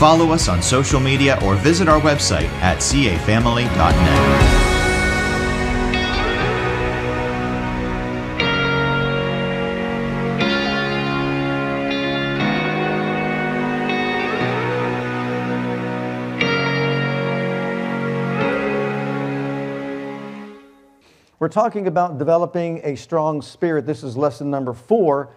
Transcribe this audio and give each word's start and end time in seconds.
follow 0.00 0.30
us 0.32 0.48
on 0.48 0.62
social 0.62 0.98
media 0.98 1.38
or 1.44 1.56
visit 1.56 1.86
our 1.86 2.00
website 2.00 2.48
at 2.62 2.78
cafamily.net. 2.78 4.56
We're 21.38 21.48
talking 21.48 21.88
about 21.88 22.16
developing 22.16 22.80
a 22.84 22.96
strong 22.96 23.42
spirit. 23.42 23.84
This 23.84 24.02
is 24.02 24.16
lesson 24.16 24.50
number 24.50 24.72
four. 24.72 25.28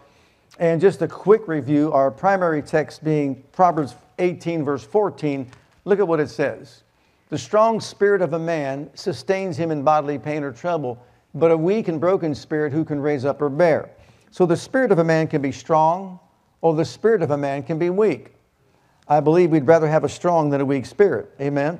And 0.57 0.79
just 0.79 1.01
a 1.01 1.07
quick 1.07 1.49
review 1.49 1.91
our 1.91 2.09
primary 2.11 2.61
text 2.61 3.03
being 3.03 3.43
Proverbs 3.51 3.95
18, 4.23 4.63
verse 4.63 4.83
14. 4.83 5.49
Look 5.85 5.99
at 5.99 6.07
what 6.07 6.19
it 6.19 6.29
says 6.29 6.83
The 7.29 7.37
strong 7.37 7.79
spirit 7.79 8.21
of 8.21 8.33
a 8.33 8.39
man 8.39 8.89
sustains 8.93 9.57
him 9.57 9.69
in 9.69 9.83
bodily 9.83 10.17
pain 10.17 10.43
or 10.43 10.51
trouble, 10.51 11.05
but 11.35 11.51
a 11.51 11.57
weak 11.57 11.87
and 11.87 11.99
broken 11.99 12.33
spirit 12.33 12.71
who 12.71 12.85
can 12.85 12.99
raise 12.99 13.25
up 13.25 13.41
or 13.41 13.49
bear? 13.49 13.91
So 14.31 14.45
the 14.45 14.57
spirit 14.57 14.91
of 14.91 14.99
a 14.99 15.03
man 15.03 15.27
can 15.27 15.41
be 15.41 15.51
strong, 15.51 16.19
or 16.61 16.73
the 16.73 16.85
spirit 16.85 17.21
of 17.21 17.31
a 17.31 17.37
man 17.37 17.61
can 17.61 17.77
be 17.77 17.89
weak. 17.89 18.33
I 19.07 19.19
believe 19.19 19.51
we'd 19.51 19.67
rather 19.67 19.87
have 19.87 20.05
a 20.05 20.09
strong 20.09 20.49
than 20.49 20.61
a 20.61 20.65
weak 20.65 20.85
spirit. 20.85 21.29
Amen. 21.39 21.79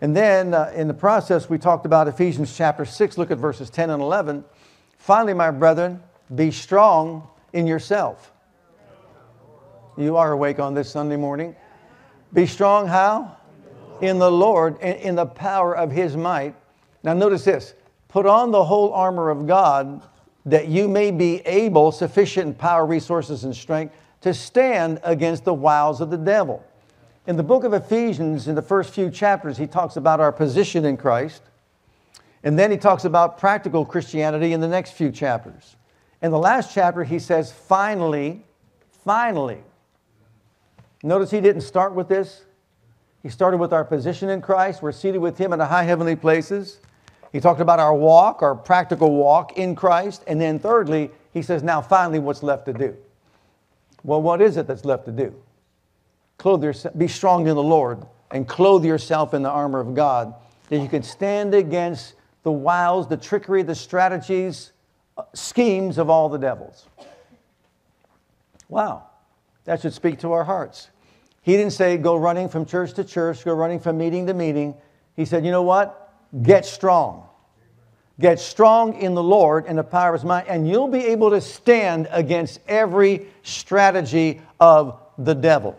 And 0.00 0.16
then 0.16 0.54
uh, 0.54 0.72
in 0.74 0.88
the 0.88 0.94
process, 0.94 1.48
we 1.48 1.58
talked 1.58 1.86
about 1.86 2.08
Ephesians 2.08 2.56
chapter 2.56 2.84
6. 2.84 3.18
Look 3.18 3.30
at 3.30 3.38
verses 3.38 3.70
10 3.70 3.90
and 3.90 4.02
11. 4.02 4.44
Finally, 4.96 5.34
my 5.34 5.50
brethren, 5.50 6.02
be 6.34 6.50
strong 6.50 7.28
in 7.52 7.66
yourself. 7.66 8.31
You 9.96 10.16
are 10.16 10.32
awake 10.32 10.58
on 10.58 10.72
this 10.72 10.90
Sunday 10.90 11.16
morning. 11.16 11.54
Be 12.32 12.46
strong 12.46 12.86
how? 12.86 13.36
In 14.00 14.18
the 14.18 14.30
Lord, 14.30 14.78
and 14.80 14.98
in 14.98 15.14
the 15.14 15.26
power 15.26 15.76
of 15.76 15.90
his 15.90 16.16
might. 16.16 16.54
Now, 17.02 17.12
notice 17.12 17.44
this 17.44 17.74
put 18.08 18.26
on 18.26 18.50
the 18.50 18.64
whole 18.64 18.92
armor 18.92 19.28
of 19.28 19.46
God 19.46 20.02
that 20.46 20.68
you 20.68 20.88
may 20.88 21.10
be 21.10 21.40
able, 21.40 21.92
sufficient 21.92 22.58
power, 22.58 22.86
resources, 22.86 23.44
and 23.44 23.54
strength, 23.54 23.94
to 24.22 24.32
stand 24.32 24.98
against 25.02 25.44
the 25.44 25.54
wiles 25.54 26.00
of 26.00 26.10
the 26.10 26.16
devil. 26.16 26.64
In 27.26 27.36
the 27.36 27.42
book 27.42 27.62
of 27.62 27.74
Ephesians, 27.74 28.48
in 28.48 28.54
the 28.54 28.62
first 28.62 28.94
few 28.94 29.10
chapters, 29.10 29.58
he 29.58 29.66
talks 29.66 29.96
about 29.96 30.20
our 30.20 30.32
position 30.32 30.84
in 30.84 30.96
Christ. 30.96 31.42
And 32.42 32.58
then 32.58 32.70
he 32.70 32.76
talks 32.76 33.04
about 33.04 33.38
practical 33.38 33.84
Christianity 33.84 34.52
in 34.52 34.60
the 34.60 34.68
next 34.68 34.92
few 34.92 35.12
chapters. 35.12 35.76
In 36.22 36.30
the 36.30 36.38
last 36.38 36.74
chapter, 36.74 37.04
he 37.04 37.18
says, 37.18 37.52
finally, 37.52 38.44
finally. 39.04 39.62
Notice 41.02 41.30
he 41.30 41.40
didn't 41.40 41.62
start 41.62 41.94
with 41.94 42.08
this. 42.08 42.44
He 43.22 43.28
started 43.28 43.58
with 43.58 43.72
our 43.72 43.84
position 43.84 44.28
in 44.28 44.40
Christ. 44.40 44.82
We're 44.82 44.92
seated 44.92 45.18
with 45.18 45.38
him 45.38 45.52
in 45.52 45.58
the 45.58 45.66
high 45.66 45.84
heavenly 45.84 46.16
places. 46.16 46.80
He 47.32 47.40
talked 47.40 47.60
about 47.60 47.80
our 47.80 47.94
walk, 47.94 48.42
our 48.42 48.54
practical 48.54 49.14
walk 49.14 49.56
in 49.56 49.74
Christ. 49.74 50.22
And 50.26 50.40
then 50.40 50.58
thirdly, 50.58 51.10
he 51.32 51.42
says, 51.42 51.62
now 51.62 51.80
finally, 51.80 52.18
what's 52.18 52.42
left 52.42 52.66
to 52.66 52.72
do? 52.72 52.96
Well, 54.04 54.20
what 54.20 54.40
is 54.40 54.56
it 54.56 54.66
that's 54.66 54.84
left 54.84 55.06
to 55.06 55.12
do? 55.12 55.34
Clothe 56.38 56.64
yourself, 56.64 56.98
be 56.98 57.08
strong 57.08 57.46
in 57.46 57.54
the 57.54 57.62
Lord 57.62 58.04
and 58.32 58.48
clothe 58.48 58.84
yourself 58.84 59.34
in 59.34 59.42
the 59.42 59.48
armor 59.48 59.78
of 59.78 59.94
God 59.94 60.34
that 60.68 60.78
you 60.78 60.88
can 60.88 61.02
stand 61.02 61.54
against 61.54 62.14
the 62.42 62.50
wiles, 62.50 63.06
the 63.06 63.16
trickery, 63.16 63.62
the 63.62 63.74
strategies, 63.74 64.72
uh, 65.16 65.22
schemes 65.34 65.98
of 65.98 66.10
all 66.10 66.28
the 66.28 66.38
devils. 66.38 66.86
Wow, 68.68 69.04
that 69.64 69.80
should 69.82 69.92
speak 69.92 70.18
to 70.20 70.32
our 70.32 70.44
hearts. 70.44 70.88
He 71.42 71.56
didn't 71.56 71.72
say 71.72 71.96
go 71.98 72.16
running 72.16 72.48
from 72.48 72.64
church 72.64 72.94
to 72.94 73.04
church, 73.04 73.44
go 73.44 73.52
running 73.52 73.80
from 73.80 73.98
meeting 73.98 74.26
to 74.28 74.34
meeting. 74.34 74.74
He 75.16 75.24
said, 75.24 75.44
you 75.44 75.50
know 75.50 75.62
what? 75.62 76.14
Get 76.42 76.64
strong. 76.64 77.28
Get 78.20 78.38
strong 78.38 79.00
in 79.00 79.14
the 79.14 79.22
Lord 79.22 79.66
and 79.66 79.76
the 79.76 79.82
power 79.82 80.14
of 80.14 80.20
his 80.20 80.24
might, 80.24 80.46
and 80.46 80.68
you'll 80.68 80.88
be 80.88 81.06
able 81.06 81.30
to 81.30 81.40
stand 81.40 82.08
against 82.10 82.60
every 82.68 83.26
strategy 83.42 84.40
of 84.60 85.00
the 85.18 85.34
devil. 85.34 85.78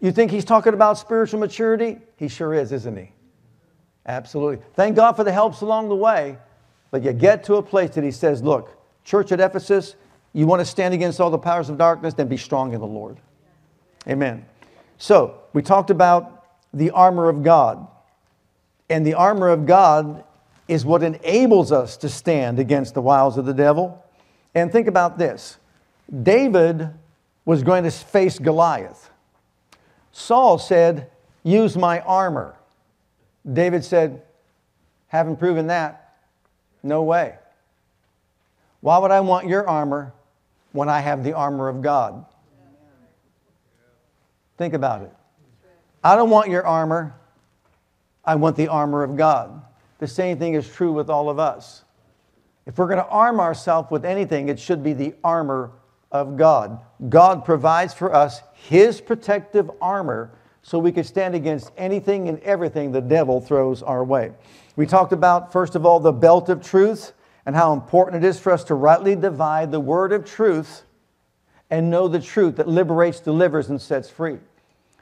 You 0.00 0.12
think 0.12 0.30
he's 0.30 0.44
talking 0.44 0.74
about 0.74 0.98
spiritual 0.98 1.40
maturity? 1.40 1.98
He 2.16 2.28
sure 2.28 2.54
is, 2.54 2.70
isn't 2.70 2.96
he? 2.96 3.10
Absolutely. 4.06 4.64
Thank 4.74 4.96
God 4.96 5.12
for 5.12 5.24
the 5.24 5.32
helps 5.32 5.62
along 5.62 5.88
the 5.88 5.96
way. 5.96 6.38
But 6.90 7.02
you 7.02 7.12
get 7.12 7.44
to 7.44 7.56
a 7.56 7.62
place 7.62 7.90
that 7.94 8.04
he 8.04 8.10
says, 8.10 8.42
look, 8.42 8.78
church 9.02 9.32
at 9.32 9.40
Ephesus, 9.40 9.96
you 10.32 10.46
want 10.46 10.60
to 10.60 10.66
stand 10.66 10.94
against 10.94 11.20
all 11.20 11.30
the 11.30 11.38
powers 11.38 11.68
of 11.68 11.78
darkness, 11.78 12.14
then 12.14 12.28
be 12.28 12.36
strong 12.36 12.72
in 12.72 12.80
the 12.80 12.86
Lord. 12.86 13.18
Amen. 14.08 14.44
So, 14.98 15.40
we 15.52 15.62
talked 15.62 15.90
about 15.90 16.46
the 16.72 16.90
armor 16.90 17.28
of 17.28 17.42
God. 17.42 17.86
And 18.90 19.06
the 19.06 19.14
armor 19.14 19.48
of 19.48 19.66
God 19.66 20.24
is 20.68 20.84
what 20.84 21.02
enables 21.02 21.72
us 21.72 21.96
to 21.98 22.08
stand 22.08 22.58
against 22.58 22.94
the 22.94 23.02
wiles 23.02 23.38
of 23.38 23.46
the 23.46 23.54
devil. 23.54 24.04
And 24.54 24.70
think 24.70 24.88
about 24.88 25.18
this 25.18 25.58
David 26.22 26.90
was 27.44 27.62
going 27.62 27.84
to 27.84 27.90
face 27.90 28.38
Goliath. 28.38 29.10
Saul 30.12 30.58
said, 30.58 31.10
Use 31.42 31.76
my 31.76 32.00
armor. 32.00 32.56
David 33.50 33.84
said, 33.84 34.22
Haven't 35.08 35.36
proven 35.36 35.66
that. 35.68 36.16
No 36.82 37.02
way. 37.02 37.36
Why 38.80 38.98
would 38.98 39.10
I 39.10 39.20
want 39.20 39.48
your 39.48 39.66
armor 39.66 40.12
when 40.72 40.88
I 40.88 41.00
have 41.00 41.24
the 41.24 41.32
armor 41.32 41.68
of 41.68 41.80
God? 41.80 42.26
Think 44.56 44.74
about 44.74 45.02
it. 45.02 45.12
I 46.02 46.16
don't 46.16 46.30
want 46.30 46.50
your 46.50 46.66
armor. 46.66 47.14
I 48.24 48.34
want 48.36 48.56
the 48.56 48.68
armor 48.68 49.02
of 49.02 49.16
God. 49.16 49.62
The 49.98 50.06
same 50.06 50.38
thing 50.38 50.54
is 50.54 50.68
true 50.68 50.92
with 50.92 51.10
all 51.10 51.28
of 51.30 51.38
us. 51.38 51.84
If 52.66 52.78
we're 52.78 52.86
going 52.86 52.98
to 52.98 53.08
arm 53.08 53.40
ourselves 53.40 53.90
with 53.90 54.04
anything, 54.04 54.48
it 54.48 54.58
should 54.58 54.82
be 54.82 54.92
the 54.92 55.14
armor 55.22 55.72
of 56.10 56.36
God. 56.36 56.80
God 57.08 57.44
provides 57.44 57.92
for 57.92 58.14
us 58.14 58.42
His 58.54 59.00
protective 59.00 59.70
armor 59.80 60.30
so 60.62 60.78
we 60.78 60.92
can 60.92 61.04
stand 61.04 61.34
against 61.34 61.72
anything 61.76 62.28
and 62.28 62.38
everything 62.40 62.90
the 62.90 63.00
devil 63.00 63.40
throws 63.40 63.82
our 63.82 64.02
way. 64.02 64.32
We 64.76 64.86
talked 64.86 65.12
about, 65.12 65.52
first 65.52 65.74
of 65.74 65.84
all, 65.84 66.00
the 66.00 66.12
belt 66.12 66.48
of 66.48 66.62
truth 66.62 67.12
and 67.44 67.54
how 67.54 67.74
important 67.74 68.24
it 68.24 68.26
is 68.26 68.40
for 68.40 68.50
us 68.50 68.64
to 68.64 68.74
rightly 68.74 69.14
divide 69.14 69.70
the 69.70 69.80
word 69.80 70.12
of 70.12 70.24
truth 70.24 70.84
and 71.74 71.90
know 71.90 72.06
the 72.06 72.20
truth 72.20 72.54
that 72.54 72.68
liberates, 72.68 73.18
delivers, 73.18 73.68
and 73.68 73.82
sets 73.82 74.08
free. 74.08 74.38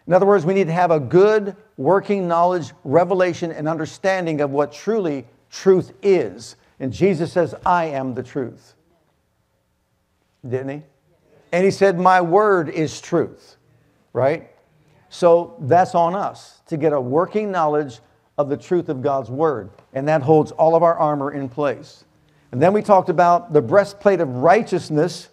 In 0.06 0.14
other 0.14 0.24
words, 0.24 0.46
we 0.46 0.54
need 0.54 0.68
to 0.68 0.72
have 0.72 0.90
a 0.90 0.98
good 0.98 1.54
working 1.76 2.26
knowledge, 2.26 2.72
revelation, 2.82 3.52
and 3.52 3.68
understanding 3.68 4.40
of 4.40 4.52
what 4.52 4.72
truly 4.72 5.26
truth 5.50 5.92
is. 6.02 6.56
And 6.80 6.90
Jesus 6.90 7.30
says, 7.30 7.54
I 7.66 7.84
am 7.86 8.14
the 8.14 8.22
truth. 8.22 8.72
Didn't 10.48 10.68
he? 10.70 10.82
And 11.52 11.62
he 11.62 11.70
said, 11.70 12.00
My 12.00 12.22
word 12.22 12.70
is 12.70 13.02
truth, 13.02 13.56
right? 14.14 14.48
So 15.10 15.54
that's 15.60 15.94
on 15.94 16.16
us 16.16 16.62
to 16.68 16.78
get 16.78 16.94
a 16.94 17.00
working 17.00 17.52
knowledge 17.52 18.00
of 18.38 18.48
the 18.48 18.56
truth 18.56 18.88
of 18.88 19.02
God's 19.02 19.30
word. 19.30 19.68
And 19.92 20.08
that 20.08 20.22
holds 20.22 20.52
all 20.52 20.74
of 20.74 20.82
our 20.82 20.98
armor 20.98 21.32
in 21.32 21.50
place. 21.50 22.04
And 22.50 22.62
then 22.62 22.72
we 22.72 22.80
talked 22.80 23.10
about 23.10 23.52
the 23.52 23.60
breastplate 23.60 24.20
of 24.20 24.28
righteousness, 24.36 25.28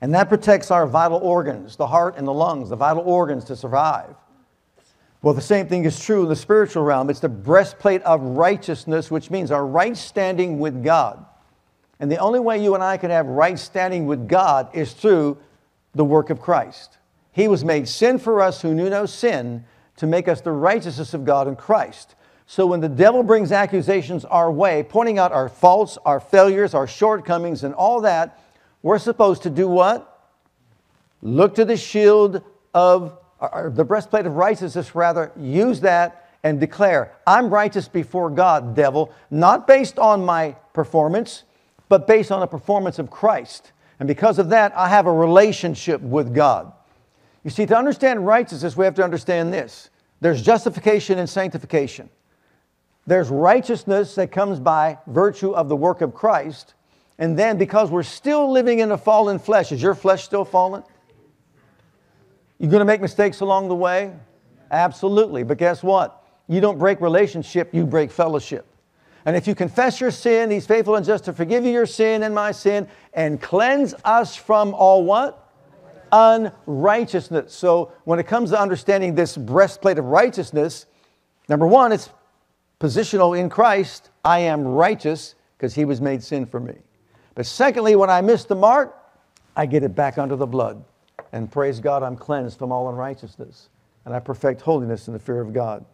and 0.00 0.14
that 0.14 0.28
protects 0.28 0.70
our 0.70 0.86
vital 0.86 1.18
organs, 1.18 1.76
the 1.76 1.86
heart 1.86 2.16
and 2.16 2.26
the 2.26 2.32
lungs, 2.32 2.70
the 2.70 2.76
vital 2.76 3.02
organs 3.02 3.44
to 3.44 3.56
survive. 3.56 4.14
Well, 5.22 5.34
the 5.34 5.42
same 5.42 5.68
thing 5.68 5.84
is 5.84 6.00
true 6.00 6.22
in 6.22 6.28
the 6.28 6.36
spiritual 6.36 6.82
realm. 6.82 7.10
It's 7.10 7.20
the 7.20 7.28
breastplate 7.28 8.02
of 8.02 8.22
righteousness, 8.22 9.10
which 9.10 9.30
means 9.30 9.50
our 9.50 9.66
right 9.66 9.96
standing 9.96 10.58
with 10.58 10.82
God. 10.82 11.24
And 11.98 12.10
the 12.10 12.16
only 12.16 12.40
way 12.40 12.62
you 12.62 12.74
and 12.74 12.82
I 12.82 12.96
can 12.96 13.10
have 13.10 13.26
right 13.26 13.58
standing 13.58 14.06
with 14.06 14.26
God 14.26 14.70
is 14.72 14.94
through 14.94 15.36
the 15.94 16.04
work 16.04 16.30
of 16.30 16.40
Christ. 16.40 16.96
He 17.32 17.48
was 17.48 17.64
made 17.64 17.86
sin 17.86 18.18
for 18.18 18.40
us 18.40 18.62
who 18.62 18.74
knew 18.74 18.88
no 18.88 19.04
sin 19.04 19.64
to 19.96 20.06
make 20.06 20.26
us 20.26 20.40
the 20.40 20.52
righteousness 20.52 21.12
of 21.12 21.26
God 21.26 21.46
in 21.46 21.56
Christ. 21.56 22.14
So 22.46 22.66
when 22.66 22.80
the 22.80 22.88
devil 22.88 23.22
brings 23.22 23.52
accusations 23.52 24.24
our 24.24 24.50
way, 24.50 24.82
pointing 24.82 25.18
out 25.18 25.30
our 25.30 25.50
faults, 25.50 25.98
our 26.06 26.18
failures, 26.18 26.72
our 26.72 26.86
shortcomings, 26.86 27.62
and 27.62 27.74
all 27.74 28.00
that, 28.00 28.40
we're 28.82 28.98
supposed 28.98 29.42
to 29.42 29.50
do 29.50 29.68
what? 29.68 30.28
Look 31.22 31.54
to 31.56 31.64
the 31.64 31.76
shield 31.76 32.42
of, 32.74 33.18
or 33.38 33.70
the 33.74 33.84
breastplate 33.84 34.26
of 34.26 34.36
righteousness, 34.36 34.94
rather, 34.94 35.32
use 35.36 35.80
that 35.80 36.30
and 36.42 36.58
declare, 36.58 37.12
I'm 37.26 37.52
righteous 37.52 37.88
before 37.88 38.30
God, 38.30 38.74
devil, 38.74 39.12
not 39.30 39.66
based 39.66 39.98
on 39.98 40.24
my 40.24 40.56
performance, 40.72 41.44
but 41.88 42.06
based 42.06 42.32
on 42.32 42.40
the 42.40 42.46
performance 42.46 42.98
of 42.98 43.10
Christ. 43.10 43.72
And 43.98 44.06
because 44.06 44.38
of 44.38 44.48
that, 44.48 44.72
I 44.76 44.88
have 44.88 45.06
a 45.06 45.12
relationship 45.12 46.00
with 46.00 46.34
God. 46.34 46.72
You 47.44 47.50
see, 47.50 47.66
to 47.66 47.76
understand 47.76 48.26
righteousness, 48.26 48.76
we 48.76 48.84
have 48.84 48.94
to 48.94 49.04
understand 49.04 49.52
this 49.52 49.90
there's 50.20 50.42
justification 50.42 51.18
and 51.18 51.28
sanctification. 51.28 52.10
There's 53.06 53.30
righteousness 53.30 54.14
that 54.14 54.30
comes 54.30 54.60
by 54.60 54.98
virtue 55.06 55.52
of 55.52 55.68
the 55.68 55.76
work 55.76 56.00
of 56.00 56.14
Christ. 56.14 56.74
And 57.20 57.38
then 57.38 57.58
because 57.58 57.90
we're 57.90 58.02
still 58.02 58.50
living 58.50 58.78
in 58.78 58.90
a 58.90 58.98
fallen 58.98 59.38
flesh, 59.38 59.72
is 59.72 59.82
your 59.82 59.94
flesh 59.94 60.24
still 60.24 60.44
fallen? 60.44 60.82
You're 62.58 62.70
going 62.70 62.80
to 62.80 62.86
make 62.86 63.02
mistakes 63.02 63.40
along 63.40 63.68
the 63.68 63.74
way? 63.74 64.12
Absolutely. 64.70 65.42
But 65.42 65.58
guess 65.58 65.82
what? 65.82 66.24
You 66.48 66.62
don't 66.62 66.78
break 66.78 67.00
relationship, 67.00 67.74
you 67.74 67.86
break 67.86 68.10
fellowship. 68.10 68.66
And 69.26 69.36
if 69.36 69.46
you 69.46 69.54
confess 69.54 70.00
your 70.00 70.10
sin, 70.10 70.50
He's 70.50 70.66
faithful 70.66 70.96
and 70.96 71.04
just 71.04 71.24
to 71.24 71.34
forgive 71.34 71.64
you 71.64 71.72
your 71.72 71.86
sin 71.86 72.22
and 72.22 72.34
my 72.34 72.52
sin 72.52 72.88
and 73.12 73.40
cleanse 73.40 73.94
us 74.02 74.34
from 74.34 74.72
all 74.72 75.04
what? 75.04 75.52
Unrighteousness. 76.12 77.52
So 77.52 77.92
when 78.04 78.18
it 78.18 78.26
comes 78.26 78.50
to 78.50 78.58
understanding 78.58 79.14
this 79.14 79.36
breastplate 79.36 79.98
of 79.98 80.06
righteousness, 80.06 80.86
number 81.50 81.66
one, 81.66 81.92
it's 81.92 82.08
positional 82.80 83.38
in 83.38 83.50
Christ. 83.50 84.08
I 84.24 84.38
am 84.40 84.64
righteous 84.64 85.34
because 85.58 85.74
He 85.74 85.84
was 85.84 86.00
made 86.00 86.22
sin 86.22 86.46
for 86.46 86.60
me. 86.60 86.78
But 87.34 87.46
secondly, 87.46 87.96
when 87.96 88.10
I 88.10 88.20
miss 88.20 88.44
the 88.44 88.54
mark, 88.54 88.96
I 89.56 89.66
get 89.66 89.82
it 89.82 89.94
back 89.94 90.18
under 90.18 90.36
the 90.36 90.46
blood. 90.46 90.84
And 91.32 91.50
praise 91.50 91.80
God, 91.80 92.02
I'm 92.02 92.16
cleansed 92.16 92.58
from 92.58 92.72
all 92.72 92.88
unrighteousness. 92.88 93.68
And 94.04 94.14
I 94.14 94.18
perfect 94.18 94.60
holiness 94.60 95.06
in 95.06 95.12
the 95.12 95.18
fear 95.18 95.40
of 95.40 95.52
God. 95.52 95.84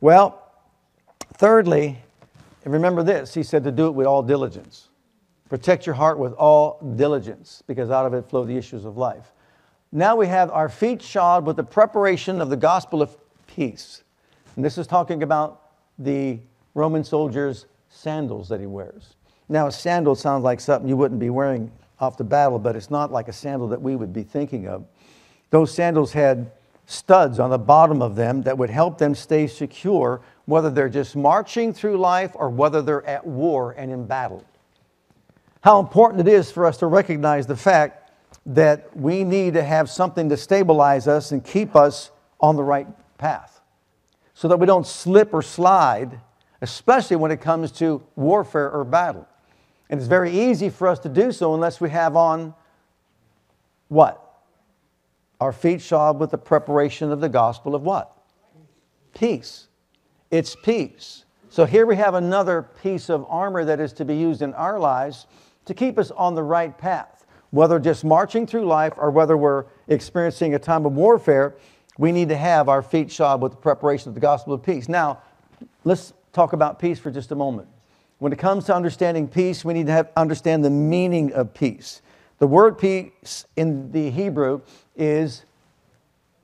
Well, 0.00 0.42
thirdly, 1.34 1.98
remember 2.64 3.02
this 3.02 3.34
He 3.34 3.42
said 3.42 3.64
to 3.64 3.72
do 3.72 3.86
it 3.86 3.92
with 3.92 4.06
all 4.06 4.22
diligence. 4.22 4.88
Protect 5.48 5.84
your 5.84 5.96
heart 5.96 6.18
with 6.18 6.32
all 6.34 6.78
diligence, 6.94 7.62
because 7.66 7.90
out 7.90 8.06
of 8.06 8.14
it 8.14 8.28
flow 8.30 8.44
the 8.44 8.56
issues 8.56 8.84
of 8.84 8.96
life. 8.96 9.32
Now 9.90 10.14
we 10.14 10.28
have 10.28 10.50
our 10.52 10.68
feet 10.68 11.02
shod 11.02 11.44
with 11.44 11.56
the 11.56 11.64
preparation 11.64 12.40
of 12.40 12.50
the 12.50 12.56
gospel 12.56 13.02
of 13.02 13.16
peace. 13.48 14.04
And 14.54 14.64
this 14.64 14.78
is 14.78 14.86
talking 14.86 15.24
about 15.24 15.72
the 15.98 16.38
Roman 16.74 17.02
soldier's 17.02 17.66
sandals 17.88 18.48
that 18.48 18.60
he 18.60 18.66
wears. 18.66 19.16
Now, 19.50 19.66
a 19.66 19.72
sandal 19.72 20.14
sounds 20.14 20.44
like 20.44 20.60
something 20.60 20.88
you 20.88 20.96
wouldn't 20.96 21.18
be 21.18 21.28
wearing 21.28 21.72
off 21.98 22.16
the 22.16 22.22
battle, 22.22 22.60
but 22.60 22.76
it's 22.76 22.88
not 22.88 23.10
like 23.10 23.26
a 23.26 23.32
sandal 23.32 23.66
that 23.68 23.82
we 23.82 23.96
would 23.96 24.12
be 24.12 24.22
thinking 24.22 24.68
of. 24.68 24.86
Those 25.50 25.74
sandals 25.74 26.12
had 26.12 26.52
studs 26.86 27.40
on 27.40 27.50
the 27.50 27.58
bottom 27.58 28.00
of 28.00 28.14
them 28.14 28.42
that 28.42 28.56
would 28.56 28.70
help 28.70 28.96
them 28.96 29.12
stay 29.12 29.48
secure, 29.48 30.20
whether 30.44 30.70
they're 30.70 30.88
just 30.88 31.16
marching 31.16 31.72
through 31.72 31.96
life 31.96 32.30
or 32.34 32.48
whether 32.48 32.80
they're 32.80 33.04
at 33.06 33.26
war 33.26 33.72
and 33.76 33.90
in 33.90 34.06
battle. 34.06 34.44
How 35.62 35.80
important 35.80 36.26
it 36.28 36.32
is 36.32 36.52
for 36.52 36.64
us 36.64 36.76
to 36.78 36.86
recognize 36.86 37.48
the 37.48 37.56
fact 37.56 38.12
that 38.46 38.96
we 38.96 39.24
need 39.24 39.54
to 39.54 39.64
have 39.64 39.90
something 39.90 40.28
to 40.28 40.36
stabilize 40.36 41.08
us 41.08 41.32
and 41.32 41.44
keep 41.44 41.74
us 41.74 42.12
on 42.40 42.54
the 42.54 42.62
right 42.62 42.86
path 43.18 43.60
so 44.32 44.46
that 44.46 44.58
we 44.58 44.66
don't 44.66 44.86
slip 44.86 45.34
or 45.34 45.42
slide, 45.42 46.20
especially 46.62 47.16
when 47.16 47.32
it 47.32 47.40
comes 47.40 47.72
to 47.72 48.00
warfare 48.14 48.70
or 48.70 48.84
battle. 48.84 49.26
And 49.90 49.98
it's 49.98 50.08
very 50.08 50.30
easy 50.30 50.70
for 50.70 50.86
us 50.86 51.00
to 51.00 51.08
do 51.08 51.32
so 51.32 51.52
unless 51.52 51.80
we 51.80 51.90
have 51.90 52.16
on 52.16 52.54
what? 53.88 54.24
Our 55.40 55.52
feet 55.52 55.82
shod 55.82 56.20
with 56.20 56.30
the 56.30 56.38
preparation 56.38 57.10
of 57.10 57.20
the 57.20 57.28
gospel 57.28 57.74
of 57.74 57.82
what? 57.82 58.16
Peace. 59.14 59.66
It's 60.30 60.54
peace. 60.54 61.24
So 61.48 61.64
here 61.64 61.86
we 61.86 61.96
have 61.96 62.14
another 62.14 62.62
piece 62.62 63.10
of 63.10 63.26
armor 63.28 63.64
that 63.64 63.80
is 63.80 63.92
to 63.94 64.04
be 64.04 64.14
used 64.14 64.42
in 64.42 64.54
our 64.54 64.78
lives 64.78 65.26
to 65.64 65.74
keep 65.74 65.98
us 65.98 66.12
on 66.12 66.36
the 66.36 66.42
right 66.44 66.76
path. 66.78 67.26
Whether 67.50 67.80
just 67.80 68.04
marching 68.04 68.46
through 68.46 68.66
life 68.66 68.92
or 68.96 69.10
whether 69.10 69.36
we're 69.36 69.64
experiencing 69.88 70.54
a 70.54 70.58
time 70.60 70.86
of 70.86 70.92
warfare, 70.92 71.56
we 71.98 72.12
need 72.12 72.28
to 72.28 72.36
have 72.36 72.68
our 72.68 72.80
feet 72.80 73.10
shod 73.10 73.42
with 73.42 73.50
the 73.50 73.58
preparation 73.58 74.08
of 74.08 74.14
the 74.14 74.20
gospel 74.20 74.54
of 74.54 74.62
peace. 74.62 74.88
Now, 74.88 75.20
let's 75.82 76.12
talk 76.32 76.52
about 76.52 76.78
peace 76.78 77.00
for 77.00 77.10
just 77.10 77.32
a 77.32 77.34
moment. 77.34 77.66
When 78.20 78.32
it 78.32 78.38
comes 78.38 78.66
to 78.66 78.74
understanding 78.74 79.28
peace, 79.28 79.64
we 79.64 79.74
need 79.74 79.86
to 79.86 79.92
have, 79.92 80.10
understand 80.14 80.62
the 80.62 80.70
meaning 80.70 81.32
of 81.32 81.52
peace. 81.54 82.02
The 82.38 82.46
word 82.46 82.78
peace 82.78 83.46
in 83.56 83.90
the 83.92 84.10
Hebrew 84.10 84.60
is 84.94 85.44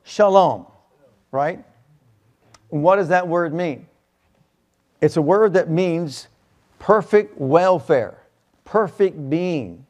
shalom, 0.03 0.67
right? 1.31 1.65
what 2.69 2.97
does 2.97 3.09
that 3.09 3.29
word 3.29 3.55
mean? 3.55 3.87
It's 5.01 5.17
a 5.17 5.23
word 5.23 5.53
that 5.53 5.71
means 5.71 6.29
perfect 6.79 7.39
welfare, 7.39 8.19
perfect 8.65 9.31
being 9.31 9.87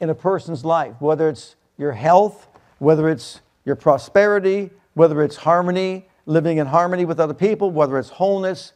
in 0.00 0.10
a 0.10 0.14
person's 0.14 0.64
life, 0.64 0.94
whether 1.00 1.28
it's 1.28 1.54
your 1.78 1.92
health, 1.92 2.48
whether 2.78 3.08
it's 3.08 3.40
your 3.64 3.76
prosperity, 3.76 4.70
whether 4.94 5.22
it's 5.22 5.36
harmony, 5.36 6.08
living 6.24 6.58
in 6.58 6.66
harmony 6.66 7.04
with 7.04 7.20
other 7.20 7.34
people, 7.34 7.70
whether 7.70 7.98
it's 7.98 8.08
wholeness, 8.08 8.72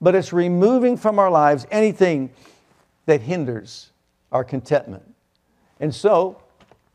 but 0.00 0.14
it's 0.14 0.32
removing 0.32 0.96
from 0.96 1.18
our 1.18 1.30
lives 1.30 1.66
anything 1.70 2.30
that 3.06 3.20
hinders 3.20 3.90
our 4.30 4.44
contentment. 4.44 5.02
And 5.80 5.94
so, 5.94 6.42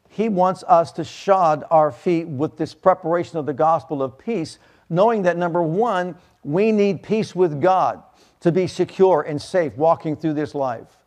he 0.09 0.29
wants 0.29 0.63
us 0.67 0.91
to 0.93 1.03
shod 1.03 1.63
our 1.71 1.91
feet 1.91 2.27
with 2.27 2.55
this 2.55 2.75
preparation 2.75 3.39
of 3.39 3.47
the 3.47 3.53
gospel 3.53 4.03
of 4.03 4.17
peace, 4.17 4.59
knowing 4.89 5.23
that 5.23 5.37
number 5.37 5.63
one, 5.63 6.15
we 6.43 6.71
need 6.71 7.01
peace 7.01 7.33
with 7.35 7.59
God 7.59 8.03
to 8.41 8.51
be 8.51 8.67
secure 8.67 9.21
and 9.21 9.41
safe 9.41 9.75
walking 9.75 10.15
through 10.15 10.33
this 10.33 10.53
life. 10.53 10.99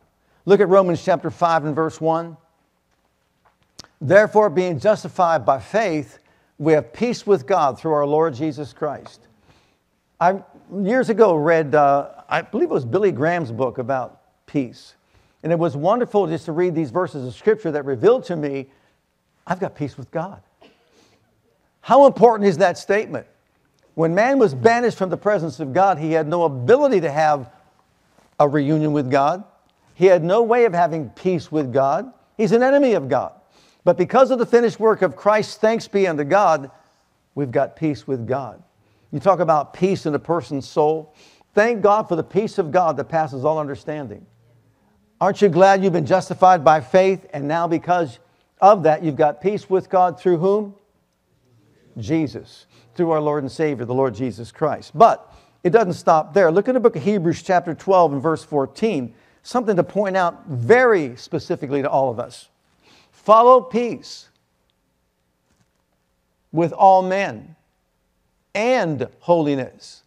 Look 0.45 0.59
at 0.59 0.67
Romans 0.67 1.03
chapter 1.03 1.29
5 1.29 1.65
and 1.65 1.75
verse 1.75 2.01
1. 2.01 2.35
Therefore, 4.01 4.49
being 4.49 4.79
justified 4.79 5.45
by 5.45 5.59
faith, 5.59 6.19
we 6.57 6.73
have 6.73 6.91
peace 6.91 7.25
with 7.25 7.47
God 7.47 7.79
through 7.79 7.93
our 7.93 8.05
Lord 8.05 8.33
Jesus 8.33 8.73
Christ. 8.73 9.21
I 10.19 10.43
years 10.73 11.09
ago 11.09 11.35
read, 11.35 11.75
uh, 11.75 12.09
I 12.29 12.41
believe 12.41 12.69
it 12.69 12.73
was 12.73 12.85
Billy 12.85 13.11
Graham's 13.11 13.51
book 13.51 13.77
about 13.77 14.21
peace. 14.45 14.95
And 15.43 15.51
it 15.51 15.59
was 15.59 15.77
wonderful 15.77 16.27
just 16.27 16.45
to 16.45 16.51
read 16.51 16.75
these 16.75 16.91
verses 16.91 17.25
of 17.25 17.33
scripture 17.33 17.71
that 17.71 17.85
revealed 17.85 18.25
to 18.25 18.35
me, 18.35 18.67
I've 19.45 19.59
got 19.59 19.75
peace 19.75 19.97
with 19.97 20.11
God. 20.11 20.41
How 21.81 22.05
important 22.05 22.49
is 22.49 22.57
that 22.57 22.77
statement? 22.77 23.27
When 23.93 24.13
man 24.13 24.39
was 24.39 24.53
banished 24.53 24.97
from 24.97 25.09
the 25.09 25.17
presence 25.17 25.59
of 25.59 25.73
God, 25.73 25.97
he 25.97 26.11
had 26.11 26.27
no 26.27 26.43
ability 26.43 27.01
to 27.01 27.11
have 27.11 27.49
a 28.39 28.47
reunion 28.47 28.93
with 28.93 29.09
God. 29.09 29.43
He 29.93 30.05
had 30.05 30.23
no 30.23 30.43
way 30.43 30.65
of 30.65 30.73
having 30.73 31.09
peace 31.09 31.51
with 31.51 31.71
God. 31.73 32.11
He's 32.35 32.51
an 32.51 32.61
enemy 32.61 32.93
of 32.93 33.09
God. 33.09 33.33
But 33.83 33.97
because 33.97 34.31
of 34.31 34.37
the 34.37 34.45
finished 34.45 34.79
work 34.79 35.01
of 35.01 35.15
Christ, 35.15 35.61
thanks 35.61 35.87
be 35.87 36.07
unto 36.07 36.23
God, 36.23 36.69
we've 37.35 37.51
got 37.51 37.75
peace 37.75 38.05
with 38.05 38.27
God. 38.27 38.61
You 39.11 39.19
talk 39.19 39.39
about 39.39 39.73
peace 39.73 40.05
in 40.05 40.13
a 40.13 40.19
person's 40.19 40.67
soul. 40.67 41.13
Thank 41.53 41.81
God 41.81 42.07
for 42.07 42.15
the 42.15 42.23
peace 42.23 42.57
of 42.57 42.71
God 42.71 42.97
that 42.97 43.05
passes 43.05 43.45
all 43.45 43.57
understanding. 43.57 44.25
Aren't 45.19 45.41
you 45.41 45.49
glad 45.49 45.83
you've 45.83 45.93
been 45.93 46.05
justified 46.05 46.63
by 46.63 46.81
faith 46.81 47.25
and 47.33 47.47
now 47.47 47.67
because 47.67 48.19
of 48.61 48.83
that 48.83 49.03
you've 49.03 49.15
got 49.15 49.41
peace 49.41 49.69
with 49.69 49.89
God 49.89 50.19
through 50.19 50.37
whom? 50.37 50.75
Jesus, 51.97 52.67
through 52.93 53.11
our 53.11 53.21
Lord 53.21 53.43
and 53.43 53.51
Savior, 53.51 53.85
the 53.85 53.93
Lord 53.93 54.13
Jesus 54.13 54.51
Christ. 54.51 54.91
But 54.93 55.33
it 55.63 55.71
doesn't 55.71 55.93
stop 55.93 56.33
there. 56.33 56.51
Look 56.51 56.67
at 56.67 56.73
the 56.73 56.79
book 56.79 56.95
of 56.95 57.03
Hebrews, 57.03 57.41
chapter 57.41 57.73
12, 57.73 58.13
and 58.13 58.21
verse 58.21 58.43
14. 58.43 59.13
Something 59.41 59.75
to 59.77 59.83
point 59.83 60.15
out 60.15 60.45
very 60.47 61.15
specifically 61.15 61.81
to 61.81 61.89
all 61.89 62.11
of 62.11 62.19
us. 62.19 62.49
Follow 63.11 63.61
peace 63.61 64.29
with 66.51 66.71
all 66.73 67.01
men 67.01 67.55
and 68.57 69.07
holiness, 69.19 70.01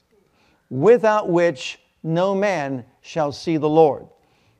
without 0.70 1.28
which 1.28 1.78
no 2.02 2.34
man 2.34 2.84
shall 3.00 3.30
see 3.30 3.56
the 3.56 3.68
Lord. 3.68 4.08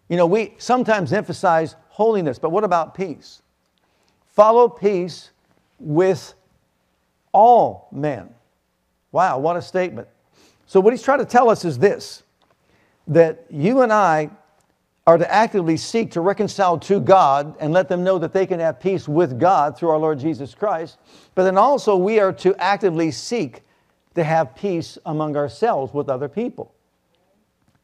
You 0.09 0.16
know, 0.16 0.26
we 0.26 0.54
sometimes 0.59 1.12
emphasize 1.12 1.75
holiness, 1.88 2.38
but 2.38 2.50
what 2.50 2.62
about 2.62 2.94
peace? 2.94 3.42
Follow 4.28 4.68
peace 4.68 5.30
with 5.80 6.35
all 7.32 7.88
men. 7.90 8.30
Wow, 9.11 9.40
what 9.40 9.56
a 9.56 9.62
statement. 9.62 10.06
So, 10.66 10.78
what 10.78 10.92
he's 10.92 11.02
trying 11.02 11.18
to 11.18 11.25
tell 11.25 11.50
us 11.50 11.64
is 11.64 11.76
this 11.76 12.23
that 13.09 13.44
you 13.50 13.82
and 13.82 13.92
I 13.92 14.30
are 15.04 15.18
to 15.18 15.32
actively 15.32 15.76
seek 15.76 16.12
to 16.12 16.20
reconcile 16.20 16.78
to 16.78 17.00
God 17.00 17.56
and 17.59 17.73
let 17.73 17.88
them 17.88 18.04
know 18.04 18.18
that 18.18 18.32
they 18.32 18.47
can 18.47 18.61
have 18.61 18.78
peace 18.78 19.09
with 19.09 19.40
God 19.40 19.76
through 19.76 19.88
our 19.88 19.99
Lord 19.99 20.20
Jesus 20.20 20.54
Christ. 20.54 20.99
But 21.35 21.42
then 21.42 21.59
also, 21.59 21.97
we 21.97 22.20
are 22.20 22.32
to 22.35 22.54
actively 22.62 23.11
seek 23.11 23.64
to 24.14 24.24
have 24.24 24.54
peace 24.54 24.98
among 25.06 25.36
ourselves 25.36 25.94
with 25.94 26.08
other 26.08 26.28
people. 26.28 26.74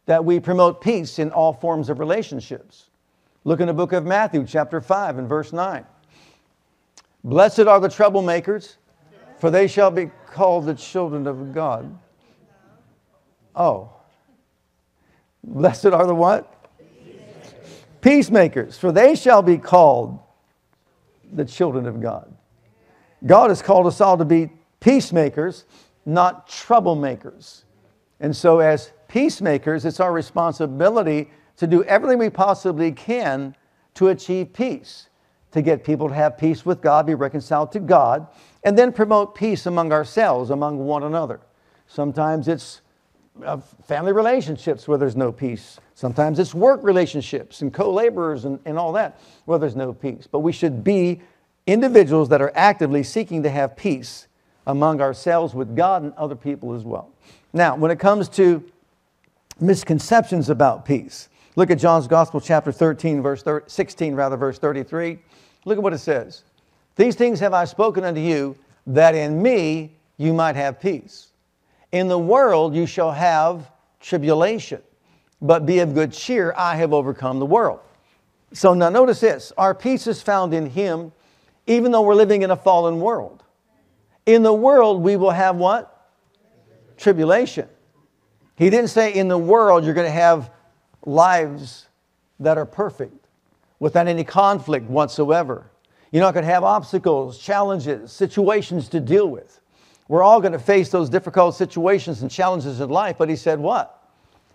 That 0.07 0.25
we 0.25 0.41
promote 0.41 0.81
peace 0.81 1.19
in 1.19 1.31
all 1.31 1.53
forms 1.53 1.89
of 1.89 1.99
relationships. 1.99 2.91
Look 3.45 3.61
in 3.61 3.69
the 3.69 3.75
book 3.75 3.93
of 3.93 4.05
Matthew, 4.05 4.45
chapter 4.47 4.81
5, 4.81 5.19
and 5.19 5.29
verse 5.29 5.53
9. 5.53 5.85
Blessed 7.23 7.61
are 7.61 7.81
the 7.81 7.89
troublemakers, 7.89 8.77
for 9.39 9.51
they 9.51 9.69
shall 9.69 9.91
be 9.91 10.11
called 10.27 10.67
the 10.67 10.75
children 10.75 11.27
of 11.27 11.53
God. 11.53 11.97
Oh. 13.55 13.91
Blessed 15.43 15.87
are 15.87 16.07
the 16.07 16.15
what? 16.15 16.53
Peacemakers, 18.01 18.79
for 18.79 18.93
they 18.93 19.15
shall 19.15 19.43
be 19.43 19.59
called 19.59 20.19
the 21.33 21.45
children 21.45 21.87
of 21.87 22.01
God. 22.01 22.33
God 23.25 23.51
has 23.51 23.63
called 23.63 23.87
us 23.87 24.01
all 24.01 24.19
to 24.19 24.25
be 24.25 24.51
peacemakers, 24.81 25.65
not 26.07 26.49
troublemakers. 26.49 27.65
And 28.21 28.35
so, 28.35 28.61
as 28.61 28.93
peacemakers, 29.09 29.85
it's 29.85 30.01
our 30.01 30.13
responsibility 30.13 31.31
to 31.57 31.67
do 31.67 31.85
everything 31.85 32.19
we 32.19 32.31
possibly 32.31 32.93
can 32.93 33.55
to 33.95 34.09
achieve 34.09 34.53
peace, 34.53 35.09
to 35.51 35.63
get 35.63 35.85
people 35.85 36.09
to 36.09 36.15
have 36.15 36.39
peace 36.39 36.65
with 36.65 36.81
God, 36.81 37.07
be 37.07 37.15
reconciled 37.15 37.73
to 37.73 37.81
God, 37.81 38.29
and 38.63 38.79
then 38.79 38.93
promote 38.93 39.35
peace 39.35 39.67
among 39.67 39.93
ourselves, 39.93 40.51
among 40.51 40.79
one 40.79 41.03
another. 41.03 41.41
Sometimes 41.87 42.49
it's 42.49 42.83
uh, 43.45 43.59
family 43.87 44.13
relationships 44.13 44.89
where 44.89 44.99
there's 44.99 45.17
no 45.17 45.31
peace. 45.33 45.79
Sometimes 45.95 46.39
it's 46.39 46.55
work 46.55 46.81
relationships 46.83 47.63
and 47.63 47.73
co 47.73 47.93
laborers 47.93 48.45
and, 48.45 48.59
and 48.65 48.79
all 48.79 48.93
that 48.93 49.21
where 49.45 49.59
there's 49.59 49.77
no 49.77 49.93
peace. 49.93 50.27
But 50.31 50.41
we 50.41 50.53
should 50.53 50.83
be 50.83 51.21
individuals 51.67 52.29
that 52.31 52.41
are 52.41 52.53
actively 52.55 53.03
seeking 53.03 53.43
to 53.43 53.51
have 53.51 53.77
peace 53.77 54.27
among 54.67 55.01
ourselves 55.01 55.55
with 55.55 55.77
God 55.77 56.03
and 56.03 56.13
other 56.15 56.37
people 56.37 56.75
as 56.75 56.85
well. 56.85 57.11
Now, 57.53 57.77
when 57.77 57.91
it 57.91 57.99
comes 57.99 58.29
to 58.31 58.63
misconceptions 59.61 60.51
about 60.51 60.85
peace, 60.85 61.29
look 61.55 61.71
at 61.71 61.79
John's 61.79 62.07
Gospel, 62.07 62.41
chapter 62.41 62.73
13, 62.73 63.23
verse 63.23 63.45
16, 63.67 64.15
rather, 64.15 64.37
verse 64.37 64.59
33. 64.59 65.19
Look 65.65 65.79
at 65.79 65.83
what 65.83 65.93
it 65.93 65.99
says. 65.99 66.45
These 66.97 67.15
things 67.15 67.41
have 67.41 67.53
I 67.53 67.65
spoken 67.65 68.05
unto 68.05 68.21
you, 68.21 68.57
that 68.87 69.15
in 69.15 69.43
me 69.43 69.93
you 70.17 70.33
might 70.33 70.57
have 70.57 70.81
peace. 70.81 71.29
In 71.93 72.09
the 72.09 72.19
world 72.19 72.75
you 72.75 72.87
shall 72.87 73.13
have 73.13 73.71
tribulation, 74.01 74.83
but 75.41 75.67
be 75.67 75.81
of 75.81 75.95
good 75.95 76.13
cheer, 76.13 76.55
I 76.57 76.77
have 76.77 76.93
overcome 76.93 77.39
the 77.39 77.47
world. 77.47 77.81
So 78.53 78.75
now 78.75 78.89
notice 78.89 79.21
this 79.21 79.53
our 79.59 79.75
peace 79.75 80.07
is 80.07 80.23
found 80.23 80.55
in 80.55 80.71
Him, 80.71 81.13
even 81.67 81.93
though 81.93 82.03
we're 82.03 82.15
living 82.15 82.43
in 82.43 82.51
a 82.51 82.57
fallen 82.57 83.01
world. 83.01 83.43
In 84.27 84.43
the 84.43 84.53
world 84.53 85.03
we 85.03 85.17
will 85.17 85.31
have 85.31 85.57
what? 85.57 86.11
Tribulation. 86.97 87.69
He 88.57 88.71
didn't 88.71 88.91
say 88.91 89.15
in 89.15 89.29
the 89.29 89.39
world 89.39 89.85
you're 89.85 89.95
going 89.95 90.07
to 90.07 90.11
have 90.11 90.51
lives 91.05 91.87
that 92.41 92.59
are 92.59 92.67
perfect 92.67 93.29
without 93.79 94.09
any 94.09 94.25
conflict 94.25 94.89
whatsoever. 94.91 95.71
You're 96.11 96.23
not 96.23 96.35
going 96.35 96.45
to 96.45 96.53
have 96.53 96.65
obstacles, 96.65 97.39
challenges, 97.39 98.13
situations 98.13 98.89
to 98.89 99.01
deal 99.01 99.29
with. 99.29 99.61
We're 100.09 100.23
all 100.23 100.41
going 100.41 100.53
to 100.53 100.59
face 100.59 100.89
those 100.89 101.09
difficult 101.09 101.55
situations 101.55 102.23
and 102.23 102.31
challenges 102.31 102.81
in 102.81 102.89
life, 102.91 103.17
but 103.19 103.29
he 103.29 103.37
said, 103.37 103.59
What? 103.59 103.93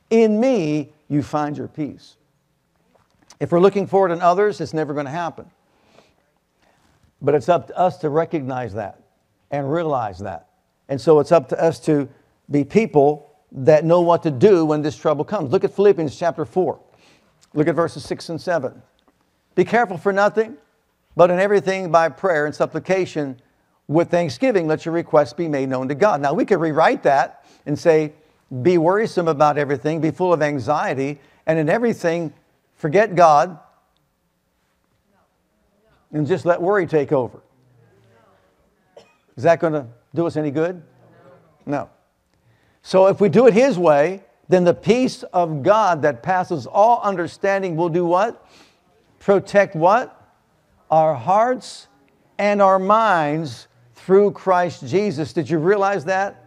In 0.10 0.40
me, 0.40 0.94
you 1.08 1.22
find 1.24 1.58
your 1.58 1.68
peace. 1.68 2.18
If 3.40 3.52
we're 3.52 3.60
looking 3.60 3.88
for 3.88 4.10
it 4.10 4.12
in 4.12 4.22
others, 4.22 4.62
it's 4.62 4.74
never 4.74 4.94
going 4.94 5.06
to 5.06 5.12
happen. 5.12 5.50
But 7.22 7.36
it's 7.36 7.50
up 7.50 7.68
to 7.68 7.78
us 7.78 7.98
to 7.98 8.10
recognize 8.10 8.74
that 8.74 9.01
and 9.52 9.72
realize 9.72 10.20
that. 10.20 10.48
And 10.90 11.00
so 11.00 11.20
it's 11.20 11.32
up 11.32 11.50
to 11.50 11.62
us 11.62 11.80
to 11.82 12.10
be 12.50 12.64
people 12.64 13.30
that 13.52 13.86
know 13.86 14.02
what 14.02 14.24
to 14.24 14.32
do 14.32 14.66
when 14.66 14.82
this 14.82 14.98
trouble 14.98 15.26
comes. 15.26 15.52
Look 15.52 15.64
at 15.64 15.74
Philippians 15.74 16.18
chapter 16.18 16.46
4. 16.46 16.80
Look 17.54 17.68
at 17.68 17.76
verses 17.76 18.04
6 18.06 18.30
and 18.30 18.42
7. 18.42 18.82
Be 19.56 19.66
careful 19.66 19.98
for 19.98 20.14
nothing, 20.14 20.58
but 21.16 21.30
in 21.30 21.40
everything 21.40 21.92
by 21.92 22.10
prayer 22.10 22.46
and 22.46 22.56
supplication 22.56 23.42
with 23.88 24.10
thanksgiving, 24.10 24.68
let 24.68 24.86
your 24.86 24.94
requests 24.94 25.34
be 25.34 25.50
made 25.50 25.68
known 25.68 25.90
to 25.90 25.96
God. 25.96 26.22
Now, 26.22 26.34
we 26.34 26.46
could 26.46 26.62
rewrite 26.62 27.04
that 27.04 27.46
and 27.66 27.78
say, 27.78 28.14
be 28.62 28.78
worrisome 28.78 29.28
about 29.28 29.58
everything, 29.58 30.00
be 30.00 30.12
full 30.12 30.32
of 30.32 30.42
anxiety, 30.42 31.20
and 31.46 31.60
in 31.60 31.70
everything, 31.70 32.34
forget 32.76 33.16
God 33.16 33.60
and 36.14 36.28
just 36.28 36.46
let 36.46 36.62
worry 36.62 36.86
take 36.86 37.12
over. 37.12 37.42
Is 39.42 39.46
that 39.46 39.60
going 39.60 39.74
to 39.74 39.88
do 40.14 40.28
us 40.28 40.38
any 40.38 40.52
good? 40.52 40.84
No. 41.66 41.90
So 42.84 43.08
if 43.08 43.20
we 43.20 43.28
do 43.28 43.48
it 43.48 43.56
His 43.56 43.76
way, 43.76 44.22
then 44.50 44.66
the 44.66 44.74
peace 44.76 45.24
of 45.34 45.64
God 45.64 46.04
that 46.04 46.22
passes 46.22 46.68
all 46.68 47.02
understanding 47.02 47.76
will 47.76 47.90
do 47.90 48.06
what? 48.06 48.48
Protect 49.18 49.76
what? 49.76 50.16
Our 50.92 51.16
hearts 51.16 51.88
and 52.38 52.62
our 52.62 52.78
minds 52.78 53.68
through 53.96 54.34
Christ 54.34 54.86
Jesus. 54.86 55.34
Did 55.34 55.50
you 55.50 55.58
realize 55.58 56.06
that? 56.06 56.46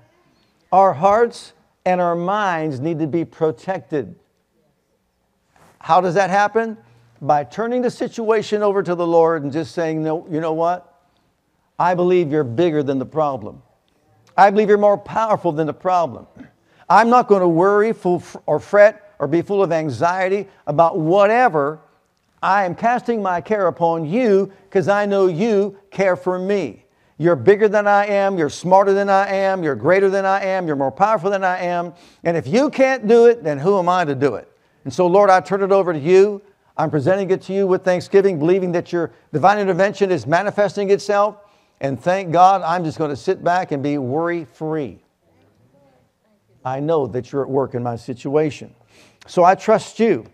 Our 0.71 0.93
hearts 0.93 1.53
and 1.85 2.01
our 2.01 2.15
minds 2.15 2.79
need 2.79 3.01
to 3.01 3.09
be 3.09 3.25
protected. 3.25 4.15
How 5.81 6.01
does 6.01 6.15
that 6.15 6.31
happen? 6.31 6.79
By 7.21 7.43
turning 7.43 7.83
the 7.83 7.91
situation 7.91 8.63
over 8.63 8.85
to 8.85 8.95
the 8.95 9.05
Lord 9.05 9.43
and 9.43 9.53
just 9.53 9.75
saying, 9.75 10.01
no, 10.01 10.29
you 10.31 10.39
know 10.39 10.53
what? 10.53 10.94
I 11.79 11.95
believe 11.95 12.31
you're 12.31 12.45
bigger 12.45 12.83
than 12.83 12.99
the 12.99 13.07
problem. 13.07 13.63
I 14.37 14.51
believe 14.51 14.69
you're 14.69 14.79
more 14.79 14.99
powerful 14.99 15.53
than 15.53 15.67
the 15.67 15.75
problem. 15.75 16.27
I'm 16.89 17.09
not 17.09 17.29
going 17.29 17.41
to 17.41 17.49
worry 17.49 17.95
or 18.47 18.61
fret 18.61 19.15
or 19.19 19.27
be 19.27 19.43
full 19.43 19.63
of 19.63 19.73
anxiety 19.73 20.49
about 20.67 20.99
whatever. 20.99 21.81
I 22.43 22.65
am 22.65 22.75
casting 22.75 23.23
my 23.23 23.41
care 23.41 23.69
upon 23.69 24.05
you 24.05 24.53
because 24.65 24.89
I 24.89 25.07
know 25.07 25.29
you 25.29 25.79
care 25.91 26.17
for 26.17 26.39
me. 26.39 26.85
You're 27.17 27.37
bigger 27.37 27.69
than 27.69 27.87
I 27.87 28.07
am. 28.07 28.37
You're 28.37 28.51
smarter 28.51 28.93
than 28.93 29.09
I 29.09 29.29
am. 29.29 29.63
You're 29.63 29.77
greater 29.77 30.11
than 30.11 30.25
I 30.25 30.45
am. 30.45 30.67
You're 30.67 30.77
more 30.77 30.91
powerful 30.91 31.31
than 31.31 31.45
I 31.45 31.61
am. 31.61 31.95
And 32.25 32.37
if 32.37 32.47
you 32.47 32.71
can't 32.71 33.07
do 33.07 33.27
it, 33.27 33.45
then 33.45 33.59
who 33.59 33.79
am 33.79 33.89
I 33.89 34.05
to 34.05 34.15
do 34.15 34.35
it? 34.35 34.51
And 34.85 34.93
so, 34.93 35.07
Lord, 35.07 35.31
I 35.31 35.41
turn 35.41 35.63
it 35.63 35.73
over 35.73 35.93
to 35.93 35.99
you. 35.99 36.43
I'm 36.77 36.91
presenting 36.91 37.31
it 37.31 37.41
to 37.43 37.53
you 37.55 37.69
with 37.69 37.85
thanksgiving, 37.85 38.39
believing 38.39 38.73
that 38.73 38.93
your 38.93 39.13
divine 39.33 39.61
intervention 39.61 40.11
is 40.11 40.27
manifesting 40.27 40.91
itself. 40.91 41.37
And 41.81 42.01
thank 42.01 42.33
God, 42.33 42.63
I'm 42.63 42.85
just 42.85 42.99
going 42.99 43.11
to 43.11 43.17
sit 43.17 43.45
back 43.45 43.73
and 43.73 43.83
be 43.83 43.99
worry 43.99 44.45
free. 44.45 45.01
I 46.65 46.81
know 46.81 47.07
that 47.09 47.31
you're 47.31 47.43
at 47.43 47.51
work 47.51 47.75
in 47.75 47.83
my 47.83 47.97
situation. 47.97 48.75
So 49.27 49.45
I 49.45 49.55
trust 49.55 50.01
you 50.01 50.27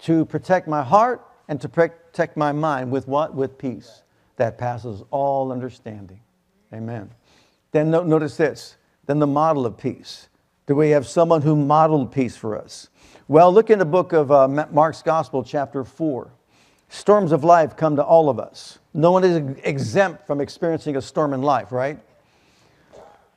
to 0.00 0.24
protect 0.26 0.68
my 0.68 0.82
heart 0.82 1.26
and 1.48 1.60
to 1.60 1.68
protect 1.68 2.36
my 2.36 2.52
mind 2.52 2.90
with 2.90 3.08
what? 3.08 3.34
With 3.34 3.56
peace 3.56 4.02
that 4.36 4.58
passes 4.58 5.02
all 5.10 5.52
understanding. 5.52 6.20
Amen. 6.72 7.10
Then 7.70 7.90
no, 7.90 8.02
notice 8.02 8.36
this. 8.36 8.76
Then 9.06 9.18
the 9.18 9.26
model 9.26 9.66
of 9.66 9.76
peace. 9.76 10.28
Do 10.66 10.74
we 10.74 10.90
have 10.90 11.06
someone 11.06 11.42
who 11.42 11.56
modeled 11.56 12.12
peace 12.12 12.36
for 12.36 12.56
us? 12.56 12.88
Well, 13.28 13.52
look 13.52 13.70
in 13.70 13.78
the 13.78 13.84
book 13.84 14.12
of 14.12 14.30
uh, 14.30 14.48
Mark's 14.48 15.02
Gospel, 15.02 15.42
chapter 15.42 15.84
4. 15.84 16.30
Storms 16.92 17.32
of 17.32 17.42
life 17.42 17.74
come 17.74 17.96
to 17.96 18.04
all 18.04 18.28
of 18.28 18.38
us. 18.38 18.78
No 18.92 19.12
one 19.12 19.24
is 19.24 19.38
exempt 19.64 20.26
from 20.26 20.42
experiencing 20.42 20.94
a 20.94 21.00
storm 21.00 21.32
in 21.32 21.40
life, 21.40 21.72
right? 21.72 21.98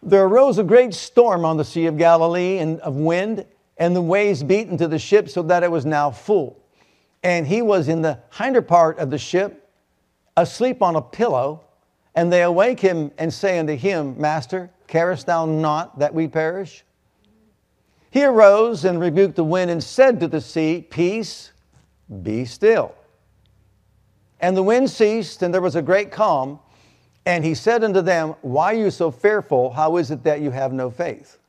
There 0.03 0.25
arose 0.25 0.57
a 0.57 0.63
great 0.63 0.93
storm 0.93 1.45
on 1.45 1.55
the 1.55 1.63
Sea 1.63 1.85
of 1.85 1.97
Galilee 1.97 2.57
and 2.57 2.81
of 2.81 2.97
wind, 2.97 3.45
and 3.77 3.95
the 3.95 4.01
waves 4.01 4.43
beat 4.43 4.67
into 4.67 4.89
the 4.89 4.99
ship 4.99 5.29
so 5.29 5.41
that 5.43 5.63
it 5.63 5.71
was 5.71 5.85
now 5.85 6.11
full. 6.11 6.61
And 7.23 7.47
he 7.47 7.61
was 7.61 7.87
in 7.87 8.01
the 8.01 8.19
hinder 8.37 8.61
part 8.61 8.99
of 8.99 9.09
the 9.09 9.17
ship, 9.17 9.69
asleep 10.35 10.81
on 10.81 10.97
a 10.97 11.01
pillow, 11.01 11.63
and 12.13 12.33
they 12.33 12.43
awake 12.43 12.81
him 12.81 13.09
and 13.17 13.33
say 13.33 13.57
unto 13.57 13.77
him, 13.77 14.19
Master, 14.19 14.69
carest 14.87 15.27
thou 15.27 15.45
not 15.45 15.97
that 15.99 16.13
we 16.13 16.27
perish? 16.27 16.83
He 18.11 18.25
arose 18.25 18.83
and 18.83 18.99
rebuked 18.99 19.37
the 19.37 19.45
wind 19.45 19.71
and 19.71 19.81
said 19.81 20.19
to 20.19 20.27
the 20.27 20.41
sea, 20.41 20.85
Peace, 20.89 21.53
be 22.21 22.43
still. 22.43 22.93
And 24.41 24.55
the 24.55 24.63
wind 24.63 24.89
ceased, 24.89 25.41
and 25.41 25.53
there 25.53 25.61
was 25.61 25.75
a 25.75 25.81
great 25.81 26.11
calm. 26.11 26.59
And 27.25 27.43
he 27.43 27.55
said 27.55 27.83
unto 27.83 28.01
them, 28.01 28.35
Why 28.41 28.73
are 28.73 28.77
you 28.77 28.91
so 28.91 29.09
fearful? 29.11 29.71
How 29.71 29.97
is 29.97 30.11
it 30.11 30.23
that 30.23 30.41
you 30.41 30.51
have 30.51 30.73
no 30.73 30.89
faith? 30.89 31.39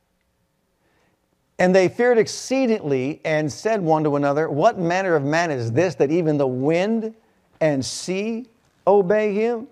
And 1.58 1.74
they 1.74 1.88
feared 1.88 2.18
exceedingly 2.18 3.20
and 3.24 3.50
said 3.50 3.80
one 3.80 4.04
to 4.04 4.16
another, 4.16 4.50
What 4.50 4.78
manner 4.78 5.14
of 5.14 5.24
man 5.24 5.50
is 5.50 5.72
this 5.72 5.94
that 5.96 6.10
even 6.10 6.38
the 6.38 6.46
wind 6.46 7.14
and 7.60 7.84
sea 7.84 8.46
obey 8.86 9.34
him? 9.34 9.68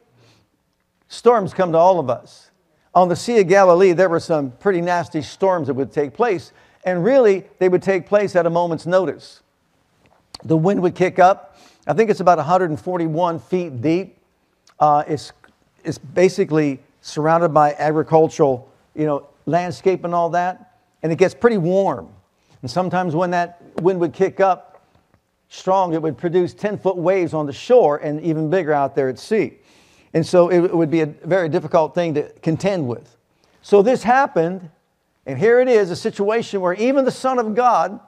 Storms 1.08 1.54
come 1.54 1.72
to 1.72 1.78
all 1.78 1.98
of 1.98 2.10
us. 2.10 2.50
On 2.94 3.08
the 3.08 3.16
Sea 3.16 3.40
of 3.40 3.48
Galilee, 3.48 3.92
there 3.92 4.08
were 4.08 4.20
some 4.20 4.52
pretty 4.52 4.80
nasty 4.80 5.20
storms 5.20 5.66
that 5.66 5.74
would 5.74 5.92
take 5.92 6.14
place, 6.14 6.52
and 6.84 7.04
really, 7.04 7.44
they 7.58 7.68
would 7.68 7.82
take 7.82 8.06
place 8.06 8.36
at 8.36 8.46
a 8.46 8.50
moment's 8.50 8.86
notice. 8.86 9.42
The 10.44 10.56
wind 10.56 10.80
would 10.82 10.94
kick 10.94 11.18
up. 11.18 11.53
I 11.86 11.92
think 11.92 12.10
it's 12.10 12.20
about 12.20 12.38
141 12.38 13.38
feet 13.40 13.82
deep. 13.82 14.18
Uh, 14.80 15.04
it's, 15.06 15.32
it's 15.84 15.98
basically 15.98 16.80
surrounded 17.02 17.50
by 17.50 17.74
agricultural, 17.74 18.70
you 18.94 19.04
know, 19.04 19.28
landscape 19.46 20.04
and 20.04 20.14
all 20.14 20.30
that, 20.30 20.78
and 21.02 21.12
it 21.12 21.16
gets 21.16 21.34
pretty 21.34 21.58
warm. 21.58 22.08
And 22.62 22.70
sometimes 22.70 23.14
when 23.14 23.30
that 23.32 23.60
wind 23.82 24.00
would 24.00 24.14
kick 24.14 24.40
up, 24.40 24.82
strong, 25.50 25.92
it 25.92 26.00
would 26.00 26.16
produce 26.16 26.54
10 26.54 26.78
foot 26.78 26.96
waves 26.96 27.34
on 27.34 27.44
the 27.44 27.52
shore 27.52 27.98
and 27.98 28.20
even 28.22 28.48
bigger 28.48 28.72
out 28.72 28.94
there 28.94 29.10
at 29.10 29.18
sea. 29.18 29.58
And 30.14 30.24
so 30.24 30.50
it 30.50 30.74
would 30.74 30.90
be 30.90 31.02
a 31.02 31.06
very 31.06 31.48
difficult 31.48 31.94
thing 31.94 32.14
to 32.14 32.30
contend 32.40 32.88
with. 32.88 33.16
So 33.62 33.82
this 33.82 34.02
happened 34.02 34.70
And 35.26 35.38
here 35.38 35.60
it 35.60 35.68
is 35.68 35.90
a 35.90 35.96
situation 35.96 36.60
where 36.60 36.74
even 36.74 37.04
the 37.04 37.10
Son 37.10 37.38
of 37.38 37.54
God 37.54 37.98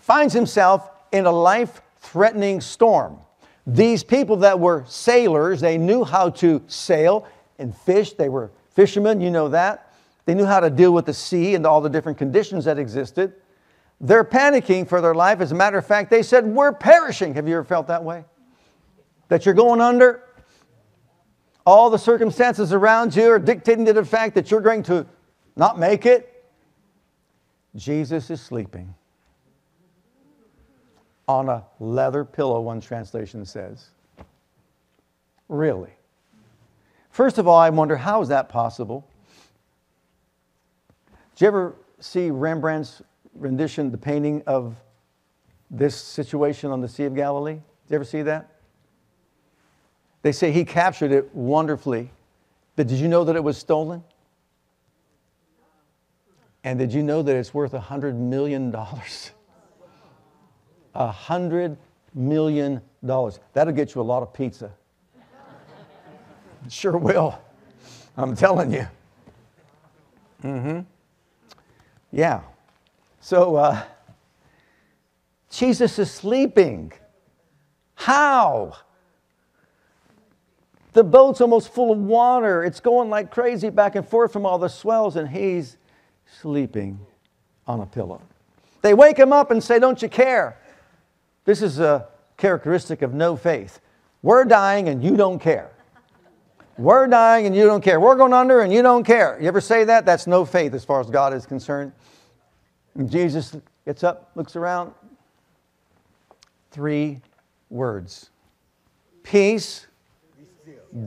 finds 0.00 0.34
himself 0.34 0.90
in 1.12 1.24
a 1.24 1.32
life 1.32 1.80
threatening 2.04 2.60
storm. 2.60 3.18
These 3.66 4.04
people 4.04 4.36
that 4.38 4.60
were 4.60 4.84
sailors, 4.86 5.60
they 5.60 5.78
knew 5.78 6.04
how 6.04 6.30
to 6.30 6.62
sail 6.66 7.26
and 7.58 7.76
fish. 7.76 8.12
They 8.12 8.28
were 8.28 8.50
fishermen, 8.74 9.20
you 9.20 9.30
know 9.30 9.48
that. 9.48 9.92
They 10.26 10.34
knew 10.34 10.44
how 10.44 10.60
to 10.60 10.70
deal 10.70 10.92
with 10.92 11.06
the 11.06 11.14
sea 11.14 11.54
and 11.54 11.66
all 11.66 11.80
the 11.80 11.88
different 11.88 12.18
conditions 12.18 12.64
that 12.66 12.78
existed. 12.78 13.34
They're 14.00 14.24
panicking 14.24 14.88
for 14.88 15.00
their 15.00 15.14
life. 15.14 15.40
As 15.40 15.52
a 15.52 15.54
matter 15.54 15.78
of 15.78 15.86
fact, 15.86 16.10
they 16.10 16.22
said, 16.22 16.44
We're 16.44 16.72
perishing. 16.72 17.34
Have 17.34 17.48
you 17.48 17.56
ever 17.56 17.64
felt 17.64 17.86
that 17.88 18.02
way? 18.02 18.24
That 19.28 19.46
you're 19.46 19.54
going 19.54 19.80
under? 19.80 20.22
All 21.66 21.88
the 21.88 21.98
circumstances 21.98 22.72
around 22.72 23.16
you 23.16 23.30
are 23.30 23.38
dictating 23.38 23.86
to 23.86 23.94
the 23.94 24.04
fact 24.04 24.34
that 24.34 24.50
you're 24.50 24.60
going 24.60 24.82
to 24.84 25.06
not 25.56 25.78
make 25.78 26.04
it. 26.04 26.30
Jesus 27.76 28.30
is 28.30 28.40
sleeping 28.42 28.94
on 31.26 31.48
a 31.48 31.64
leather 31.80 32.24
pillow, 32.24 32.60
one 32.60 32.80
translation 32.80 33.44
says. 33.44 33.90
Really? 35.48 35.90
First 37.10 37.38
of 37.38 37.46
all, 37.46 37.58
I 37.58 37.70
wonder 37.70 37.96
how 37.96 38.22
is 38.22 38.28
that 38.28 38.48
possible? 38.48 39.06
Did 41.34 41.40
you 41.40 41.46
ever 41.46 41.74
see 42.00 42.30
Rembrandt's 42.30 43.02
rendition, 43.34 43.90
the 43.90 43.98
painting 43.98 44.42
of 44.46 44.76
this 45.70 45.96
situation 45.96 46.70
on 46.70 46.80
the 46.80 46.88
Sea 46.88 47.04
of 47.04 47.14
Galilee? 47.14 47.54
Did 47.54 47.62
you 47.90 47.94
ever 47.96 48.04
see 48.04 48.22
that? 48.22 48.50
They 50.22 50.32
say 50.32 50.52
he 50.52 50.64
captured 50.64 51.12
it 51.12 51.34
wonderfully. 51.34 52.10
But 52.76 52.86
did 52.88 52.98
you 52.98 53.08
know 53.08 53.24
that 53.24 53.36
it 53.36 53.44
was 53.44 53.58
stolen? 53.58 54.02
And 56.64 56.78
did 56.78 56.92
you 56.92 57.02
know 57.02 57.22
that 57.22 57.36
it's 57.36 57.52
worth 57.52 57.72
$100 57.72 58.16
million? 58.16 58.74
A 60.94 61.10
hundred 61.10 61.76
million 62.14 62.80
dollars. 63.04 63.40
That'll 63.52 63.72
get 63.72 63.94
you 63.94 64.00
a 64.00 64.02
lot 64.02 64.22
of 64.22 64.32
pizza. 64.32 64.70
sure 66.68 66.96
will. 66.96 67.38
I'm 68.16 68.36
telling 68.36 68.72
you. 68.72 68.86
Mm-hmm. 70.42 70.80
Yeah. 72.12 72.42
So 73.20 73.56
uh, 73.56 73.82
Jesus 75.50 75.98
is 75.98 76.10
sleeping. 76.10 76.92
How? 77.94 78.76
The 80.92 81.02
boat's 81.02 81.40
almost 81.40 81.72
full 81.72 81.90
of 81.90 81.98
water. 81.98 82.62
It's 82.62 82.78
going 82.78 83.10
like 83.10 83.30
crazy 83.30 83.70
back 83.70 83.96
and 83.96 84.06
forth 84.06 84.32
from 84.32 84.46
all 84.46 84.58
the 84.58 84.68
swells, 84.68 85.16
and 85.16 85.28
he's 85.28 85.76
sleeping 86.40 87.00
on 87.66 87.80
a 87.80 87.86
pillow. 87.86 88.20
They 88.82 88.94
wake 88.94 89.16
him 89.16 89.32
up 89.32 89.50
and 89.50 89.62
say, 89.62 89.78
Don't 89.78 90.00
you 90.02 90.08
care? 90.08 90.58
This 91.44 91.62
is 91.62 91.78
a 91.78 92.08
characteristic 92.36 93.02
of 93.02 93.14
no 93.14 93.36
faith. 93.36 93.80
We're 94.22 94.44
dying 94.44 94.88
and 94.88 95.04
you 95.04 95.16
don't 95.16 95.38
care. 95.38 95.70
We're 96.76 97.06
dying 97.06 97.46
and 97.46 97.54
you 97.54 97.66
don't 97.66 97.82
care. 97.82 98.00
We're 98.00 98.16
going 98.16 98.32
under 98.32 98.60
and 98.60 98.72
you 98.72 98.82
don't 98.82 99.04
care. 99.04 99.38
You 99.40 99.46
ever 99.48 99.60
say 99.60 99.84
that? 99.84 100.04
That's 100.04 100.26
no 100.26 100.44
faith 100.44 100.74
as 100.74 100.84
far 100.84 101.00
as 101.00 101.08
God 101.08 101.32
is 101.32 101.46
concerned. 101.46 101.92
And 102.94 103.10
Jesus 103.10 103.56
gets 103.84 104.02
up, 104.02 104.30
looks 104.34 104.56
around. 104.56 104.92
Three 106.70 107.20
words 107.70 108.30
Peace, 109.22 109.86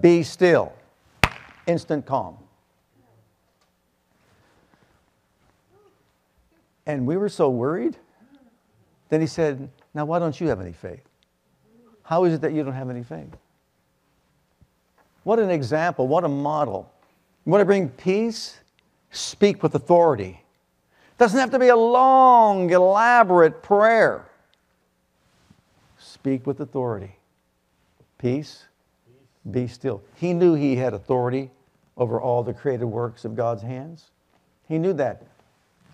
be 0.01 0.23
still. 0.23 0.73
Instant 1.67 2.05
calm. 2.05 2.37
And 6.85 7.05
we 7.05 7.17
were 7.17 7.29
so 7.29 7.49
worried. 7.49 7.97
Then 9.09 9.19
he 9.19 9.27
said, 9.27 9.69
now, 9.97 10.05
why 10.05 10.19
don't 10.19 10.39
you 10.39 10.47
have 10.49 10.61
any 10.61 10.73
faith? 10.73 11.01
How 12.03 12.25
is 12.25 12.35
it 12.35 12.41
that 12.41 12.53
you 12.53 12.63
don't 12.63 12.73
have 12.73 12.91
any 12.91 13.01
faith? 13.01 13.35
What 15.23 15.39
an 15.39 15.49
example, 15.49 16.07
what 16.07 16.23
a 16.23 16.27
model. 16.27 16.93
You 17.43 17.51
want 17.51 17.61
to 17.61 17.65
bring 17.65 17.89
peace? 17.89 18.59
Speak 19.09 19.63
with 19.63 19.73
authority. 19.73 20.43
Doesn't 21.17 21.39
have 21.39 21.49
to 21.49 21.57
be 21.57 21.69
a 21.69 21.75
long, 21.75 22.69
elaborate 22.69 23.63
prayer. 23.63 24.29
Speak 25.97 26.45
with 26.45 26.59
authority. 26.59 27.15
Peace, 28.19 28.65
be 29.49 29.67
still. 29.67 30.03
He 30.13 30.31
knew 30.31 30.53
he 30.53 30.75
had 30.75 30.93
authority 30.93 31.49
over 31.97 32.21
all 32.21 32.43
the 32.43 32.53
created 32.53 32.85
works 32.85 33.25
of 33.25 33.35
God's 33.35 33.63
hands. 33.63 34.11
He 34.67 34.77
knew 34.77 34.93
that 34.93 35.23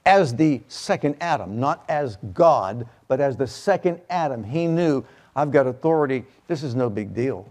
as 0.05 0.35
the 0.35 0.61
second 0.67 1.15
Adam, 1.21 1.59
not 1.59 1.85
as 1.87 2.17
God, 2.33 2.87
but 3.07 3.19
as 3.19 3.37
the 3.37 3.47
second 3.47 4.01
Adam. 4.09 4.43
He 4.43 4.67
knew, 4.67 5.03
I've 5.35 5.51
got 5.51 5.67
authority. 5.67 6.25
This 6.47 6.63
is 6.63 6.75
no 6.75 6.89
big 6.89 7.13
deal. 7.13 7.49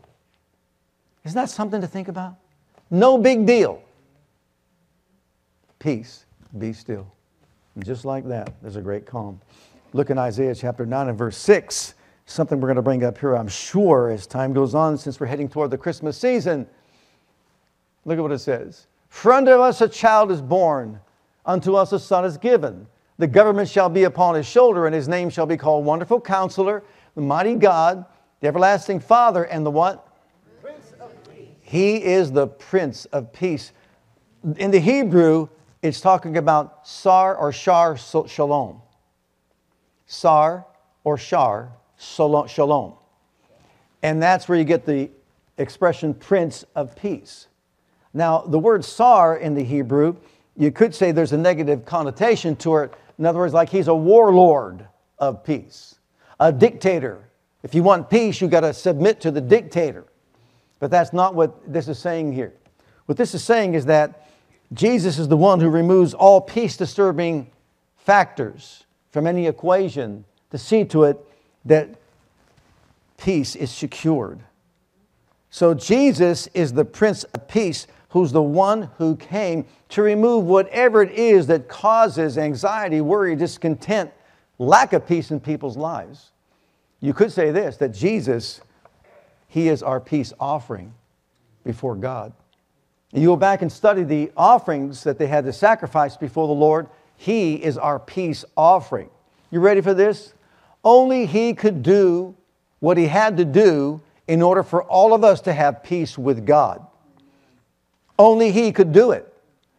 Isn't 1.24 1.36
that 1.36 1.50
something 1.50 1.80
to 1.80 1.86
think 1.86 2.08
about? 2.08 2.34
No 2.90 3.16
big 3.16 3.46
deal. 3.46 3.82
Peace, 5.78 6.26
be 6.58 6.72
still. 6.72 7.06
And 7.74 7.84
just 7.84 8.04
like 8.04 8.26
that, 8.28 8.52
there's 8.60 8.76
a 8.76 8.82
great 8.82 9.06
calm. 9.06 9.40
Look 9.94 10.10
in 10.10 10.18
Isaiah 10.18 10.54
chapter 10.54 10.84
9 10.84 11.08
and 11.08 11.18
verse 11.18 11.36
6, 11.38 11.94
something 12.26 12.60
we're 12.60 12.68
going 12.68 12.76
to 12.76 12.82
bring 12.82 13.04
up 13.04 13.18
here, 13.18 13.34
I'm 13.34 13.48
sure, 13.48 14.10
as 14.10 14.26
time 14.26 14.52
goes 14.52 14.74
on, 14.74 14.98
since 14.98 15.18
we're 15.18 15.26
heading 15.26 15.48
toward 15.48 15.70
the 15.70 15.78
Christmas 15.78 16.18
season. 16.18 16.66
Look 18.04 18.18
at 18.18 18.22
what 18.22 18.32
it 18.32 18.38
says. 18.38 18.86
For 19.08 19.32
unto 19.32 19.50
us 19.52 19.80
a 19.80 19.88
child 19.88 20.30
is 20.30 20.40
born 20.40 21.00
Unto 21.44 21.74
us 21.74 21.92
a 21.92 21.98
son 21.98 22.24
is 22.24 22.36
given. 22.38 22.86
The 23.18 23.26
government 23.26 23.68
shall 23.68 23.88
be 23.88 24.04
upon 24.04 24.34
his 24.34 24.46
shoulder, 24.46 24.86
and 24.86 24.94
his 24.94 25.08
name 25.08 25.30
shall 25.30 25.46
be 25.46 25.56
called 25.56 25.84
Wonderful 25.84 26.20
Counselor, 26.20 26.82
the 27.14 27.20
Mighty 27.20 27.54
God, 27.54 28.04
the 28.40 28.48
Everlasting 28.48 29.00
Father, 29.00 29.44
and 29.44 29.64
the 29.64 29.70
what? 29.70 30.08
Prince 30.60 30.92
of 31.00 31.12
peace. 31.24 31.48
He 31.60 32.02
is 32.02 32.32
the 32.32 32.46
Prince 32.46 33.04
of 33.06 33.32
Peace. 33.32 33.72
In 34.56 34.70
the 34.70 34.80
Hebrew, 34.80 35.48
it's 35.82 36.00
talking 36.00 36.36
about 36.36 36.86
Sar 36.86 37.36
or 37.36 37.52
Shar 37.52 37.96
Shalom. 37.96 38.80
Sar 40.06 40.66
or 41.04 41.18
Shar 41.18 41.72
Shalom. 41.96 42.94
And 44.02 44.22
that's 44.22 44.48
where 44.48 44.58
you 44.58 44.64
get 44.64 44.84
the 44.84 45.10
expression 45.58 46.14
Prince 46.14 46.64
of 46.74 46.96
Peace. 46.96 47.46
Now, 48.14 48.40
the 48.40 48.58
word 48.58 48.84
Sar 48.84 49.36
in 49.36 49.54
the 49.54 49.64
Hebrew 49.64 50.16
you 50.56 50.70
could 50.70 50.94
say 50.94 51.12
there's 51.12 51.32
a 51.32 51.38
negative 51.38 51.84
connotation 51.84 52.56
to 52.56 52.76
it. 52.78 52.94
In 53.18 53.26
other 53.26 53.38
words, 53.38 53.54
like 53.54 53.68
he's 53.68 53.88
a 53.88 53.94
warlord 53.94 54.86
of 55.18 55.44
peace, 55.44 55.96
a 56.40 56.52
dictator. 56.52 57.28
If 57.62 57.74
you 57.74 57.82
want 57.82 58.10
peace, 58.10 58.40
you've 58.40 58.50
got 58.50 58.60
to 58.60 58.74
submit 58.74 59.20
to 59.20 59.30
the 59.30 59.40
dictator. 59.40 60.04
But 60.78 60.90
that's 60.90 61.12
not 61.12 61.34
what 61.34 61.72
this 61.72 61.88
is 61.88 61.98
saying 61.98 62.32
here. 62.32 62.52
What 63.06 63.16
this 63.16 63.34
is 63.34 63.44
saying 63.44 63.74
is 63.74 63.86
that 63.86 64.28
Jesus 64.72 65.18
is 65.18 65.28
the 65.28 65.36
one 65.36 65.60
who 65.60 65.68
removes 65.68 66.14
all 66.14 66.40
peace 66.40 66.76
disturbing 66.76 67.50
factors 67.96 68.84
from 69.10 69.26
any 69.26 69.46
equation 69.46 70.24
to 70.50 70.58
see 70.58 70.84
to 70.86 71.04
it 71.04 71.18
that 71.64 71.88
peace 73.16 73.54
is 73.54 73.70
secured. 73.70 74.40
So 75.50 75.74
Jesus 75.74 76.48
is 76.54 76.72
the 76.72 76.84
Prince 76.84 77.24
of 77.24 77.46
Peace 77.46 77.86
who's 78.12 78.30
the 78.30 78.42
one 78.42 78.90
who 78.98 79.16
came 79.16 79.64
to 79.88 80.02
remove 80.02 80.44
whatever 80.44 81.02
it 81.02 81.10
is 81.12 81.46
that 81.46 81.66
causes 81.66 82.36
anxiety, 82.36 83.00
worry, 83.00 83.34
discontent, 83.34 84.10
lack 84.58 84.92
of 84.92 85.06
peace 85.08 85.30
in 85.30 85.40
people's 85.40 85.78
lives. 85.78 86.30
You 87.00 87.14
could 87.14 87.32
say 87.32 87.50
this 87.50 87.78
that 87.78 87.88
Jesus, 87.88 88.60
He 89.48 89.68
is 89.68 89.82
our 89.82 89.98
peace 89.98 90.34
offering 90.38 90.92
before 91.64 91.96
God. 91.96 92.34
You 93.14 93.28
go 93.28 93.36
back 93.36 93.62
and 93.62 93.72
study 93.72 94.02
the 94.02 94.30
offerings 94.36 95.04
that 95.04 95.18
they 95.18 95.26
had 95.26 95.44
to 95.46 95.52
sacrifice 95.52 96.18
before 96.18 96.46
the 96.48 96.52
Lord. 96.52 96.88
He 97.16 97.54
is 97.54 97.78
our 97.78 97.98
peace 97.98 98.44
offering. 98.58 99.08
You 99.50 99.60
ready 99.60 99.80
for 99.80 99.94
this? 99.94 100.34
Only 100.84 101.24
He 101.24 101.54
could 101.54 101.82
do 101.82 102.36
what 102.80 102.98
He 102.98 103.06
had 103.06 103.38
to 103.38 103.46
do 103.46 104.02
in 104.28 104.42
order 104.42 104.62
for 104.62 104.82
all 104.82 105.14
of 105.14 105.24
us 105.24 105.40
to 105.42 105.54
have 105.54 105.82
peace 105.82 106.18
with 106.18 106.44
God. 106.44 106.86
Only 108.22 108.52
he 108.52 108.70
could 108.70 108.92
do 108.92 109.10
it. 109.10 109.34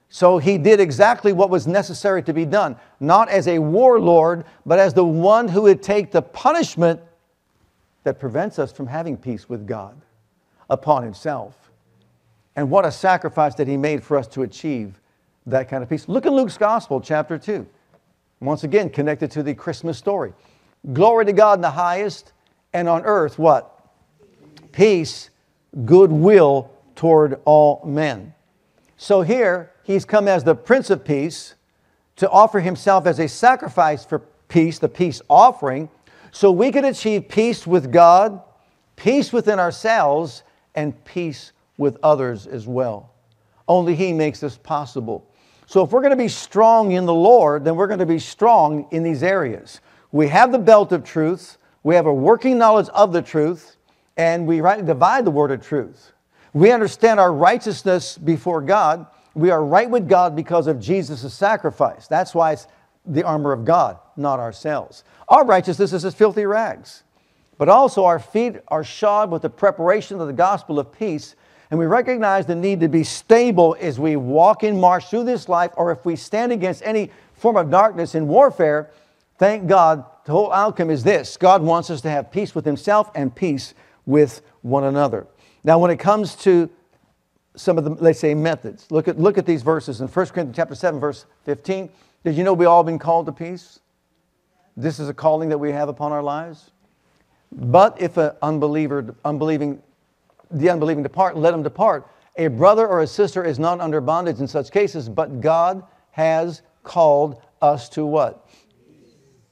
So 0.10 0.38
he 0.38 0.58
did 0.58 0.82
exactly 0.82 1.32
what 1.32 1.50
was 1.50 1.66
necessary 1.66 2.22
to 2.24 2.34
be 2.34 2.44
done, 2.44 2.76
not 3.00 3.30
as 3.30 3.48
a 3.48 3.58
warlord, 3.58 4.44
but 4.66 4.80
as 4.80 4.94
the 4.94 5.06
one 5.06 5.48
who 5.48 5.62
would 5.62 5.82
take 5.82 6.12
the 6.12 6.22
punishment 6.22 7.00
that 8.04 8.20
prevents 8.20 8.60
us 8.60 8.74
from 8.74 8.88
having 8.88 9.16
peace 9.16 9.48
with 9.48 9.66
God 9.66 9.96
upon 10.70 11.04
himself. 11.04 11.72
And 12.58 12.70
what 12.70 12.84
a 12.84 12.92
sacrifice 12.92 13.56
that 13.56 13.68
he 13.70 13.78
made 13.78 14.04
for 14.04 14.18
us 14.18 14.28
to 14.28 14.42
achieve 14.42 15.00
that 15.46 15.70
kind 15.70 15.82
of 15.82 15.90
peace. 15.90 16.10
Look 16.10 16.26
at 16.26 16.34
Luke's 16.34 16.58
Gospel, 16.58 17.00
chapter 17.00 17.38
2. 17.38 17.66
Once 18.42 18.66
again, 18.66 18.90
connected 18.90 19.32
to 19.32 19.42
the 19.42 19.56
Christmas 19.56 19.98
story. 19.98 20.34
Glory 20.92 21.24
to 21.24 21.34
God 21.34 21.60
in 21.60 21.62
the 21.62 21.72
highest, 21.72 22.34
and 22.74 22.90
on 22.90 23.04
earth, 23.06 23.40
what? 23.40 23.88
Peace, 24.74 25.30
goodwill 25.86 26.73
toward 26.96 27.40
all 27.46 27.82
men. 27.86 28.34
So 28.98 29.22
here, 29.22 29.72
he's 29.84 30.06
come 30.06 30.28
as 30.28 30.44
the 30.44 30.56
Prince 30.56 30.90
of 30.90 31.04
Peace, 31.04 31.56
to 32.16 32.30
offer 32.30 32.60
himself 32.60 33.08
as 33.08 33.20
a 33.20 33.28
sacrifice 33.28 34.06
for 34.06 34.20
peace, 34.48 34.80
the 34.80 34.88
peace 34.90 35.22
offering, 35.30 35.90
so 36.32 36.52
we 36.52 36.72
could 36.72 36.86
achieve 36.86 37.28
peace 37.28 37.68
with 37.68 37.92
God, 37.92 38.42
peace 38.96 39.34
within 39.34 39.60
ourselves, 39.60 40.44
and 40.76 41.04
peace 41.06 41.52
with 41.78 41.98
others 42.04 42.48
as 42.48 42.68
well. 42.68 43.12
Only 43.68 43.96
He 43.96 44.14
makes 44.14 44.40
this 44.40 44.58
possible. 44.58 45.28
So, 45.66 45.84
if 45.84 45.92
we're 45.92 46.02
going 46.02 46.12
to 46.12 46.16
be 46.16 46.28
strong 46.28 46.92
in 46.92 47.06
the 47.06 47.14
Lord, 47.14 47.64
then 47.64 47.76
we're 47.76 47.88
going 47.88 48.00
to 48.00 48.06
be 48.06 48.20
strong 48.20 48.88
in 48.92 49.04
these 49.04 49.24
areas. 49.24 49.80
We 50.12 50.28
have 50.28 50.52
the 50.52 50.60
belt 50.60 50.92
of 50.92 51.04
truth, 51.04 51.58
we 51.84 51.96
have 51.96 52.06
a 52.06 52.14
working 52.14 52.58
knowledge 52.58 52.90
of 52.90 53.14
the 53.14 53.22
truth, 53.22 53.78
and 54.18 54.48
we 54.48 54.62
rightly 54.62 54.86
divide 54.86 55.26
the 55.26 55.32
word 55.32 55.52
of 55.52 55.66
truth. 55.66 56.13
We 56.54 56.72
understand 56.72 57.20
our 57.20 57.34
righteousness 57.34 58.18
before 58.18 58.62
God. 58.62 59.08
We 59.34 59.50
are 59.50 59.64
right 59.64 59.90
with 59.90 60.08
God 60.08 60.36
because 60.36 60.68
of 60.68 60.80
Jesus' 60.80 61.34
sacrifice. 61.34 62.08
That's 62.08 62.36
why 62.36 62.54
it's 62.54 62.68
the 63.06 63.24
armor 63.24 63.52
of 63.52 63.66
God, 63.66 63.98
not 64.16 64.40
ourselves. 64.40 65.04
Our 65.28 65.46
righteousness 65.46 65.94
is 65.94 66.06
as 66.06 66.14
filthy 66.14 66.46
rags. 66.46 67.04
But 67.58 67.70
also, 67.70 68.06
our 68.06 68.20
feet 68.20 68.58
are 68.68 68.84
shod 68.84 69.32
with 69.32 69.42
the 69.42 69.50
preparation 69.50 70.20
of 70.20 70.28
the 70.28 70.34
gospel 70.34 70.80
of 70.80 70.92
peace, 70.92 71.36
and 71.72 71.80
we 71.80 71.86
recognize 71.86 72.46
the 72.46 72.56
need 72.56 72.80
to 72.82 72.88
be 72.88 73.04
stable 73.04 73.76
as 73.80 74.00
we 74.00 74.16
walk 74.16 74.64
and 74.64 74.80
march 74.80 75.10
through 75.10 75.24
this 75.24 75.50
life, 75.50 75.72
or 75.76 75.92
if 75.92 76.06
we 76.06 76.16
stand 76.16 76.52
against 76.52 76.84
any 76.84 77.12
form 77.34 77.58
of 77.58 77.70
darkness 77.70 78.16
in 78.16 78.28
warfare. 78.28 78.92
Thank 79.38 79.68
God, 79.68 80.06
the 80.26 80.32
whole 80.32 80.52
outcome 80.54 80.90
is 80.90 81.04
this 81.04 81.36
God 81.38 81.62
wants 81.62 81.90
us 81.90 82.02
to 82.02 82.10
have 82.10 82.32
peace 82.32 82.54
with 82.54 82.66
Himself 82.66 83.10
and 83.16 83.34
peace 83.34 83.74
with 84.06 84.42
one 84.62 84.84
another. 84.84 85.28
Now, 85.64 85.80
when 85.80 85.92
it 85.92 85.98
comes 85.98 86.36
to 86.38 86.70
some 87.56 87.78
of 87.78 87.84
the, 87.84 87.92
let's 87.92 88.20
say, 88.20 88.34
methods, 88.34 88.90
look 88.92 89.08
at, 89.08 89.20
look 89.20 89.38
at 89.38 89.46
these 89.46 89.62
verses 89.62 90.02
in 90.02 90.08
1 90.08 90.26
Corinthians 90.28 90.56
chapter 90.56 90.76
7, 90.76 91.00
verse 91.00 91.26
15. 91.46 91.90
Did 92.24 92.36
you 92.36 92.44
know 92.44 92.54
we've 92.54 92.68
all 92.68 92.84
been 92.84 93.00
called 93.00 93.26
to 93.28 93.32
peace? 93.32 93.80
This 94.76 95.00
is 95.00 95.08
a 95.08 95.14
calling 95.14 95.50
that 95.50 95.58
we 95.58 95.72
have 95.72 95.90
upon 95.90 96.12
our 96.12 96.24
lives. 96.24 96.72
But 97.52 98.02
if 98.02 98.18
an 98.18 98.32
unbeliever, 98.42 99.16
unbelieving, 99.24 99.82
the 100.50 100.70
unbelieving 100.70 101.04
depart, 101.04 101.38
let 101.38 101.54
him 101.54 101.64
depart. 101.64 102.10
A 102.38 102.48
brother 102.48 102.88
or 102.88 103.02
a 103.02 103.08
sister 103.08 103.44
is 103.44 103.60
not 103.60 103.80
under 103.80 104.02
bondage 104.02 104.40
in 104.40 104.48
such 104.48 104.72
cases, 104.72 105.08
but 105.08 105.40
God 105.40 105.84
has 106.12 106.64
called 106.82 107.42
us 107.62 107.88
to 107.90 108.06
what? 108.06 108.50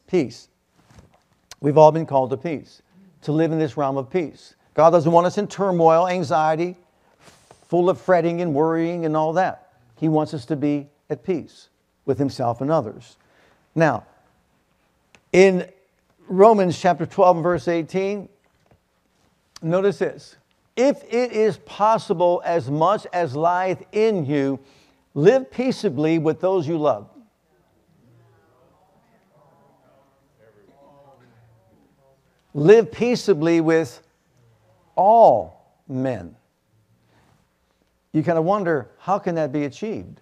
Peace. 0.08 0.48
We've 1.60 1.78
all 1.78 1.92
been 1.92 2.08
called 2.08 2.32
to 2.32 2.38
peace, 2.38 2.82
to 3.22 3.32
live 3.32 3.52
in 3.52 3.60
this 3.60 3.78
realm 3.78 3.98
of 3.98 4.10
peace. 4.10 4.56
God 4.74 4.92
doesn't 4.92 5.12
want 5.12 5.28
us 5.28 5.38
in 5.38 5.48
turmoil, 5.48 6.08
anxiety, 6.08 6.78
full 7.68 7.90
of 7.90 8.00
fretting 8.00 8.42
and 8.42 8.54
worrying 8.54 9.06
and 9.06 9.16
all 9.16 9.34
that. 9.34 9.74
He 9.98 10.10
wants 10.10 10.34
us 10.34 10.46
to 10.46 10.56
be 10.56 10.88
at 11.10 11.24
peace 11.24 11.70
with 12.06 12.18
Himself 12.18 12.62
and 12.62 12.72
others. 12.72 13.18
Now, 13.76 14.06
in 15.34 15.70
Romans 16.28 16.80
chapter 16.80 17.06
12 17.06 17.38
and 17.38 17.44
verse 17.44 17.68
18, 17.68 18.28
notice 19.62 20.00
this. 20.00 20.36
If 20.76 21.04
it 21.04 21.32
is 21.34 21.58
possible, 21.58 22.42
as 22.46 22.70
much 22.70 23.06
as 23.14 23.36
lieth 23.36 23.84
in 23.92 24.26
you, 24.26 24.60
live 25.14 25.52
peaceably 25.52 26.18
with 26.18 26.40
those 26.40 26.68
you 26.68 26.78
love. 26.78 27.08
Live 32.54 32.92
peaceably 32.92 33.62
with 33.62 34.02
all 34.96 35.76
men. 35.88 36.36
You 38.14 38.24
kind 38.24 38.38
of 38.38 38.44
wonder, 38.44 38.90
how 39.00 39.20
can 39.20 39.36
that 39.36 39.52
be 39.52 39.66
achieved? 39.66 40.20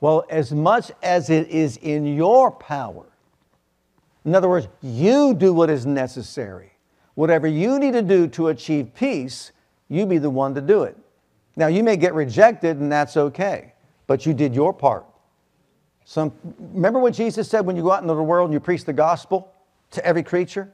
Well, 0.00 0.24
as 0.28 0.52
much 0.52 0.90
as 1.02 1.30
it 1.30 1.48
is 1.48 1.76
in 1.76 2.06
your 2.16 2.50
power, 2.50 3.06
in 4.24 4.34
other 4.34 4.48
words, 4.48 4.68
you 4.82 5.34
do 5.34 5.52
what 5.52 5.70
is 5.70 5.86
necessary. 5.86 6.72
Whatever 7.14 7.46
you 7.46 7.78
need 7.78 7.92
to 7.92 8.02
do 8.02 8.26
to 8.28 8.48
achieve 8.48 8.94
peace, 8.94 9.52
you 9.88 10.06
be 10.06 10.18
the 10.18 10.30
one 10.30 10.54
to 10.54 10.60
do 10.60 10.82
it. 10.84 10.96
Now, 11.54 11.66
you 11.66 11.82
may 11.82 11.96
get 11.96 12.14
rejected, 12.14 12.78
and 12.78 12.90
that's 12.90 13.16
okay, 13.16 13.74
but 14.06 14.24
you 14.24 14.32
did 14.32 14.54
your 14.54 14.72
part. 14.72 15.04
Some, 16.04 16.32
remember 16.58 16.98
what 16.98 17.14
Jesus 17.14 17.48
said 17.48 17.66
when 17.66 17.76
you 17.76 17.82
go 17.82 17.92
out 17.92 18.02
into 18.02 18.14
the 18.14 18.22
world 18.22 18.46
and 18.46 18.54
you 18.54 18.60
preach 18.60 18.84
the 18.84 18.92
gospel 18.92 19.52
to 19.92 20.04
every 20.04 20.22
creature? 20.22 20.72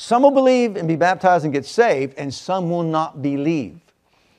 Some 0.00 0.22
will 0.22 0.30
believe 0.30 0.76
and 0.76 0.86
be 0.86 0.94
baptized 0.94 1.42
and 1.44 1.52
get 1.52 1.66
saved, 1.66 2.14
and 2.16 2.32
some 2.32 2.70
will 2.70 2.84
not 2.84 3.20
believe. 3.20 3.80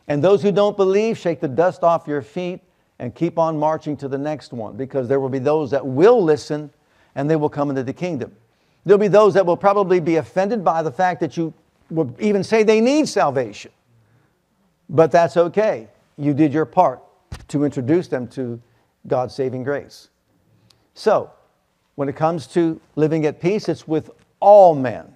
And 0.07 0.23
those 0.23 0.41
who 0.41 0.53
don't 0.53 0.77
believe, 0.77 1.17
shake 1.17 1.41
the 1.41 1.49
dust 1.49 1.83
off 1.83 2.07
your 2.07 2.21
feet 2.21 2.61
and 2.97 3.13
keep 3.13 3.37
on 3.37 3.59
marching 3.59 3.97
to 3.97 4.07
the 4.07 4.17
next 4.17 4.53
one 4.53 4.77
because 4.77 5.09
there 5.09 5.19
will 5.19 5.27
be 5.27 5.37
those 5.37 5.69
that 5.71 5.85
will 5.85 6.23
listen 6.23 6.71
and 7.13 7.29
they 7.29 7.35
will 7.35 7.49
come 7.49 7.69
into 7.69 7.83
the 7.83 7.91
kingdom. 7.91 8.33
There'll 8.85 8.97
be 8.97 9.09
those 9.09 9.33
that 9.33 9.45
will 9.45 9.57
probably 9.57 9.99
be 9.99 10.15
offended 10.15 10.63
by 10.63 10.81
the 10.81 10.93
fact 10.93 11.19
that 11.19 11.35
you 11.35 11.53
will 11.89 12.15
even 12.19 12.41
say 12.41 12.63
they 12.63 12.79
need 12.79 13.09
salvation. 13.09 13.71
But 14.89 15.11
that's 15.11 15.35
okay. 15.35 15.89
You 16.17 16.33
did 16.33 16.53
your 16.53 16.65
part 16.65 17.03
to 17.49 17.65
introduce 17.65 18.07
them 18.07 18.29
to 18.29 18.61
God's 19.07 19.35
saving 19.35 19.65
grace. 19.65 20.07
So, 20.93 21.31
when 21.95 22.07
it 22.07 22.15
comes 22.15 22.47
to 22.47 22.79
living 22.95 23.25
at 23.25 23.41
peace, 23.41 23.67
it's 23.67 23.85
with 23.85 24.09
all 24.39 24.73
men. 24.73 25.13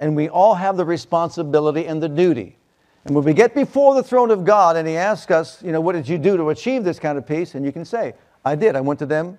And 0.00 0.14
we 0.14 0.28
all 0.28 0.54
have 0.54 0.76
the 0.76 0.84
responsibility 0.84 1.86
and 1.86 2.02
the 2.02 2.08
duty. 2.08 2.56
And 3.04 3.14
when 3.14 3.24
we 3.24 3.32
get 3.32 3.54
before 3.54 3.94
the 3.94 4.02
throne 4.02 4.30
of 4.30 4.44
God 4.44 4.76
and 4.76 4.86
He 4.86 4.96
asks 4.96 5.30
us, 5.30 5.62
you 5.62 5.72
know, 5.72 5.80
what 5.80 5.94
did 5.94 6.08
you 6.08 6.18
do 6.18 6.36
to 6.36 6.50
achieve 6.50 6.84
this 6.84 6.98
kind 6.98 7.16
of 7.16 7.26
peace? 7.26 7.54
And 7.54 7.64
you 7.64 7.72
can 7.72 7.84
say, 7.84 8.14
I 8.44 8.54
did. 8.54 8.76
I 8.76 8.80
went 8.80 8.98
to 9.00 9.06
them. 9.06 9.38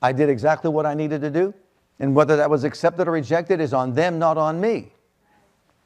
I 0.00 0.12
did 0.12 0.28
exactly 0.28 0.70
what 0.70 0.86
I 0.86 0.94
needed 0.94 1.20
to 1.22 1.30
do. 1.30 1.52
And 1.98 2.14
whether 2.14 2.36
that 2.36 2.48
was 2.48 2.64
accepted 2.64 3.08
or 3.08 3.12
rejected 3.12 3.60
is 3.60 3.72
on 3.72 3.94
them, 3.94 4.18
not 4.18 4.38
on 4.38 4.60
me. 4.60 4.92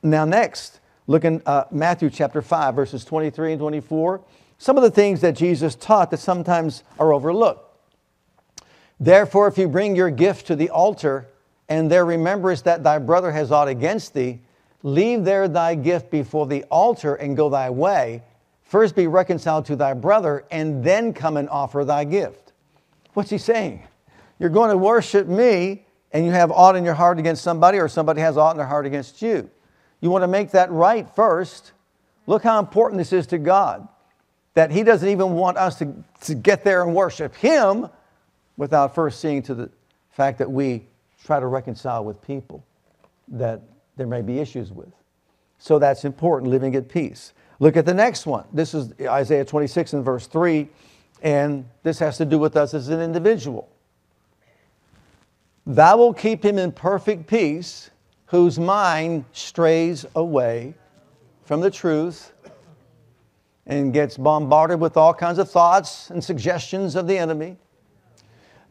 Now, 0.02 0.24
next, 0.24 0.80
look 1.06 1.24
in 1.24 1.40
uh, 1.46 1.64
Matthew 1.70 2.10
chapter 2.10 2.42
5, 2.42 2.74
verses 2.74 3.04
23 3.04 3.52
and 3.52 3.60
24. 3.60 4.22
Some 4.58 4.76
of 4.76 4.82
the 4.82 4.90
things 4.90 5.20
that 5.22 5.32
Jesus 5.32 5.74
taught 5.74 6.10
that 6.10 6.18
sometimes 6.18 6.84
are 6.98 7.12
overlooked. 7.12 7.68
Therefore, 9.00 9.48
if 9.48 9.58
you 9.58 9.68
bring 9.68 9.96
your 9.96 10.10
gift 10.10 10.46
to 10.48 10.56
the 10.56 10.70
altar, 10.70 11.28
and 11.68 11.90
there 11.90 12.04
rememberest 12.04 12.64
that 12.64 12.82
thy 12.82 12.98
brother 12.98 13.32
has 13.32 13.50
aught 13.50 13.68
against 13.68 14.14
thee, 14.14 14.40
leave 14.82 15.24
there 15.24 15.48
thy 15.48 15.74
gift 15.74 16.10
before 16.10 16.46
the 16.46 16.64
altar 16.64 17.14
and 17.14 17.36
go 17.36 17.48
thy 17.48 17.70
way. 17.70 18.22
First 18.62 18.96
be 18.96 19.06
reconciled 19.06 19.66
to 19.66 19.76
thy 19.76 19.94
brother, 19.94 20.44
and 20.50 20.82
then 20.82 21.12
come 21.12 21.36
and 21.36 21.48
offer 21.48 21.84
thy 21.84 22.04
gift. 22.04 22.52
What's 23.14 23.30
he 23.30 23.38
saying? 23.38 23.82
You're 24.38 24.50
going 24.50 24.70
to 24.70 24.78
worship 24.78 25.26
me, 25.26 25.84
and 26.12 26.24
you 26.24 26.32
have 26.32 26.50
aught 26.50 26.76
in 26.76 26.84
your 26.84 26.94
heart 26.94 27.18
against 27.18 27.42
somebody, 27.42 27.78
or 27.78 27.88
somebody 27.88 28.20
has 28.22 28.36
aught 28.36 28.52
in 28.52 28.56
their 28.56 28.66
heart 28.66 28.86
against 28.86 29.20
you. 29.20 29.50
You 30.00 30.10
want 30.10 30.22
to 30.22 30.28
make 30.28 30.50
that 30.52 30.70
right 30.70 31.08
first. 31.14 31.72
Look 32.26 32.42
how 32.42 32.58
important 32.58 32.98
this 32.98 33.12
is 33.12 33.26
to 33.28 33.38
God 33.38 33.86
that 34.54 34.70
He 34.70 34.82
doesn't 34.82 35.08
even 35.08 35.32
want 35.32 35.56
us 35.56 35.78
to, 35.78 35.94
to 36.22 36.34
get 36.34 36.64
there 36.64 36.82
and 36.82 36.94
worship 36.94 37.34
Him 37.36 37.88
without 38.56 38.94
first 38.94 39.20
seeing 39.20 39.42
to 39.42 39.54
the 39.54 39.70
fact 40.10 40.38
that 40.38 40.50
we 40.50 40.86
try 41.24 41.40
to 41.40 41.46
reconcile 41.46 42.04
with 42.04 42.20
people 42.22 42.64
that 43.28 43.60
there 43.96 44.06
may 44.06 44.22
be 44.22 44.38
issues 44.38 44.72
with. 44.72 44.92
So 45.58 45.78
that's 45.78 46.04
important, 46.04 46.50
living 46.50 46.74
at 46.74 46.88
peace. 46.88 47.32
Look 47.60 47.76
at 47.76 47.86
the 47.86 47.94
next 47.94 48.26
one. 48.26 48.44
This 48.52 48.74
is 48.74 48.92
Isaiah 49.00 49.44
26 49.44 49.92
and 49.92 50.04
verse 50.04 50.26
3, 50.26 50.68
and 51.22 51.64
this 51.84 51.98
has 52.00 52.16
to 52.18 52.24
do 52.24 52.38
with 52.38 52.56
us 52.56 52.74
as 52.74 52.88
an 52.88 53.00
individual. 53.00 53.68
Thou 55.64 55.96
will 55.96 56.12
keep 56.12 56.44
him 56.44 56.58
in 56.58 56.72
perfect 56.72 57.28
peace 57.28 57.90
whose 58.26 58.58
mind 58.58 59.24
strays 59.32 60.04
away 60.16 60.74
from 61.44 61.60
the 61.60 61.70
truth 61.70 62.32
and 63.66 63.92
gets 63.92 64.16
bombarded 64.16 64.80
with 64.80 64.96
all 64.96 65.14
kinds 65.14 65.38
of 65.38 65.48
thoughts 65.48 66.10
and 66.10 66.22
suggestions 66.22 66.96
of 66.96 67.06
the 67.06 67.16
enemy. 67.16 67.56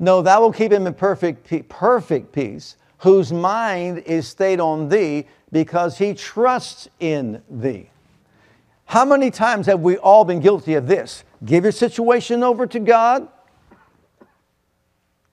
No, 0.01 0.23
thou 0.23 0.41
will 0.41 0.51
keep 0.51 0.71
him 0.71 0.87
in 0.87 0.95
perfect, 0.95 1.69
perfect 1.69 2.31
peace 2.31 2.75
whose 2.97 3.31
mind 3.31 3.99
is 3.99 4.27
stayed 4.27 4.59
on 4.59 4.89
thee 4.89 5.27
because 5.51 5.99
he 5.99 6.15
trusts 6.15 6.89
in 6.99 7.43
thee. 7.47 7.87
How 8.85 9.05
many 9.05 9.29
times 9.29 9.67
have 9.67 9.81
we 9.81 9.97
all 9.97 10.25
been 10.25 10.39
guilty 10.39 10.73
of 10.73 10.87
this? 10.87 11.23
Give 11.45 11.65
your 11.65 11.71
situation 11.71 12.41
over 12.43 12.65
to 12.65 12.79
God, 12.79 13.27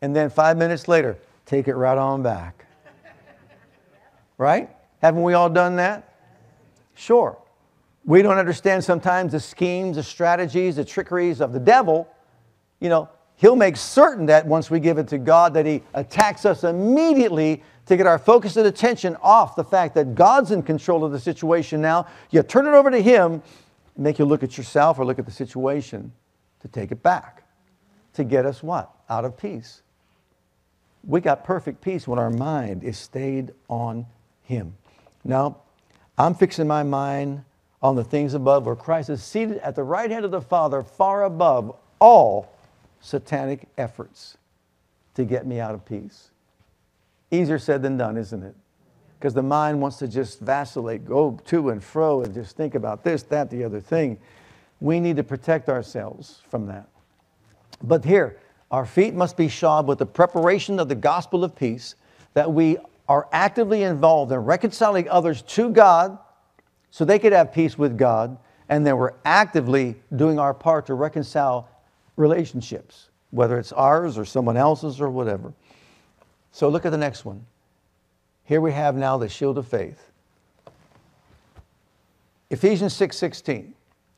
and 0.02 0.14
then 0.14 0.28
five 0.28 0.59
minutes 0.59 0.87
later, 0.87 1.16
take 1.46 1.66
it 1.66 1.74
right 1.74 1.98
on 1.98 2.22
back. 2.22 2.66
Right? 4.37 4.68
Haven't 5.00 5.22
we 5.22 5.33
all 5.33 5.48
done 5.48 5.76
that? 5.76 6.14
Sure. 6.94 7.38
We 8.04 8.20
don't 8.20 8.37
understand 8.37 8.85
sometimes 8.85 9.33
the 9.33 9.40
schemes, 9.40 9.96
the 9.96 10.02
strategies, 10.02 10.76
the 10.76 10.85
trickeries 10.85 11.40
of 11.40 11.52
the 11.54 11.59
devil. 11.59 12.07
You 12.81 12.90
know, 12.90 13.09
He'll 13.38 13.57
make 13.57 13.77
certain 13.77 14.27
that 14.27 14.46
once 14.46 14.68
we 14.68 14.81
give 14.81 14.98
it 14.98 15.07
to 15.09 15.18
God, 15.18 15.55
that 15.55 15.64
He 15.64 15.83
attacks 15.94 16.44
us 16.44 16.64
immediately 16.64 17.62
to 17.87 17.96
get 17.96 18.05
our 18.05 18.18
focus 18.18 18.57
and 18.57 18.66
attention 18.66 19.16
off 19.22 19.55
the 19.55 19.62
fact 19.62 19.94
that 19.94 20.16
God's 20.16 20.51
in 20.51 20.61
control 20.61 21.05
of 21.05 21.12
the 21.12 21.20
situation 21.20 21.81
now. 21.81 22.09
You 22.31 22.42
turn 22.42 22.66
it 22.66 22.74
over 22.74 22.90
to 22.90 23.01
Him, 23.01 23.40
make 23.96 24.18
you 24.18 24.24
look 24.24 24.42
at 24.42 24.59
yourself 24.59 24.98
or 24.98 25.05
look 25.05 25.20
at 25.20 25.24
the 25.24 25.31
situation 25.31 26.12
to 26.61 26.68
take 26.68 26.90
it 26.90 27.01
back, 27.01 27.44
to 28.14 28.24
get 28.24 28.44
us 28.44 28.61
what? 28.61 28.90
Out 29.09 29.24
of 29.24 29.37
peace. 29.37 29.83
we 31.05 31.20
got 31.20 31.44
perfect 31.44 31.81
peace 31.81 32.09
when 32.09 32.18
our 32.18 32.31
mind 32.31 32.83
is 32.83 32.98
stayed 32.98 33.53
on 33.68 34.05
Him. 34.42 34.77
Now, 35.22 35.59
I'm 36.18 36.35
fixing 36.35 36.66
my 36.66 36.83
mind 36.83 37.44
on 37.81 37.94
the 37.94 38.03
things 38.03 38.35
above 38.35 38.66
where 38.66 38.74
Christ 38.74 39.11
is 39.11 39.22
seated 39.22 39.59
at 39.59 39.77
the 39.77 39.85
right 39.85 40.11
hand 40.11 40.24
of 40.24 40.33
the 40.33 40.40
Father, 40.40 40.83
far 40.83 41.22
above 41.22 41.77
all 42.01 42.57
satanic 43.00 43.68
efforts 43.76 44.37
to 45.14 45.24
get 45.24 45.46
me 45.46 45.61
out 45.61 45.74
of 45.74 45.84
peace. 45.84 46.30
Easier 47.30 47.58
said 47.58 47.82
than 47.82 47.96
done, 47.96 48.16
isn't 48.16 48.42
it? 48.42 48.54
Because 49.18 49.34
the 49.34 49.42
mind 49.42 49.80
wants 49.80 49.96
to 49.98 50.08
just 50.08 50.40
vacillate, 50.40 51.04
go 51.04 51.38
to 51.46 51.70
and 51.70 51.82
fro, 51.82 52.22
and 52.22 52.32
just 52.32 52.56
think 52.56 52.74
about 52.74 53.02
this, 53.02 53.24
that, 53.24 53.50
the 53.50 53.64
other 53.64 53.80
thing. 53.80 54.18
We 54.80 55.00
need 55.00 55.16
to 55.16 55.24
protect 55.24 55.68
ourselves 55.68 56.40
from 56.48 56.66
that. 56.66 56.88
But 57.82 58.04
here, 58.04 58.38
our 58.70 58.87
feet 58.87 59.14
must 59.14 59.37
be 59.37 59.48
shod 59.48 59.87
with 59.87 59.98
the 59.98 60.06
preparation 60.06 60.78
of 60.78 60.88
the 60.88 60.94
gospel 60.94 61.42
of 61.42 61.56
peace, 61.56 61.96
that 62.34 62.52
we 62.52 62.76
are 63.08 63.28
actively 63.32 63.82
involved 63.82 64.30
in 64.30 64.38
reconciling 64.38 65.08
others 65.08 65.42
to 65.42 65.70
God 65.70 66.18
so 66.90 67.04
they 67.04 67.18
could 67.18 67.32
have 67.32 67.52
peace 67.52 67.76
with 67.76 67.98
God, 67.98 68.38
and 68.68 68.87
then 68.87 68.96
we're 68.96 69.14
actively 69.24 69.96
doing 70.14 70.38
our 70.38 70.54
part 70.54 70.87
to 70.87 70.94
reconcile 70.94 71.68
relationships, 72.18 73.09
whether 73.31 73.59
it's 73.59 73.72
ours 73.72 74.18
or 74.18 74.24
someone 74.24 74.57
else's 74.57 75.00
or 75.00 75.09
whatever. 75.09 75.52
So 76.52 76.68
look 76.68 76.85
at 76.85 76.90
the 76.90 76.98
next 76.98 77.24
one. 77.24 77.46
Here 78.44 78.61
we 78.61 78.72
have 78.72 78.96
now 78.96 79.16
the 79.16 79.28
shield 79.28 79.59
of 79.59 79.66
faith. 79.66 80.11
Ephesians 82.50 82.94
6:16. 82.94 83.74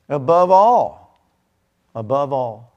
above 0.09 0.51
all, 0.51 1.21
above 1.95 2.33
all, 2.33 2.73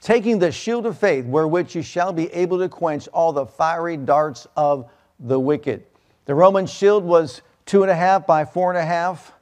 taking 0.00 0.38
the 0.38 0.52
shield 0.52 0.86
of 0.86 0.96
faith, 0.96 1.24
wherewith 1.24 1.74
you 1.74 1.82
shall 1.82 2.12
be 2.12 2.32
able 2.32 2.58
to 2.58 2.68
quench 2.68 3.08
all 3.08 3.32
the 3.32 3.46
fiery 3.46 3.96
darts 3.96 4.46
of 4.56 4.88
the 5.18 5.38
wicked. 5.38 5.84
The 6.26 6.34
Roman 6.34 6.66
shield 6.66 7.04
was 7.04 7.42
two 7.66 7.82
and 7.82 7.90
a 7.90 7.94
half 7.94 8.26
by 8.26 8.44
four 8.44 8.70
and 8.70 8.78
a 8.78 8.84
half. 8.84 9.32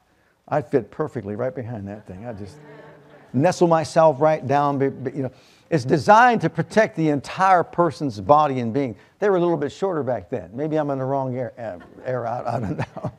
I 0.49 0.62
fit 0.62 0.91
perfectly 0.91 1.35
right 1.35 1.55
behind 1.55 1.88
that 1.88 2.07
thing. 2.07 2.27
I 2.27 2.33
just 2.33 2.57
nestle 3.33 3.68
myself 3.68 4.21
right 4.21 4.47
down. 4.47 4.81
You 5.14 5.23
know, 5.25 5.31
it's 5.71 5.85
designed 5.85 6.42
to 6.42 6.51
protect 6.51 6.97
the 6.97 7.09
entire 7.09 7.64
person's 7.64 8.21
body 8.21 8.61
and 8.61 8.75
being. 8.75 8.95
They 9.18 9.31
were 9.31 9.37
a 9.37 9.40
little 9.40 9.57
bit 9.57 9.73
shorter 9.73 10.03
back 10.03 10.29
then. 10.29 10.51
Maybe 10.53 10.77
I'm 10.77 10.90
in 10.90 10.99
the 10.99 11.05
wrong 11.05 11.35
era. 11.35 11.81
era 12.05 12.45
I 12.47 12.61
don't 12.61 12.79
know. 12.97 13.12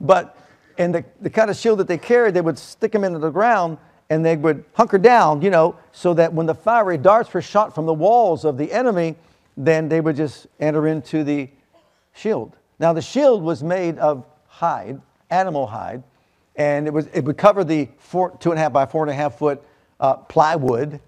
But 0.00 0.36
and 0.78 0.94
the, 0.94 1.04
the 1.20 1.30
kind 1.30 1.50
of 1.50 1.56
shield 1.56 1.78
that 1.78 1.88
they 1.88 1.98
carried, 1.98 2.34
they 2.34 2.40
would 2.40 2.58
stick 2.58 2.92
them 2.92 3.04
into 3.04 3.18
the 3.18 3.30
ground 3.30 3.78
and 4.10 4.24
they 4.24 4.36
would 4.36 4.64
hunker 4.74 4.98
down, 4.98 5.42
you 5.42 5.50
know, 5.50 5.76
so 5.92 6.14
that 6.14 6.32
when 6.32 6.46
the 6.46 6.54
fiery 6.54 6.98
darts 6.98 7.32
were 7.32 7.42
shot 7.42 7.74
from 7.74 7.86
the 7.86 7.94
walls 7.94 8.44
of 8.44 8.56
the 8.56 8.70
enemy, 8.72 9.16
then 9.56 9.88
they 9.88 10.00
would 10.00 10.16
just 10.16 10.46
enter 10.60 10.86
into 10.86 11.24
the 11.24 11.48
shield. 12.14 12.56
Now, 12.78 12.92
the 12.92 13.02
shield 13.02 13.42
was 13.42 13.62
made 13.62 13.98
of 13.98 14.24
hide, 14.46 15.00
animal 15.30 15.66
hide, 15.66 16.02
and 16.56 16.86
it, 16.86 16.92
was, 16.92 17.06
it 17.08 17.24
would 17.24 17.36
cover 17.36 17.64
the 17.64 17.88
four, 17.98 18.36
two 18.38 18.50
and 18.50 18.58
a 18.58 18.62
half 18.62 18.72
by 18.72 18.86
four 18.86 19.02
and 19.02 19.10
a 19.10 19.14
half 19.14 19.38
foot 19.38 19.62
uh, 20.00 20.14
plywood, 20.14 21.00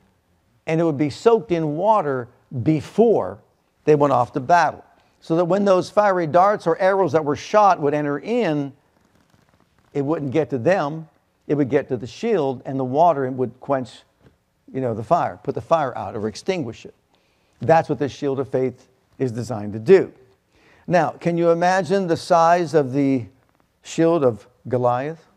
and 0.67 0.81
it 0.81 0.85
would 0.85 0.99
be 0.99 1.11
soaked 1.11 1.53
in 1.53 1.77
water 1.77 2.29
before 2.63 3.39
they 3.85 3.95
went 3.95 4.13
off 4.13 4.33
to 4.33 4.41
battle. 4.41 4.85
So 5.21 5.37
that 5.37 5.47
when 5.47 5.65
those 5.65 5.91
fiery 5.91 6.27
darts 6.27 6.67
or 6.67 6.79
arrows 6.79 7.13
that 7.13 7.25
were 7.25 7.37
shot 7.37 7.81
would 7.81 7.95
enter 7.95 8.19
in, 8.19 8.73
it 9.93 10.03
wouldn't 10.03 10.31
get 10.31 10.51
to 10.51 10.59
them, 10.59 11.09
it 11.47 11.55
would 11.55 11.71
get 11.71 11.89
to 11.89 11.97
the 11.97 12.07
shield, 12.07 12.63
and 12.65 12.79
the 12.79 12.85
water 12.85 13.29
would 13.31 13.59
quench 13.61 13.91
you 14.73 14.81
know, 14.81 14.95
the 14.95 15.03
fire, 15.03 15.39
put 15.43 15.55
the 15.55 15.61
fire 15.61 15.97
out 15.97 16.15
or 16.15 16.29
extinguish 16.29 16.85
it. 16.85 16.95
That's 17.61 17.89
what 17.89 17.99
the 17.99 18.09
shield 18.09 18.39
of 18.39 18.49
faith 18.49 18.89
is 19.19 19.33
designed 19.33 19.73
to 19.73 19.79
do. 19.79 20.13
Now, 20.87 21.11
can 21.11 21.37
you 21.37 21.51
imagine 21.51 22.07
the 22.07 22.17
size 22.17 22.75
of 22.75 22.93
the 22.93 23.27
shield 23.83 24.25
of 24.25 24.47
Goliath? 24.69 25.28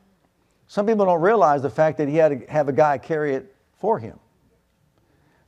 Some 0.71 0.85
people 0.85 1.05
don't 1.05 1.19
realize 1.19 1.61
the 1.61 1.69
fact 1.69 1.97
that 1.97 2.07
he 2.07 2.15
had 2.15 2.29
to 2.29 2.49
have 2.49 2.69
a 2.69 2.71
guy 2.71 2.97
carry 2.97 3.35
it 3.35 3.53
for 3.73 3.99
him. 3.99 4.17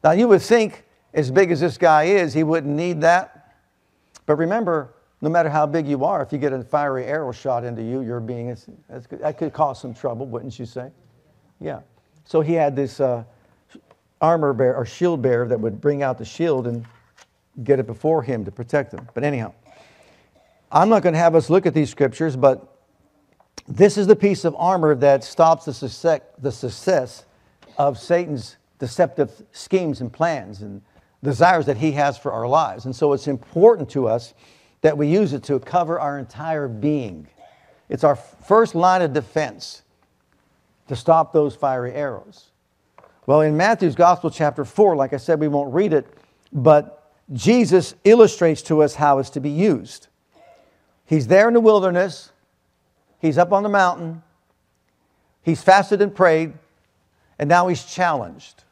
Now, 0.04 0.12
you 0.12 0.28
would 0.28 0.42
think, 0.42 0.84
as 1.14 1.32
big 1.32 1.50
as 1.50 1.62
this 1.62 1.78
guy 1.78 2.04
is, 2.04 2.34
he 2.34 2.44
wouldn't 2.44 2.76
need 2.76 3.00
that. 3.00 3.56
But 4.26 4.36
remember, 4.36 4.96
no 5.22 5.30
matter 5.30 5.48
how 5.48 5.66
big 5.66 5.88
you 5.88 6.04
are, 6.04 6.22
if 6.22 6.34
you 6.34 6.40
get 6.40 6.52
a 6.52 6.62
fiery 6.62 7.06
arrow 7.06 7.32
shot 7.32 7.64
into 7.64 7.82
you, 7.82 8.02
you're 8.02 8.20
being, 8.20 8.54
that 8.90 9.38
could 9.38 9.54
cause 9.54 9.80
some 9.80 9.94
trouble, 9.94 10.26
wouldn't 10.26 10.60
you 10.60 10.66
say? 10.66 10.92
Yeah. 11.62 11.80
So 12.26 12.42
he 12.42 12.52
had 12.52 12.76
this 12.76 13.00
uh, 13.00 13.24
armor 14.20 14.52
bearer 14.52 14.76
or 14.76 14.86
shield 14.86 15.22
bearer 15.22 15.48
that 15.48 15.58
would 15.58 15.80
bring 15.80 16.04
out 16.04 16.18
the 16.18 16.26
shield 16.26 16.68
and 16.68 16.86
get 17.64 17.80
it 17.80 17.88
before 17.88 18.24
him 18.24 18.44
to 18.44 18.52
protect 18.52 18.94
him. 18.94 19.08
But 19.14 19.24
anyhow, 19.24 19.54
I'm 20.70 20.90
not 20.90 21.02
going 21.02 21.14
to 21.14 21.20
have 21.20 21.34
us 21.34 21.50
look 21.50 21.66
at 21.66 21.74
these 21.74 21.90
scriptures, 21.90 22.36
but 22.36 22.73
this 23.68 23.98
is 23.98 24.08
the 24.08 24.16
piece 24.16 24.46
of 24.46 24.56
armor 24.58 24.96
that 24.96 25.24
stops 25.24 25.66
the 25.66 25.74
success, 25.74 26.22
the 26.40 26.52
success 26.52 27.26
of 27.78 27.98
Satan's 27.98 28.58
deceptive 28.80 29.32
schemes 29.52 30.02
and 30.02 30.12
plans 30.12 30.62
and 30.62 30.82
desires 31.24 31.66
that 31.66 31.78
he 31.78 31.94
has 31.94 32.18
for 32.18 32.32
our 32.32 32.48
lives. 32.48 32.86
And 32.86 32.96
so 32.96 33.14
it's 33.14 33.28
important 33.28 33.90
to 33.92 34.08
us 34.08 34.34
that 34.82 34.98
we 34.98 35.08
use 35.08 35.32
it 35.32 35.44
to 35.44 35.58
cover 35.60 36.00
our 36.00 36.20
entire 36.20 36.68
being. 36.68 37.28
It's 37.88 38.04
our 38.04 38.16
first 38.16 38.76
line 38.76 39.02
of 39.02 39.14
defense 39.14 39.84
to 40.90 40.96
stop 40.96 41.32
those 41.32 41.56
fiery 41.56 41.94
arrows. 41.94 42.52
Well, 43.26 43.42
in 43.42 43.56
Matthew's 43.56 43.96
Gospel, 43.96 44.30
chapter 44.30 44.66
4, 44.66 44.98
like 44.98 45.14
I 45.14 45.18
said, 45.18 45.40
we 45.40 45.48
won't 45.48 45.74
read 45.74 45.94
it, 45.94 46.06
but 46.52 47.14
Jesus 47.32 47.96
illustrates 48.04 48.62
to 48.64 48.84
us 48.84 48.96
how 48.96 49.20
it's 49.20 49.30
to 49.32 49.40
be 49.40 49.50
used. 49.50 50.08
He's 51.06 51.28
there 51.28 51.48
in 51.48 51.54
the 51.54 51.62
wilderness. 51.62 52.33
He's 53.24 53.38
up 53.38 53.54
on 53.54 53.64
the 53.64 53.70
mountain. 53.70 54.22
He's 55.44 55.64
fasted 55.64 56.02
and 56.02 56.14
prayed. 56.14 56.56
And 57.40 57.48
now 57.48 57.70
he's 57.70 57.86
challenged. 57.86 58.66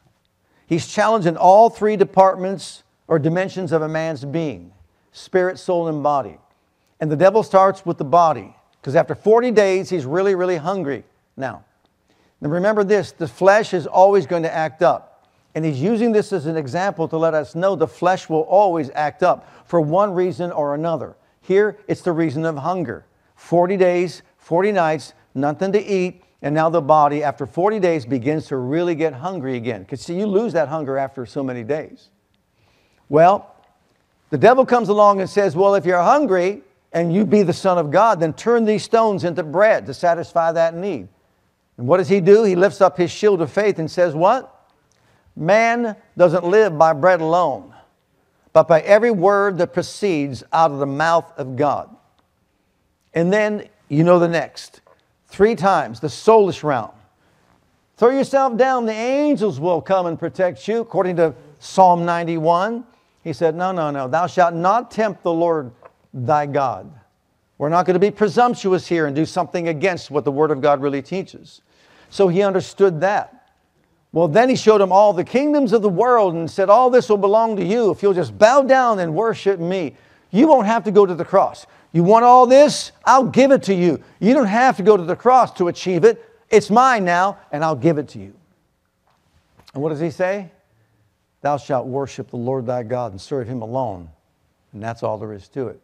He's 0.66 0.86
challenged 0.86 1.26
in 1.26 1.38
all 1.38 1.70
three 1.70 1.96
departments 1.96 2.82
or 3.08 3.18
dimensions 3.18 3.72
of 3.72 3.80
a 3.80 3.88
man's 3.88 4.26
being 4.26 4.72
spirit, 5.10 5.58
soul, 5.58 5.88
and 5.88 6.02
body. 6.02 6.36
And 7.00 7.10
the 7.10 7.16
devil 7.16 7.42
starts 7.42 7.86
with 7.86 7.96
the 7.96 8.04
body 8.04 8.54
because 8.78 8.94
after 8.94 9.14
40 9.14 9.52
days, 9.52 9.88
he's 9.88 10.04
really, 10.04 10.34
really 10.34 10.58
hungry 10.58 11.04
now. 11.34 11.64
Now 12.42 12.50
remember 12.50 12.84
this 12.84 13.12
the 13.12 13.28
flesh 13.28 13.72
is 13.72 13.86
always 13.86 14.26
going 14.26 14.42
to 14.42 14.54
act 14.54 14.82
up. 14.82 15.30
And 15.54 15.64
he's 15.64 15.80
using 15.80 16.12
this 16.12 16.30
as 16.30 16.44
an 16.44 16.58
example 16.58 17.08
to 17.08 17.16
let 17.16 17.32
us 17.32 17.54
know 17.54 17.74
the 17.74 17.88
flesh 17.88 18.28
will 18.28 18.42
always 18.42 18.90
act 18.94 19.22
up 19.22 19.48
for 19.64 19.80
one 19.80 20.12
reason 20.12 20.52
or 20.52 20.74
another. 20.74 21.16
Here, 21.40 21.78
it's 21.88 22.02
the 22.02 22.12
reason 22.12 22.44
of 22.44 22.58
hunger. 22.58 23.06
40 23.36 23.76
days, 23.76 24.22
40 24.42 24.72
nights, 24.72 25.14
nothing 25.34 25.72
to 25.72 25.82
eat, 25.82 26.24
and 26.42 26.52
now 26.52 26.68
the 26.68 26.80
body, 26.80 27.22
after 27.22 27.46
40 27.46 27.78
days, 27.78 28.04
begins 28.04 28.48
to 28.48 28.56
really 28.56 28.96
get 28.96 29.14
hungry 29.14 29.56
again. 29.56 29.82
Because, 29.82 30.00
see, 30.00 30.18
you 30.18 30.26
lose 30.26 30.52
that 30.54 30.68
hunger 30.68 30.98
after 30.98 31.24
so 31.24 31.44
many 31.44 31.62
days. 31.62 32.10
Well, 33.08 33.54
the 34.30 34.38
devil 34.38 34.66
comes 34.66 34.88
along 34.88 35.20
and 35.20 35.30
says, 35.30 35.54
Well, 35.54 35.76
if 35.76 35.86
you're 35.86 36.02
hungry 36.02 36.62
and 36.92 37.14
you 37.14 37.24
be 37.24 37.44
the 37.44 37.52
Son 37.52 37.78
of 37.78 37.92
God, 37.92 38.18
then 38.18 38.32
turn 38.32 38.64
these 38.64 38.82
stones 38.82 39.22
into 39.22 39.44
bread 39.44 39.86
to 39.86 39.94
satisfy 39.94 40.50
that 40.50 40.74
need. 40.74 41.06
And 41.78 41.86
what 41.86 41.98
does 41.98 42.08
he 42.08 42.20
do? 42.20 42.42
He 42.42 42.56
lifts 42.56 42.80
up 42.80 42.96
his 42.96 43.12
shield 43.12 43.40
of 43.40 43.52
faith 43.52 43.78
and 43.78 43.88
says, 43.88 44.12
What? 44.12 44.48
Man 45.36 45.94
doesn't 46.18 46.44
live 46.44 46.76
by 46.76 46.92
bread 46.92 47.20
alone, 47.20 47.72
but 48.52 48.66
by 48.66 48.80
every 48.80 49.12
word 49.12 49.58
that 49.58 49.72
proceeds 49.72 50.42
out 50.52 50.72
of 50.72 50.78
the 50.78 50.86
mouth 50.86 51.32
of 51.38 51.54
God. 51.54 51.94
And 53.14 53.32
then 53.32 53.68
you 53.92 54.04
know 54.04 54.18
the 54.18 54.28
next. 54.28 54.80
Three 55.26 55.54
times, 55.54 56.00
the 56.00 56.08
soulish 56.08 56.62
realm. 56.62 56.92
Throw 57.98 58.10
yourself 58.10 58.56
down, 58.56 58.86
the 58.86 58.92
angels 58.92 59.60
will 59.60 59.82
come 59.82 60.06
and 60.06 60.18
protect 60.18 60.66
you, 60.66 60.80
according 60.80 61.16
to 61.16 61.34
Psalm 61.58 62.06
91. 62.06 62.84
He 63.22 63.34
said, 63.34 63.54
No, 63.54 63.70
no, 63.70 63.90
no, 63.90 64.08
thou 64.08 64.26
shalt 64.26 64.54
not 64.54 64.90
tempt 64.90 65.22
the 65.22 65.32
Lord 65.32 65.70
thy 66.14 66.46
God. 66.46 66.90
We're 67.58 67.68
not 67.68 67.84
going 67.84 67.94
to 67.94 68.00
be 68.00 68.10
presumptuous 68.10 68.86
here 68.86 69.06
and 69.06 69.14
do 69.14 69.26
something 69.26 69.68
against 69.68 70.10
what 70.10 70.24
the 70.24 70.32
Word 70.32 70.50
of 70.50 70.62
God 70.62 70.80
really 70.80 71.02
teaches. 71.02 71.60
So 72.08 72.28
he 72.28 72.42
understood 72.42 73.00
that. 73.02 73.50
Well, 74.12 74.26
then 74.26 74.48
he 74.48 74.56
showed 74.56 74.80
him 74.80 74.90
all 74.90 75.12
the 75.12 75.24
kingdoms 75.24 75.72
of 75.72 75.82
the 75.82 75.88
world 75.88 76.34
and 76.34 76.50
said, 76.50 76.70
All 76.70 76.88
this 76.88 77.10
will 77.10 77.18
belong 77.18 77.56
to 77.56 77.64
you 77.64 77.90
if 77.90 78.02
you'll 78.02 78.14
just 78.14 78.36
bow 78.38 78.62
down 78.62 79.00
and 79.00 79.14
worship 79.14 79.60
me. 79.60 79.96
You 80.30 80.48
won't 80.48 80.66
have 80.66 80.82
to 80.84 80.90
go 80.90 81.04
to 81.04 81.14
the 81.14 81.26
cross. 81.26 81.66
You 81.92 82.02
want 82.02 82.24
all 82.24 82.46
this? 82.46 82.92
I'll 83.04 83.26
give 83.26 83.50
it 83.52 83.62
to 83.64 83.74
you. 83.74 84.02
You 84.18 84.34
don't 84.34 84.46
have 84.46 84.76
to 84.78 84.82
go 84.82 84.96
to 84.96 85.02
the 85.02 85.16
cross 85.16 85.52
to 85.54 85.68
achieve 85.68 86.04
it. 86.04 86.24
It's 86.48 86.70
mine 86.70 87.04
now, 87.04 87.38
and 87.50 87.64
I'll 87.64 87.76
give 87.76 87.98
it 87.98 88.08
to 88.08 88.18
you. 88.18 88.34
And 89.74 89.82
what 89.82 89.90
does 89.90 90.00
he 90.00 90.10
say? 90.10 90.50
Thou 91.42 91.56
shalt 91.56 91.86
worship 91.86 92.30
the 92.30 92.36
Lord 92.36 92.66
thy 92.66 92.82
God 92.82 93.12
and 93.12 93.20
serve 93.20 93.48
him 93.48 93.62
alone. 93.62 94.08
And 94.72 94.82
that's 94.82 95.02
all 95.02 95.18
there 95.18 95.32
is 95.32 95.48
to 95.48 95.68
it. 95.68 95.80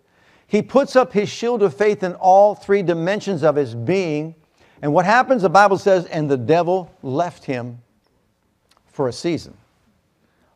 He 0.47 0.63
puts 0.63 0.97
up 0.97 1.13
his 1.13 1.29
shield 1.29 1.63
of 1.63 1.75
faith 1.75 2.03
in 2.03 2.15
all 2.15 2.55
three 2.55 2.83
dimensions 2.83 3.43
of 3.43 3.57
his 3.57 3.75
being. 3.75 4.35
And 4.81 4.95
what 4.95 5.05
happens, 5.05 5.43
the 5.43 5.51
Bible 5.51 5.77
says, 5.77 6.07
and 6.07 6.31
the 6.31 6.39
devil 6.39 6.91
left 7.03 7.45
him 7.45 7.83
for 8.87 9.09
a 9.09 9.13
season, 9.13 9.55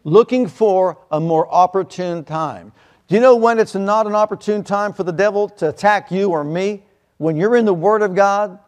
looking 0.05 0.47
for 0.47 0.99
a 1.11 1.21
more 1.21 1.53
opportune 1.53 2.25
time. 2.25 2.73
You 3.12 3.20
know 3.20 3.37
when 3.37 3.59
it's 3.59 3.75
not 3.75 4.07
an 4.07 4.14
opportune 4.14 4.64
time 4.64 4.94
for 4.94 5.03
the 5.03 5.12
devil 5.12 5.46
to 5.51 5.68
attack 5.68 6.11
you 6.11 6.31
or 6.31 6.42
me? 6.42 6.83
When 7.18 7.37
you're 7.37 7.57
in 7.57 7.66
the 7.66 7.75
Word 7.75 8.01
of 8.01 8.14
God, 8.14 8.59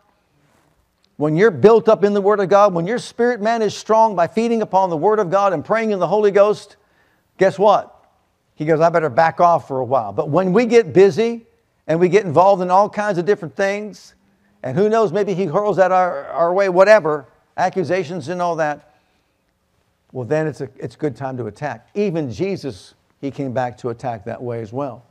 when 1.16 1.34
you're 1.34 1.50
built 1.50 1.88
up 1.88 2.04
in 2.04 2.12
the 2.12 2.20
Word 2.20 2.40
of 2.40 2.50
God, 2.50 2.74
when 2.74 2.86
your 2.86 2.98
spirit 2.98 3.40
man 3.40 3.62
is 3.62 3.74
strong 3.74 4.14
by 4.14 4.26
feeding 4.26 4.60
upon 4.60 4.90
the 4.90 4.98
Word 4.98 5.18
of 5.18 5.30
God 5.30 5.54
and 5.54 5.64
praying 5.64 5.92
in 5.92 5.98
the 5.98 6.06
Holy 6.06 6.30
Ghost, 6.30 6.76
guess 7.38 7.58
what? 7.58 8.06
He 8.54 8.66
goes, 8.66 8.80
I 8.80 8.90
better 8.90 9.08
back 9.08 9.40
off 9.40 9.66
for 9.66 9.80
a 9.80 9.84
while. 9.84 10.12
But 10.12 10.28
when 10.28 10.52
we 10.52 10.66
get 10.66 10.92
busy 10.92 11.46
and 11.86 11.98
we 11.98 12.10
get 12.10 12.26
involved 12.26 12.60
in 12.60 12.70
all 12.70 12.90
kinds 12.90 13.16
of 13.16 13.24
different 13.24 13.56
things, 13.56 14.14
and 14.62 14.76
who 14.76 14.90
knows, 14.90 15.10
maybe 15.10 15.32
he 15.32 15.46
hurls 15.46 15.78
at 15.78 15.90
our, 15.90 16.26
our 16.26 16.52
way, 16.52 16.68
whatever, 16.68 17.28
accusations 17.56 18.28
and 18.28 18.42
all 18.42 18.56
that, 18.56 18.94
well, 20.12 20.26
then 20.26 20.46
it's 20.46 20.60
a, 20.60 20.68
it's 20.76 20.96
a 20.96 20.98
good 20.98 21.16
time 21.16 21.38
to 21.38 21.46
attack. 21.46 21.88
Even 21.94 22.30
Jesus, 22.30 22.92
he 23.24 23.30
came 23.30 23.52
back 23.52 23.78
to 23.78 23.88
attack 23.88 24.26
that 24.26 24.42
way 24.42 24.60
as 24.60 24.70
well. 24.70 25.02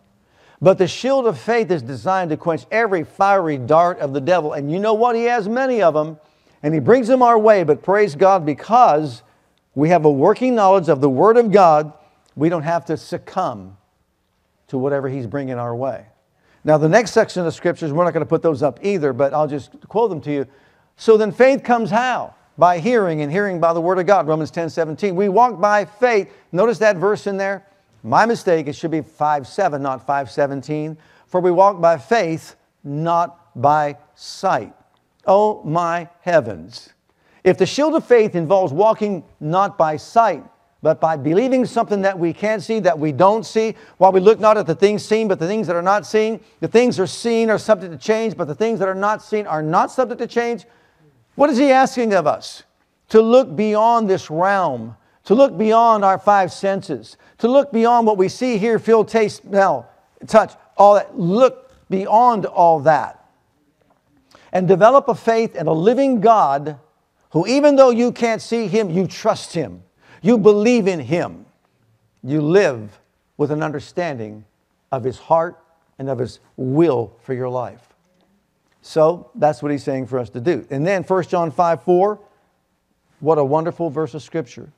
But 0.62 0.78
the 0.78 0.88
shield 0.88 1.26
of 1.26 1.39
faith 1.39 1.71
is 1.71 1.82
designed 1.82 2.30
to 2.30 2.38
quench 2.38 2.65
every 2.71 3.04
fiery 3.04 3.58
dart 3.58 3.99
of 3.99 4.13
the 4.13 4.21
devil. 4.21 4.54
And 4.54 4.71
you 4.71 4.80
know 4.80 4.93
what? 4.93 5.15
He 5.15 5.23
has 5.23 5.49
many 5.49 5.82
of 5.82 5.95
them, 5.95 6.19
and 6.62 6.76
he 6.76 6.80
brings 6.80 7.08
them 7.08 7.23
our 7.23 7.39
way. 7.39 7.63
But 7.63 7.82
praise 7.82 8.15
God, 8.15 8.45
because 8.45 9.23
we 9.73 9.89
have 9.89 10.06
a 10.06 10.12
working 10.12 10.54
knowledge 10.54 10.89
of 10.89 11.02
the 11.02 11.10
Word 11.10 11.38
of 11.38 11.52
God, 11.52 11.91
we 12.36 12.49
don't 12.49 12.63
have 12.63 12.86
to 12.86 12.97
succumb 12.97 13.78
to 14.67 14.78
whatever 14.78 15.10
he's 15.10 15.26
bringing 15.26 15.56
our 15.56 15.76
way. 15.76 16.06
Now, 16.63 16.78
the 16.78 16.88
next 16.88 17.12
section 17.12 17.45
of 17.45 17.54
scriptures, 17.54 17.91
we're 17.91 18.06
not 18.06 18.13
going 18.13 18.26
to 18.26 18.30
put 18.30 18.43
those 18.43 18.62
up 18.62 18.80
either, 18.84 19.12
but 19.12 19.34
I'll 19.34 19.47
just 19.47 19.71
quote 19.89 20.12
them 20.12 20.21
to 20.21 20.32
you. 20.32 20.47
So 20.97 21.17
then 21.17 21.32
faith 21.32 21.63
comes 21.63 21.89
how? 21.89 22.36
By 22.60 22.78
hearing, 22.78 23.21
and 23.21 23.32
hearing 23.32 23.60
by 23.60 23.73
the 23.73 23.82
word 23.82 23.97
of 23.97 24.06
God. 24.06 24.28
Romans 24.28 24.52
10 24.52 24.69
17. 24.69 25.15
We 25.15 25.30
walk 25.30 25.60
by 25.60 25.86
faith. 25.86 26.32
Notice 26.52 26.78
that 26.78 26.97
verse 26.97 27.26
in 27.26 27.38
there. 27.38 27.65
My 28.03 28.25
mistake, 28.25 28.67
it 28.67 28.75
should 28.75 28.91
be 28.91 29.01
5 29.01 29.47
7, 29.47 29.81
not 29.81 30.05
5 30.05 30.29
17. 30.29 30.97
For 31.25 31.39
we 31.39 31.51
walk 31.51 31.81
by 31.81 31.97
faith, 31.97 32.55
not 32.83 33.59
by 33.59 33.97
sight. 34.13 34.73
Oh, 35.25 35.63
my 35.63 36.09
heavens. 36.19 36.93
If 37.45 37.57
the 37.57 37.65
shield 37.65 37.95
of 37.95 38.05
faith 38.05 38.35
involves 38.35 38.73
walking 38.73 39.23
not 39.39 39.77
by 39.77 39.97
sight, 39.97 40.43
but 40.81 40.99
by 40.99 41.15
believing 41.15 41.65
something 41.65 42.01
that 42.01 42.19
we 42.19 42.33
can't 42.33 42.61
see, 42.61 42.81
that 42.81 42.99
we 42.99 43.13
don't 43.13 43.45
see, 43.45 43.75
while 43.97 44.11
we 44.11 44.19
look 44.19 44.39
not 44.39 44.57
at 44.57 44.67
the 44.67 44.75
things 44.75 45.03
seen, 45.03 45.29
but 45.29 45.39
the 45.39 45.47
things 45.47 45.65
that 45.67 45.77
are 45.77 45.81
not 45.81 46.05
seen, 46.05 46.41
the 46.59 46.67
things 46.67 46.99
are 46.99 47.07
seen 47.07 47.49
are 47.49 47.57
subject 47.57 47.93
to 47.93 47.97
change, 47.97 48.35
but 48.35 48.47
the 48.47 48.55
things 48.55 48.79
that 48.79 48.89
are 48.89 48.95
not 48.95 49.21
seen 49.23 49.47
are 49.47 49.63
not 49.63 49.91
subject 49.91 50.19
to 50.19 50.27
change. 50.27 50.65
What 51.35 51.49
is 51.49 51.57
he 51.57 51.71
asking 51.71 52.13
of 52.13 52.27
us? 52.27 52.63
To 53.09 53.21
look 53.21 53.55
beyond 53.55 54.09
this 54.09 54.29
realm 54.29 54.97
to 55.25 55.35
look 55.35 55.57
beyond 55.57 56.03
our 56.03 56.17
five 56.17 56.51
senses, 56.51 57.17
to 57.43 57.49
look 57.49 57.73
beyond 57.73 58.08
what 58.08 58.17
we 58.17 58.29
see, 58.29 58.58
hear, 58.58 58.79
feel, 58.79 59.03
taste, 59.03 59.41
smell, 59.41 59.89
touch, 60.27 60.53
all 60.77 60.93
that. 60.93 61.19
Look 61.19 61.69
beyond 61.89 62.45
all 62.45 62.79
that. 62.79 63.21
And 64.53 64.65
develop 64.65 65.10
a 65.10 65.13
faith 65.13 65.53
in 65.53 65.67
a 65.67 65.73
living 65.73 66.21
God 66.21 66.79
who, 67.32 67.45
even 67.45 67.75
though 67.75 67.89
you 67.89 68.13
can't 68.13 68.41
see 68.41 68.67
him, 68.67 68.89
you 68.89 69.08
trust 69.08 69.51
him. 69.51 69.84
You 70.21 70.38
believe 70.38 70.88
in 70.88 71.01
him. 71.01 71.45
You 72.23 72.39
live 72.39 72.97
with 73.36 73.51
an 73.51 73.62
understanding 73.62 74.45
of 74.93 75.03
his 75.03 75.19
heart 75.19 75.60
and 75.99 76.10
of 76.10 76.19
his 76.19 76.39
will 76.56 77.13
for 77.23 77.34
your 77.34 77.49
life. 77.49 77.93
So 78.82 79.32
that's 79.36 79.62
what 79.62 79.73
he's 79.73 79.84
saying 79.84 80.08
for 80.08 80.17
us 80.17 80.29
to 80.29 80.39
do. 80.39 80.65
And 80.69 80.88
then 80.88 81.03
1 81.03 81.23
John 81.25 81.51
5 81.51 81.84
4, 81.84 82.19
what 83.19 83.38
a 83.38 83.43
wonderful 83.43 83.89
verse 83.89 84.13
of 84.13 84.23
scripture. 84.23 84.71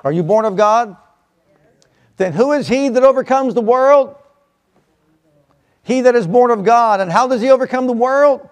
Are 0.00 0.12
you 0.12 0.22
born 0.22 0.44
of 0.44 0.58
God? 0.58 0.98
Then 2.16 2.32
who 2.32 2.52
is 2.52 2.68
he 2.68 2.88
that 2.88 3.02
overcomes 3.02 3.54
the 3.54 3.60
world? 3.60 4.14
He 5.82 6.00
that 6.00 6.14
is 6.14 6.26
born 6.26 6.50
of 6.50 6.64
God. 6.64 7.00
And 7.00 7.10
how 7.12 7.28
does 7.28 7.40
he 7.40 7.50
overcome 7.50 7.86
the 7.86 7.92
world? 7.92 8.48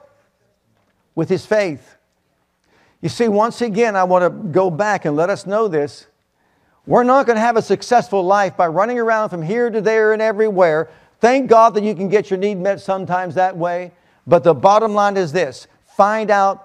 With 1.15 1.29
his 1.29 1.47
faith. 1.47 1.97
You 3.01 3.09
see, 3.09 3.29
once 3.29 3.61
again, 3.61 3.97
I 3.97 4.05
want 4.05 4.25
to 4.25 4.31
go 4.51 4.71
back 4.71 5.05
and 5.05 5.17
let 5.17 5.31
us 5.31 5.47
know 5.47 5.69
this. 5.69 6.07
We're 6.87 7.05
not 7.05 7.27
going 7.27 7.37
to 7.37 7.41
have 7.41 7.57
a 7.57 7.63
successful 7.63 8.23
life 8.23 8.57
by 8.57 8.67
running 8.67 8.99
around 8.99 9.31
from 9.31 9.43
here 9.43 9.71
to 9.71 9.81
there 9.81 10.13
and 10.13 10.21
everywhere. 10.21 10.91
Thank 11.21 11.49
God 11.49 11.75
that 11.75 11.83
you 11.83 11.95
can 11.95 12.09
get 12.09 12.31
your 12.31 12.39
need 12.39 12.57
met 12.57 12.81
sometimes 12.81 13.35
that 13.35 13.57
way. 13.57 13.93
But 14.27 14.45
the 14.45 14.55
bottom 14.55 14.95
line 14.95 15.17
is 15.17 15.33
this 15.33 15.67
find 15.87 16.31
out 16.31 16.64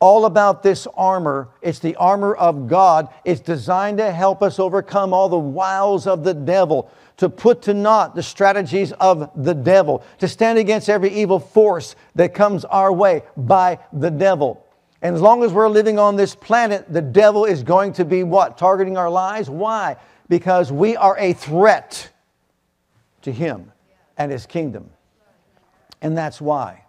all 0.00 0.26
about 0.26 0.62
this 0.62 0.86
armor. 0.94 1.48
It's 1.60 1.80
the 1.80 1.96
armor 1.96 2.34
of 2.34 2.68
God. 2.68 3.08
It's 3.24 3.40
designed 3.40 3.98
to 3.98 4.12
help 4.12 4.42
us 4.42 4.58
overcome 4.58 5.12
all 5.12 5.28
the 5.28 5.38
wiles 5.38 6.06
of 6.06 6.24
the 6.24 6.34
devil, 6.34 6.90
to 7.16 7.28
put 7.28 7.62
to 7.62 7.74
naught 7.74 8.14
the 8.14 8.22
strategies 8.22 8.92
of 8.92 9.30
the 9.34 9.54
devil, 9.54 10.04
to 10.18 10.28
stand 10.28 10.58
against 10.58 10.88
every 10.88 11.10
evil 11.10 11.40
force 11.40 11.96
that 12.14 12.34
comes 12.34 12.64
our 12.64 12.92
way 12.92 13.22
by 13.36 13.78
the 13.92 14.10
devil. 14.10 14.64
And 15.02 15.14
as 15.14 15.20
long 15.20 15.42
as 15.44 15.52
we're 15.52 15.68
living 15.68 15.98
on 15.98 16.16
this 16.16 16.34
planet, 16.34 16.92
the 16.92 17.02
devil 17.02 17.44
is 17.44 17.62
going 17.62 17.92
to 17.94 18.04
be 18.04 18.24
what? 18.24 18.58
Targeting 18.58 18.96
our 18.96 19.10
lives? 19.10 19.48
Why? 19.48 19.96
Because 20.28 20.72
we 20.72 20.96
are 20.96 21.16
a 21.18 21.32
threat 21.32 22.10
to 23.22 23.32
him 23.32 23.72
and 24.16 24.30
his 24.30 24.46
kingdom. 24.46 24.90
And 26.02 26.16
that's 26.16 26.40
why. 26.40 26.84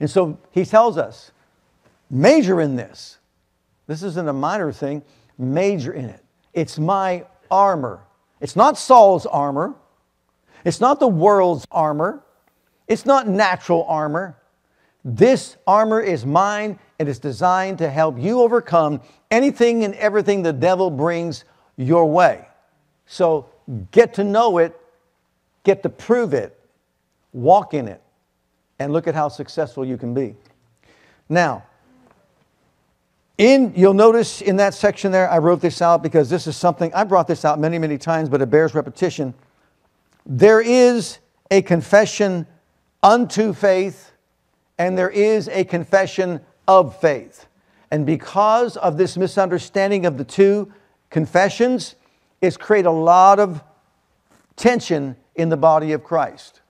And 0.00 0.10
so 0.10 0.38
he 0.50 0.64
tells 0.64 0.98
us 0.98 1.32
Major 2.14 2.60
in 2.60 2.76
this. 2.76 3.18
This 3.88 4.04
isn't 4.04 4.28
a 4.28 4.32
minor 4.32 4.70
thing, 4.70 5.02
major 5.36 5.92
in 5.92 6.04
it. 6.04 6.24
It's 6.52 6.78
my 6.78 7.26
armor. 7.50 8.04
It's 8.40 8.54
not 8.54 8.78
Saul's 8.78 9.26
armor. 9.26 9.74
It's 10.64 10.80
not 10.80 11.00
the 11.00 11.08
world's 11.08 11.66
armor. 11.72 12.22
It's 12.86 13.04
not 13.04 13.26
natural 13.26 13.84
armor. 13.88 14.36
This 15.04 15.56
armor 15.66 16.00
is 16.00 16.24
mine 16.24 16.78
and 17.00 17.08
it's 17.08 17.18
designed 17.18 17.78
to 17.78 17.90
help 17.90 18.16
you 18.16 18.42
overcome 18.42 19.00
anything 19.32 19.84
and 19.84 19.92
everything 19.96 20.44
the 20.44 20.52
devil 20.52 20.92
brings 20.92 21.44
your 21.76 22.06
way. 22.06 22.46
So 23.06 23.48
get 23.90 24.14
to 24.14 24.24
know 24.24 24.58
it, 24.58 24.80
get 25.64 25.82
to 25.82 25.88
prove 25.88 26.32
it, 26.32 26.56
walk 27.32 27.74
in 27.74 27.88
it, 27.88 28.00
and 28.78 28.92
look 28.92 29.08
at 29.08 29.16
how 29.16 29.28
successful 29.28 29.84
you 29.84 29.96
can 29.96 30.14
be. 30.14 30.36
Now, 31.28 31.64
in, 33.36 33.72
you'll 33.74 33.94
notice 33.94 34.40
in 34.40 34.56
that 34.56 34.74
section 34.74 35.10
there, 35.10 35.28
I 35.28 35.38
wrote 35.38 35.60
this 35.60 35.82
out 35.82 36.02
because 36.02 36.30
this 36.30 36.46
is 36.46 36.56
something, 36.56 36.92
I 36.94 37.04
brought 37.04 37.26
this 37.26 37.44
out 37.44 37.58
many, 37.58 37.78
many 37.78 37.98
times, 37.98 38.28
but 38.28 38.40
it 38.40 38.48
bears 38.48 38.74
repetition. 38.74 39.34
There 40.24 40.60
is 40.60 41.18
a 41.50 41.62
confession 41.62 42.46
unto 43.02 43.52
faith, 43.52 44.12
and 44.78 44.96
there 44.96 45.10
is 45.10 45.48
a 45.48 45.64
confession 45.64 46.40
of 46.68 46.98
faith. 47.00 47.46
And 47.90 48.06
because 48.06 48.76
of 48.76 48.96
this 48.96 49.16
misunderstanding 49.16 50.06
of 50.06 50.16
the 50.16 50.24
two 50.24 50.72
confessions, 51.10 51.96
it's 52.40 52.56
created 52.56 52.88
a 52.88 52.92
lot 52.92 53.40
of 53.40 53.62
tension 54.56 55.16
in 55.34 55.48
the 55.48 55.56
body 55.56 55.92
of 55.92 56.04
Christ. 56.04 56.60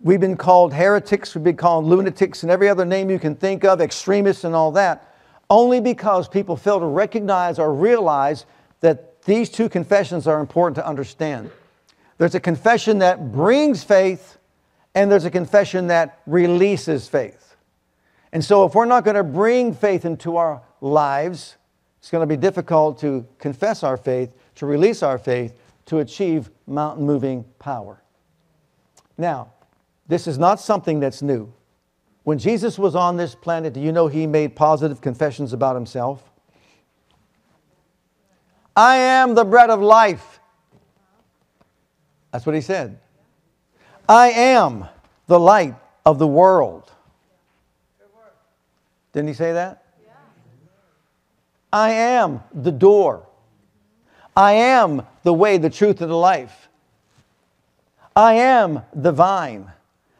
We've 0.00 0.20
been 0.20 0.36
called 0.36 0.72
heretics, 0.72 1.34
we've 1.34 1.44
been 1.44 1.56
called 1.56 1.84
lunatics, 1.84 2.42
and 2.42 2.50
every 2.50 2.68
other 2.68 2.84
name 2.84 3.10
you 3.10 3.18
can 3.18 3.34
think 3.34 3.64
of, 3.64 3.80
extremists, 3.80 4.44
and 4.44 4.54
all 4.54 4.72
that 4.72 5.12
only 5.48 5.80
because 5.80 6.28
people 6.28 6.56
fail 6.56 6.80
to 6.80 6.86
recognize 6.86 7.58
or 7.58 7.72
realize 7.72 8.46
that 8.80 9.22
these 9.22 9.50
two 9.50 9.68
confessions 9.68 10.26
are 10.26 10.40
important 10.40 10.76
to 10.76 10.86
understand. 10.86 11.50
There's 12.18 12.34
a 12.34 12.40
confession 12.40 12.98
that 12.98 13.32
brings 13.32 13.84
faith, 13.84 14.38
and 14.94 15.10
there's 15.10 15.24
a 15.24 15.30
confession 15.30 15.88
that 15.88 16.20
releases 16.26 17.08
faith. 17.08 17.56
And 18.32 18.44
so, 18.44 18.64
if 18.64 18.74
we're 18.74 18.86
not 18.86 19.04
going 19.04 19.16
to 19.16 19.24
bring 19.24 19.74
faith 19.74 20.04
into 20.04 20.36
our 20.36 20.62
lives, 20.80 21.56
it's 21.98 22.10
going 22.10 22.22
to 22.22 22.26
be 22.26 22.36
difficult 22.36 23.00
to 23.00 23.26
confess 23.38 23.82
our 23.82 23.96
faith, 23.96 24.32
to 24.56 24.66
release 24.66 25.02
our 25.02 25.18
faith, 25.18 25.54
to 25.86 25.98
achieve 25.98 26.50
mountain 26.66 27.06
moving 27.06 27.44
power. 27.58 28.02
Now, 29.18 29.52
this 30.08 30.26
is 30.26 30.38
not 30.38 30.60
something 30.60 31.00
that's 31.00 31.22
new. 31.22 31.52
When 32.26 32.38
Jesus 32.38 32.76
was 32.76 32.96
on 32.96 33.16
this 33.16 33.36
planet, 33.36 33.72
do 33.72 33.78
you 33.78 33.92
know 33.92 34.08
he 34.08 34.26
made 34.26 34.56
positive 34.56 35.00
confessions 35.00 35.52
about 35.52 35.76
himself? 35.76 36.28
I 38.74 38.96
am 38.96 39.36
the 39.36 39.44
bread 39.44 39.70
of 39.70 39.80
life. 39.80 40.40
That's 42.32 42.44
what 42.44 42.56
he 42.56 42.60
said. 42.60 42.98
I 44.08 44.30
am 44.30 44.86
the 45.28 45.38
light 45.38 45.76
of 46.04 46.18
the 46.18 46.26
world. 46.26 46.90
Didn't 49.12 49.28
he 49.28 49.34
say 49.34 49.52
that? 49.52 49.84
I 51.72 51.90
am 51.90 52.42
the 52.52 52.72
door. 52.72 53.24
I 54.36 54.54
am 54.54 55.06
the 55.22 55.32
way, 55.32 55.58
the 55.58 55.70
truth, 55.70 56.00
and 56.00 56.10
the 56.10 56.16
life. 56.16 56.68
I 58.16 58.34
am 58.34 58.82
the 58.92 59.12
vine. 59.12 59.70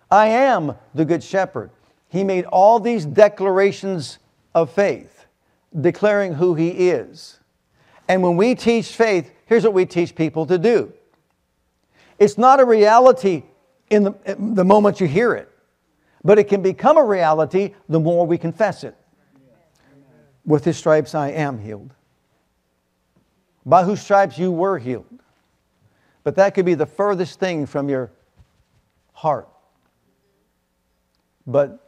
I 0.08 0.28
am 0.28 0.76
the 0.94 1.04
good 1.04 1.24
shepherd. 1.24 1.70
He 2.08 2.24
made 2.24 2.44
all 2.46 2.80
these 2.80 3.04
declarations 3.04 4.18
of 4.54 4.70
faith, 4.70 5.26
declaring 5.78 6.34
who 6.34 6.54
He 6.54 6.88
is. 6.88 7.38
And 8.08 8.22
when 8.22 8.36
we 8.36 8.54
teach 8.54 8.88
faith, 8.88 9.30
here's 9.46 9.64
what 9.64 9.74
we 9.74 9.86
teach 9.86 10.14
people 10.14 10.46
to 10.46 10.58
do 10.58 10.92
It's 12.18 12.38
not 12.38 12.60
a 12.60 12.64
reality 12.64 13.42
in 13.90 14.04
the, 14.04 14.14
in 14.24 14.54
the 14.54 14.64
moment 14.64 15.00
you 15.00 15.06
hear 15.06 15.34
it, 15.34 15.50
but 16.24 16.38
it 16.38 16.44
can 16.44 16.62
become 16.62 16.96
a 16.96 17.04
reality 17.04 17.74
the 17.88 18.00
more 18.00 18.26
we 18.26 18.38
confess 18.38 18.84
it. 18.84 18.96
With 20.44 20.64
his 20.64 20.76
stripes 20.76 21.14
I 21.14 21.30
am 21.30 21.58
healed. 21.58 21.92
By 23.64 23.82
whose 23.82 24.00
stripes 24.00 24.38
you 24.38 24.52
were 24.52 24.78
healed. 24.78 25.06
But 26.22 26.36
that 26.36 26.54
could 26.54 26.64
be 26.64 26.74
the 26.74 26.86
furthest 26.86 27.40
thing 27.40 27.66
from 27.66 27.88
your 27.88 28.12
heart. 29.12 29.48
But 31.46 31.85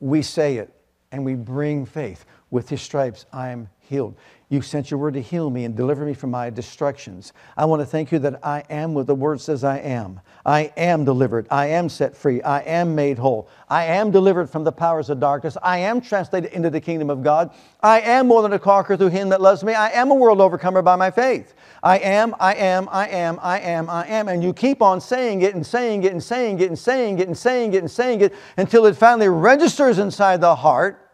we 0.00 0.22
say 0.22 0.56
it 0.56 0.72
and 1.12 1.24
we 1.24 1.34
bring 1.34 1.86
faith. 1.86 2.24
With 2.50 2.68
his 2.68 2.82
stripes 2.82 3.26
I 3.32 3.50
am 3.50 3.68
healed. 3.78 4.16
You 4.50 4.60
sent 4.62 4.90
your 4.90 4.98
word 4.98 5.14
to 5.14 5.22
heal 5.22 5.48
me 5.48 5.64
and 5.64 5.76
deliver 5.76 6.04
me 6.04 6.12
from 6.12 6.32
my 6.32 6.50
destructions. 6.50 7.32
I 7.56 7.66
want 7.66 7.82
to 7.82 7.86
thank 7.86 8.10
you 8.10 8.18
that 8.18 8.44
I 8.44 8.64
am 8.68 8.94
what 8.94 9.06
the 9.06 9.14
word 9.14 9.40
says 9.40 9.62
I 9.62 9.78
am. 9.78 10.20
I 10.44 10.72
am 10.76 11.04
delivered. 11.04 11.46
I 11.52 11.66
am 11.66 11.88
set 11.88 12.16
free. 12.16 12.42
I 12.42 12.58
am 12.62 12.96
made 12.96 13.16
whole. 13.16 13.48
I 13.68 13.84
am 13.84 14.10
delivered 14.10 14.50
from 14.50 14.64
the 14.64 14.72
powers 14.72 15.08
of 15.08 15.20
darkness. 15.20 15.56
I 15.62 15.78
am 15.78 16.00
translated 16.00 16.52
into 16.52 16.68
the 16.68 16.80
kingdom 16.80 17.10
of 17.10 17.22
God. 17.22 17.54
I 17.80 18.00
am 18.00 18.26
more 18.26 18.42
than 18.42 18.52
a 18.52 18.58
conqueror 18.58 18.96
through 18.96 19.10
him 19.10 19.28
that 19.28 19.40
loves 19.40 19.62
me. 19.62 19.72
I 19.72 19.90
am 19.90 20.10
a 20.10 20.16
world 20.16 20.40
overcomer 20.40 20.82
by 20.82 20.96
my 20.96 21.12
faith. 21.12 21.54
I 21.84 21.98
am, 21.98 22.34
I 22.40 22.54
am, 22.56 22.88
I 22.90 23.06
am, 23.06 23.38
I 23.40 23.60
am, 23.60 23.88
I 23.88 24.04
am. 24.08 24.26
And 24.26 24.42
you 24.42 24.52
keep 24.52 24.82
on 24.82 25.00
saying 25.00 25.42
it 25.42 25.54
and 25.54 25.64
saying 25.64 26.02
it 26.02 26.10
and 26.10 26.20
saying 26.20 26.58
it 26.58 26.66
and 26.66 26.76
saying 26.76 27.20
it 27.20 27.28
and 27.28 27.38
saying 27.38 27.74
it 27.74 27.78
and 27.82 27.90
saying 27.90 28.20
it 28.22 28.34
until 28.56 28.86
it 28.86 28.96
finally 28.96 29.28
registers 29.28 30.00
inside 30.00 30.40
the 30.40 30.56
heart. 30.56 31.08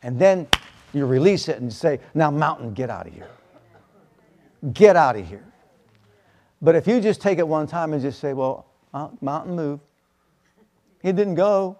And 0.00 0.16
then 0.16 0.46
you 0.92 1.06
release 1.06 1.48
it 1.48 1.56
and 1.56 1.66
you 1.66 1.70
say, 1.70 2.00
Now, 2.14 2.30
mountain, 2.30 2.74
get 2.74 2.90
out 2.90 3.06
of 3.06 3.14
here. 3.14 3.28
Get 4.72 4.96
out 4.96 5.16
of 5.16 5.26
here. 5.26 5.44
But 6.60 6.76
if 6.76 6.86
you 6.86 7.00
just 7.00 7.20
take 7.20 7.38
it 7.38 7.46
one 7.46 7.66
time 7.66 7.92
and 7.92 8.02
just 8.02 8.20
say, 8.20 8.32
Well, 8.32 8.66
mountain, 9.20 9.56
move, 9.56 9.80
it 11.02 11.16
didn't 11.16 11.34
go. 11.34 11.78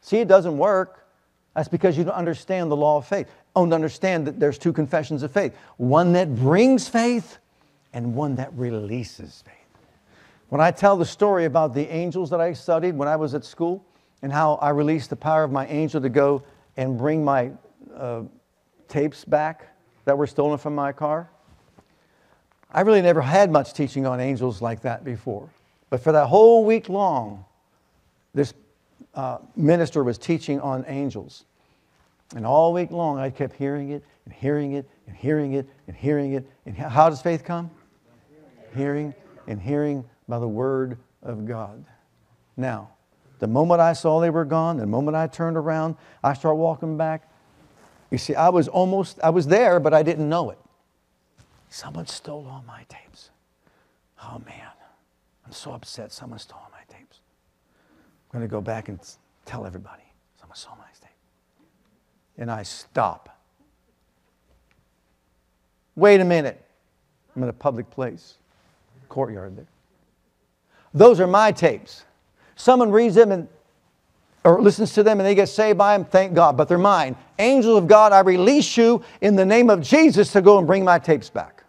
See, 0.00 0.18
it 0.18 0.28
doesn't 0.28 0.56
work. 0.56 1.06
That's 1.54 1.68
because 1.68 1.98
you 1.98 2.04
don't 2.04 2.14
understand 2.14 2.70
the 2.70 2.76
law 2.76 2.98
of 2.98 3.06
faith. 3.06 3.28
Don't 3.54 3.72
understand 3.72 4.26
that 4.26 4.38
there's 4.38 4.58
two 4.58 4.72
confessions 4.72 5.22
of 5.22 5.32
faith 5.32 5.54
one 5.76 6.12
that 6.12 6.34
brings 6.36 6.88
faith 6.88 7.38
and 7.92 8.14
one 8.14 8.36
that 8.36 8.52
releases 8.54 9.42
faith. 9.44 9.54
When 10.48 10.60
I 10.60 10.70
tell 10.70 10.96
the 10.96 11.04
story 11.04 11.44
about 11.44 11.74
the 11.74 11.88
angels 11.92 12.30
that 12.30 12.40
I 12.40 12.52
studied 12.52 12.96
when 12.96 13.08
I 13.08 13.16
was 13.16 13.34
at 13.34 13.44
school 13.44 13.84
and 14.22 14.32
how 14.32 14.54
I 14.54 14.70
released 14.70 15.10
the 15.10 15.16
power 15.16 15.44
of 15.44 15.52
my 15.52 15.66
angel 15.66 16.00
to 16.00 16.08
go 16.08 16.42
and 16.76 16.96
bring 16.96 17.24
my 17.24 17.50
uh, 17.94 18.22
tapes 18.88 19.24
back 19.24 19.68
that 20.04 20.16
were 20.16 20.26
stolen 20.26 20.58
from 20.58 20.74
my 20.74 20.92
car. 20.92 21.28
I 22.70 22.82
really 22.82 23.02
never 23.02 23.20
had 23.20 23.50
much 23.50 23.72
teaching 23.72 24.06
on 24.06 24.20
angels 24.20 24.60
like 24.60 24.82
that 24.82 25.04
before. 25.04 25.48
But 25.90 26.02
for 26.02 26.12
that 26.12 26.26
whole 26.26 26.64
week 26.64 26.88
long, 26.88 27.44
this 28.34 28.52
uh, 29.14 29.38
minister 29.56 30.04
was 30.04 30.18
teaching 30.18 30.60
on 30.60 30.84
angels. 30.86 31.44
And 32.36 32.44
all 32.44 32.72
week 32.74 32.90
long, 32.90 33.18
I 33.18 33.30
kept 33.30 33.54
hearing 33.56 33.90
it 33.90 34.04
and 34.26 34.34
hearing 34.34 34.72
it 34.72 34.88
and 35.06 35.16
hearing 35.16 35.54
it 35.54 35.66
and 35.86 35.96
hearing 35.96 36.34
it. 36.34 36.46
And 36.66 36.76
how 36.76 37.08
does 37.08 37.22
faith 37.22 37.44
come? 37.44 37.70
Hearing 38.76 39.14
and 39.46 39.60
hearing 39.60 40.04
by 40.28 40.38
the 40.38 40.48
word 40.48 40.98
of 41.22 41.46
God. 41.46 41.84
Now, 42.56 42.90
the 43.38 43.46
moment 43.46 43.80
I 43.80 43.94
saw 43.94 44.20
they 44.20 44.30
were 44.30 44.44
gone, 44.44 44.76
the 44.76 44.86
moment 44.86 45.16
I 45.16 45.26
turned 45.26 45.56
around, 45.56 45.96
I 46.22 46.34
start 46.34 46.56
walking 46.56 46.96
back. 46.98 47.30
You 48.10 48.18
see, 48.18 48.34
I 48.34 48.48
was 48.48 48.68
almost, 48.68 49.18
I 49.22 49.30
was 49.30 49.46
there, 49.46 49.80
but 49.80 49.92
I 49.92 50.02
didn't 50.02 50.28
know 50.28 50.50
it. 50.50 50.58
Someone 51.68 52.06
stole 52.06 52.46
all 52.50 52.64
my 52.66 52.84
tapes. 52.88 53.30
Oh 54.22 54.40
man, 54.46 54.70
I'm 55.44 55.52
so 55.52 55.72
upset 55.72 56.12
someone 56.12 56.38
stole 56.38 56.58
all 56.58 56.70
my 56.72 56.94
tapes. 56.94 57.20
I'm 58.32 58.40
going 58.40 58.48
to 58.48 58.50
go 58.50 58.60
back 58.60 58.88
and 58.88 58.98
tell 59.44 59.66
everybody 59.66 60.02
someone 60.40 60.56
stole 60.56 60.76
my 60.76 60.84
tapes. 60.84 61.12
And 62.38 62.50
I 62.50 62.62
stop. 62.62 63.38
Wait 65.94 66.20
a 66.20 66.24
minute. 66.24 66.64
I'm 67.36 67.42
in 67.42 67.48
a 67.48 67.52
public 67.52 67.90
place, 67.90 68.36
courtyard 69.08 69.56
there. 69.56 69.66
Those 70.94 71.20
are 71.20 71.26
my 71.26 71.52
tapes. 71.52 72.04
Someone 72.56 72.90
reads 72.90 73.14
them 73.14 73.30
and 73.30 73.48
or 74.44 74.60
listens 74.62 74.92
to 74.94 75.02
them 75.02 75.20
and 75.20 75.26
they 75.26 75.34
get 75.34 75.48
saved 75.48 75.78
by 75.78 75.96
them, 75.96 76.04
thank 76.04 76.34
God, 76.34 76.56
but 76.56 76.68
they're 76.68 76.78
mine. 76.78 77.16
Angels 77.38 77.78
of 77.78 77.86
God, 77.86 78.12
I 78.12 78.20
release 78.20 78.76
you 78.76 79.02
in 79.20 79.36
the 79.36 79.44
name 79.44 79.70
of 79.70 79.82
Jesus 79.82 80.32
to 80.32 80.42
go 80.42 80.58
and 80.58 80.66
bring 80.66 80.84
my 80.84 80.98
tapes 80.98 81.28
back. 81.28 81.64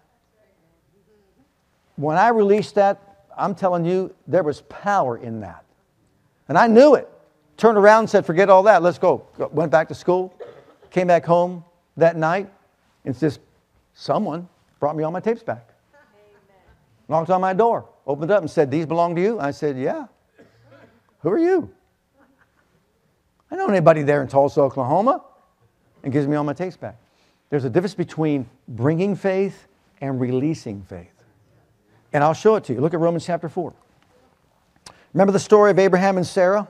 When 1.96 2.18
I 2.18 2.30
released 2.30 2.76
that, 2.76 3.26
I'm 3.38 3.56
telling 3.56 3.86
you, 3.86 4.14
there 4.28 4.44
was 4.44 4.62
power 4.62 5.18
in 5.18 5.42
that. 5.42 5.66
And 6.48 6.58
I 6.58 6.68
knew 6.68 6.96
it. 6.96 7.10
Turned 7.58 7.78
around 7.78 8.02
and 8.02 8.10
said, 8.10 8.26
forget 8.26 8.50
all 8.50 8.64
that, 8.64 8.82
let's 8.82 8.98
go. 8.98 9.26
Went 9.52 9.72
back 9.72 9.88
to 9.90 9.96
school, 9.96 10.34
came 10.92 11.08
back 11.08 11.26
home 11.26 11.64
that 11.98 12.16
night, 12.16 12.50
and 13.04 13.18
just 13.18 13.40
someone 13.94 14.48
brought 14.80 14.96
me 14.96 15.04
all 15.04 15.12
my 15.12 15.20
tapes 15.20 15.44
back. 15.44 15.68
Knocked 17.10 17.32
on 17.32 17.42
my 17.42 17.54
door, 17.54 17.86
opened 18.06 18.32
up 18.32 18.42
and 18.42 18.50
said, 18.50 18.70
These 18.70 18.86
belong 18.86 19.16
to 19.16 19.22
you? 19.22 19.40
I 19.40 19.52
said, 19.52 19.78
Yeah. 19.78 20.06
Who 21.22 21.30
are 21.30 21.40
you? 21.40 21.70
I 23.52 23.56
know 23.56 23.68
anybody 23.68 24.04
there 24.04 24.22
in 24.22 24.28
Tulsa, 24.28 24.62
Oklahoma, 24.62 25.24
and 26.04 26.14
gives 26.14 26.28
me 26.28 26.36
all 26.36 26.44
my 26.44 26.54
tapes 26.54 26.78
back. 26.78 26.98
There's 27.50 27.66
a 27.66 27.70
difference 27.70 27.96
between 27.96 28.48
bringing 28.68 29.16
faith 29.16 29.68
and 30.02 30.20
releasing 30.20 30.84
faith. 30.84 31.12
And 32.14 32.24
I'll 32.24 32.34
show 32.34 32.56
it 32.56 32.64
to 32.66 32.74
you. 32.74 32.82
Look 32.82 32.94
at 32.94 33.00
Romans 33.00 33.26
chapter 33.26 33.50
4. 33.50 33.74
Remember 35.14 35.32
the 35.32 35.40
story 35.40 35.72
of 35.72 35.80
Abraham 35.80 36.18
and 36.18 36.26
Sarah? 36.26 36.68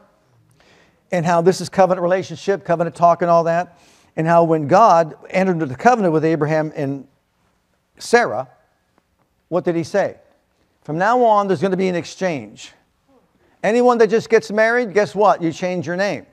And 1.12 1.26
how 1.26 1.42
this 1.42 1.60
is 1.60 1.70
covenant 1.70 2.02
relationship, 2.04 2.64
covenant 2.64 2.96
talk, 2.96 3.22
and 3.22 3.32
all 3.32 3.44
that. 3.46 3.80
And 4.16 4.28
how 4.28 4.44
when 4.44 4.68
God 4.68 5.16
entered 5.30 5.54
into 5.54 5.66
the 5.66 5.76
covenant 5.76 6.14
with 6.14 6.24
Abraham 6.24 6.72
and 6.76 7.08
Sarah, 7.98 8.48
what 9.50 9.66
did 9.66 9.76
he 9.76 9.84
say? 9.84 10.18
From 10.84 10.98
now 10.98 11.24
on, 11.24 11.48
there's 11.48 11.62
going 11.62 11.72
to 11.72 11.78
be 11.78 11.88
an 11.88 11.96
exchange. 11.96 12.74
Anyone 13.64 13.98
that 13.98 14.10
just 14.10 14.30
gets 14.30 14.52
married, 14.52 14.94
guess 14.94 15.14
what? 15.14 15.42
You 15.42 15.52
change 15.52 15.86
your 15.86 15.98
name. 15.98 16.26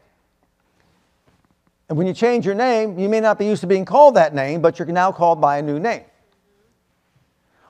And 1.88 1.96
when 1.96 2.06
you 2.06 2.12
change 2.12 2.44
your 2.44 2.54
name, 2.54 2.98
you 2.98 3.08
may 3.08 3.20
not 3.20 3.38
be 3.38 3.46
used 3.46 3.60
to 3.60 3.66
being 3.66 3.84
called 3.84 4.16
that 4.16 4.34
name, 4.34 4.60
but 4.60 4.78
you're 4.78 4.88
now 4.88 5.12
called 5.12 5.40
by 5.40 5.58
a 5.58 5.62
new 5.62 5.78
name. 5.78 6.02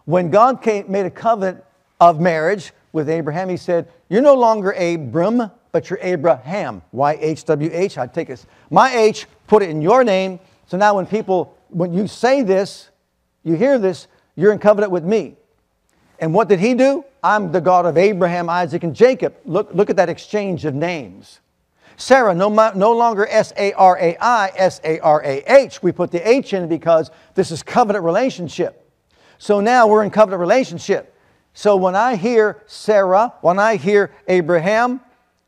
When 0.07 0.31
God 0.31 0.63
came, 0.63 0.91
made 0.91 1.05
a 1.05 1.11
covenant 1.11 1.63
of 2.01 2.21
marriage 2.21 2.73
with 2.93 3.09
Abraham, 3.09 3.49
he 3.49 3.57
said, 3.57 3.89
You're 4.09 4.23
no 4.23 4.35
longer 4.35 4.73
Abram, 4.73 5.51
but 5.73 5.91
you're 5.91 5.99
Abraham. 6.01 6.83
Y 6.93 7.19
H 7.21 7.45
W 7.45 7.71
H. 7.73 7.99
I'd 7.99 8.15
take 8.15 8.29
this. 8.29 8.47
My 8.71 8.95
H, 8.95 9.27
put 9.47 9.63
it 9.63 9.69
in 9.69 9.83
your 9.83 10.05
name. 10.05 10.41
So 10.67 10.77
now 10.77 10.95
when 10.95 11.07
people, 11.07 11.57
when 11.69 11.93
you 11.93 12.07
say 12.07 12.43
this, 12.43 12.89
you 13.45 13.55
hear 13.55 13.79
this, 13.79 14.07
you're 14.35 14.53
in 14.53 14.59
covenant 14.59 14.93
with 14.93 15.05
me. 15.05 15.37
And 16.19 16.33
what 16.33 16.49
did 16.49 16.61
he 16.61 16.75
do? 16.75 17.05
I'm 17.23 17.53
the 17.53 17.61
God 17.61 17.85
of 17.85 17.99
Abraham, 17.99 18.49
Isaac, 18.49 18.85
and 18.85 18.95
Jacob. 18.95 19.35
Look, 19.45 19.75
look 19.75 19.91
at 19.91 19.97
that 19.97 20.09
exchange 20.09 20.65
of 20.65 20.75
names. 20.75 21.41
Sarah, 21.97 22.35
no, 22.35 22.49
no 22.75 22.93
longer 22.93 23.27
S 23.29 23.53
A 23.57 23.73
R 23.73 23.99
A 23.99 24.17
I, 24.21 24.53
S 24.57 24.81
A 24.85 24.99
R 25.01 25.23
A 25.25 25.43
H. 25.47 25.83
We 25.83 25.93
put 25.93 26.11
the 26.11 26.29
H 26.29 26.53
in 26.53 26.69
because 26.69 27.11
this 27.35 27.51
is 27.51 27.63
covenant 27.63 28.05
relationship. 28.05 28.83
So 29.39 29.61
now 29.61 29.87
we're 29.87 30.05
in 30.05 30.11
covenant 30.11 30.41
relationship. 30.41 31.15
So 31.55 31.77
when 31.77 31.97
I 31.97 32.17
hear 32.17 32.63
Sarah, 32.67 33.33
when 33.41 33.59
I 33.59 33.77
hear 33.77 34.13
Abraham, 34.29 35.01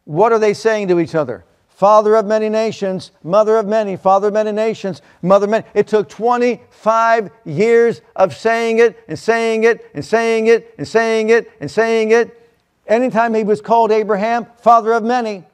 what 0.05 0.32
are 0.32 0.38
they 0.38 0.55
saying 0.55 0.88
to 0.88 1.01
each 1.01 1.14
other? 1.14 1.44
Father 1.68 2.16
of 2.16 2.26
many 2.26 2.49
nations, 2.49 3.12
mother 3.22 3.57
of 3.59 3.66
many, 3.66 3.94
father 3.96 4.28
of 4.28 4.34
many 4.34 4.51
nations, 4.51 5.03
mother 5.22 5.44
of 5.44 5.51
many. 5.51 5.64
It 5.74 5.86
took 5.86 6.09
25 6.09 7.30
years 7.44 8.01
of 8.16 8.34
saying 8.34 8.78
it 8.78 8.99
and 9.07 9.18
saying 9.18 9.64
it 9.64 9.88
and 9.94 10.05
saying 10.05 10.46
it 10.46 10.74
and 10.78 10.88
saying 10.88 11.28
it 11.28 11.53
and 11.61 11.70
saying 11.70 12.11
it. 12.11 12.51
Anytime 12.86 13.34
he 13.34 13.44
was 13.44 13.61
called 13.61 13.92
Abraham, 13.92 14.46
father 14.57 14.94
of 14.94 15.05
many, 15.05 15.44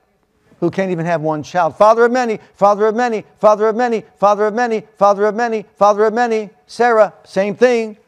who 0.64 0.70
can't 0.70 0.90
even 0.90 1.04
have 1.04 1.20
one 1.20 1.42
child. 1.42 1.76
Father 1.76 2.06
of 2.06 2.12
many, 2.12 2.40
father 2.54 2.86
of 2.86 2.94
many, 2.94 3.22
father 3.38 3.66
of 3.66 3.76
many, 3.76 4.02
father 4.16 4.46
of 4.46 4.54
many, 4.54 4.82
father 4.96 5.26
of 5.26 5.34
many, 5.34 5.66
father 5.76 6.06
of 6.06 6.14
many. 6.14 6.48
Sarah, 6.66 7.12
same 7.24 7.54
thing. 7.54 7.98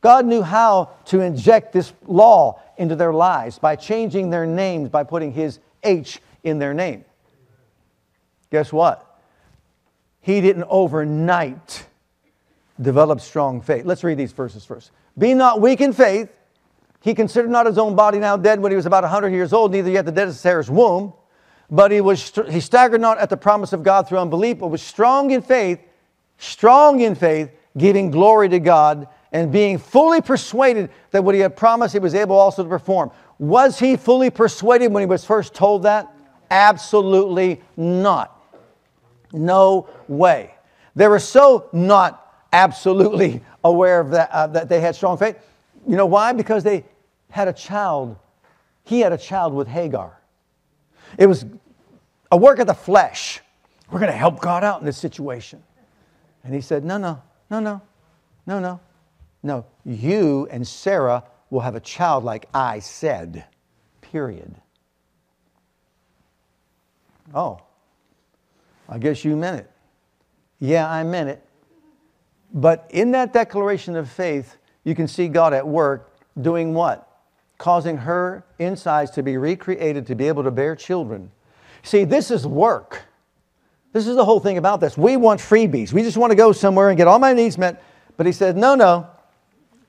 God 0.00 0.26
knew 0.26 0.42
how 0.42 0.90
to 1.06 1.20
inject 1.20 1.72
this 1.72 1.92
law 2.04 2.60
into 2.76 2.96
their 2.96 3.12
lives 3.12 3.60
by 3.60 3.76
changing 3.76 4.30
their 4.30 4.44
names, 4.44 4.88
by 4.88 5.04
putting 5.04 5.32
His 5.32 5.60
H 5.84 6.20
in 6.42 6.58
their 6.58 6.74
name. 6.74 7.04
Guess 8.50 8.72
what? 8.72 9.20
He 10.20 10.40
didn't 10.40 10.64
overnight 10.68 11.86
develop 12.80 13.20
strong 13.20 13.60
faith. 13.60 13.84
Let's 13.84 14.02
read 14.02 14.18
these 14.18 14.32
verses 14.32 14.64
first. 14.64 14.90
Be 15.16 15.32
not 15.32 15.60
weak 15.60 15.80
in 15.80 15.92
faith. 15.92 16.28
He 17.02 17.14
considered 17.14 17.50
not 17.50 17.66
his 17.66 17.78
own 17.78 17.94
body 17.94 18.18
now 18.18 18.36
dead 18.36 18.58
when 18.60 18.72
he 18.72 18.76
was 18.76 18.86
about 18.86 19.04
100 19.04 19.28
years 19.28 19.52
old, 19.52 19.70
neither 19.70 19.90
yet 19.90 20.04
the 20.04 20.12
dead 20.12 20.26
of 20.28 20.34
Sarah's 20.34 20.70
womb. 20.70 21.12
But 21.72 21.90
he, 21.90 22.02
was, 22.02 22.30
he 22.50 22.60
staggered 22.60 23.00
not 23.00 23.18
at 23.18 23.30
the 23.30 23.36
promise 23.36 23.72
of 23.72 23.82
God 23.82 24.06
through 24.06 24.18
unbelief, 24.18 24.58
but 24.58 24.68
was 24.68 24.82
strong 24.82 25.30
in 25.30 25.40
faith, 25.40 25.80
strong 26.36 27.00
in 27.00 27.14
faith, 27.14 27.50
giving 27.78 28.10
glory 28.10 28.50
to 28.50 28.60
God, 28.60 29.08
and 29.32 29.50
being 29.50 29.78
fully 29.78 30.20
persuaded 30.20 30.90
that 31.12 31.24
what 31.24 31.34
he 31.34 31.40
had 31.40 31.56
promised 31.56 31.94
he 31.94 31.98
was 31.98 32.14
able 32.14 32.36
also 32.36 32.62
to 32.62 32.68
perform. 32.68 33.10
Was 33.38 33.78
he 33.78 33.96
fully 33.96 34.28
persuaded 34.28 34.92
when 34.92 35.00
he 35.00 35.06
was 35.06 35.24
first 35.24 35.54
told 35.54 35.84
that? 35.84 36.14
Absolutely 36.50 37.62
not. 37.78 38.38
No 39.32 39.88
way. 40.08 40.54
They 40.94 41.08
were 41.08 41.18
so 41.18 41.70
not 41.72 42.44
absolutely 42.52 43.40
aware 43.64 43.98
of 43.98 44.10
that, 44.10 44.30
uh, 44.30 44.46
that 44.48 44.68
they 44.68 44.80
had 44.80 44.94
strong 44.94 45.16
faith. 45.16 45.38
You 45.88 45.96
know 45.96 46.04
why? 46.04 46.34
Because 46.34 46.64
they 46.64 46.84
had 47.30 47.48
a 47.48 47.52
child. 47.54 48.18
He 48.84 49.00
had 49.00 49.14
a 49.14 49.18
child 49.18 49.54
with 49.54 49.68
Hagar. 49.68 50.18
It 51.18 51.26
was 51.26 51.46
a 52.32 52.36
work 52.36 52.58
of 52.58 52.66
the 52.66 52.74
flesh. 52.74 53.40
We're 53.90 54.00
going 54.00 54.10
to 54.10 54.18
help 54.18 54.40
God 54.40 54.64
out 54.64 54.80
in 54.80 54.86
this 54.86 54.96
situation. 54.96 55.62
And 56.42 56.52
he 56.52 56.60
said, 56.60 56.82
No, 56.82 56.96
no, 56.96 57.22
no, 57.50 57.60
no, 57.60 57.82
no, 58.46 58.58
no, 58.58 58.80
no. 59.44 59.66
You 59.84 60.48
and 60.50 60.66
Sarah 60.66 61.22
will 61.50 61.60
have 61.60 61.76
a 61.76 61.80
child 61.80 62.24
like 62.24 62.48
I 62.54 62.80
said, 62.80 63.44
period. 64.00 64.54
Oh, 67.34 67.60
I 68.88 68.98
guess 68.98 69.24
you 69.24 69.36
meant 69.36 69.60
it. 69.60 69.70
Yeah, 70.58 70.90
I 70.90 71.04
meant 71.04 71.28
it. 71.28 71.46
But 72.54 72.88
in 72.90 73.10
that 73.12 73.32
declaration 73.32 73.94
of 73.94 74.10
faith, 74.10 74.56
you 74.84 74.94
can 74.94 75.06
see 75.06 75.28
God 75.28 75.52
at 75.52 75.66
work 75.66 76.16
doing 76.40 76.72
what? 76.72 77.08
Causing 77.58 77.98
her 77.98 78.44
insides 78.58 79.10
to 79.12 79.22
be 79.22 79.36
recreated 79.36 80.06
to 80.06 80.14
be 80.14 80.28
able 80.28 80.42
to 80.44 80.50
bear 80.50 80.74
children. 80.74 81.30
See, 81.82 82.04
this 82.04 82.30
is 82.30 82.46
work. 82.46 83.02
This 83.92 84.06
is 84.06 84.16
the 84.16 84.24
whole 84.24 84.40
thing 84.40 84.58
about 84.58 84.80
this. 84.80 84.96
We 84.96 85.16
want 85.16 85.40
freebies. 85.40 85.92
We 85.92 86.02
just 86.02 86.16
want 86.16 86.30
to 86.30 86.36
go 86.36 86.52
somewhere 86.52 86.88
and 86.88 86.96
get 86.96 87.06
all 87.06 87.18
my 87.18 87.32
needs 87.32 87.58
met. 87.58 87.82
But 88.16 88.26
he 88.26 88.32
said, 88.32 88.56
no, 88.56 88.74
no. 88.74 89.08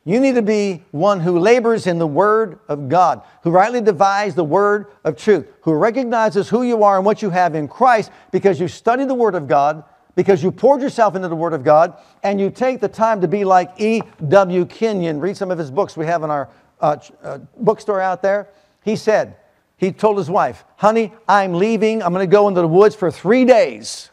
You 0.06 0.20
need 0.20 0.36
to 0.36 0.42
be 0.42 0.84
one 0.92 1.22
who 1.22 1.40
labors 1.40 1.88
in 1.88 1.98
the 1.98 2.08
Word 2.08 2.60
of 2.68 2.90
God, 2.90 3.22
who 3.42 3.52
rightly 3.52 3.80
divides 3.80 4.36
the 4.36 4.44
Word 4.44 4.88
of 5.06 5.16
truth, 5.16 5.48
who 5.62 5.74
recognizes 5.74 6.50
who 6.50 6.64
you 6.64 6.84
are 6.84 6.98
and 6.98 7.06
what 7.06 7.22
you 7.22 7.30
have 7.30 7.56
in 7.56 7.70
Christ 7.70 8.12
because 8.32 8.60
you 8.60 8.68
study 8.68 9.06
the 9.06 9.14
Word 9.14 9.34
of 9.34 9.48
God, 9.48 9.86
because 10.16 10.44
you 10.44 10.52
poured 10.52 10.82
yourself 10.82 11.16
into 11.16 11.30
the 11.30 11.36
Word 11.36 11.54
of 11.54 11.64
God, 11.64 11.98
and 12.22 12.40
you 12.40 12.50
take 12.50 12.82
the 12.82 12.90
time 12.90 13.22
to 13.22 13.30
be 13.30 13.46
like 13.46 13.72
E.W. 13.80 14.66
Kenyon. 14.66 15.22
Read 15.22 15.38
some 15.38 15.52
of 15.52 15.58
his 15.58 15.72
books 15.72 15.96
we 15.96 16.06
have 16.06 16.24
in 16.24 16.30
our 16.30 16.50
uh, 16.82 16.98
uh, 17.24 17.38
bookstore 17.60 18.02
out 18.02 18.22
there. 18.22 18.50
He 18.84 18.98
said, 18.98 19.38
he 19.84 19.92
told 19.92 20.18
his 20.18 20.30
wife, 20.30 20.64
Honey, 20.78 21.14
I'm 21.28 21.54
leaving. 21.54 22.02
I'm 22.02 22.14
going 22.14 22.28
to 22.28 22.32
go 22.32 22.48
into 22.48 22.62
the 22.62 22.68
woods 22.68 22.96
for 22.96 23.12
three 23.12 23.46
days. 23.46 24.10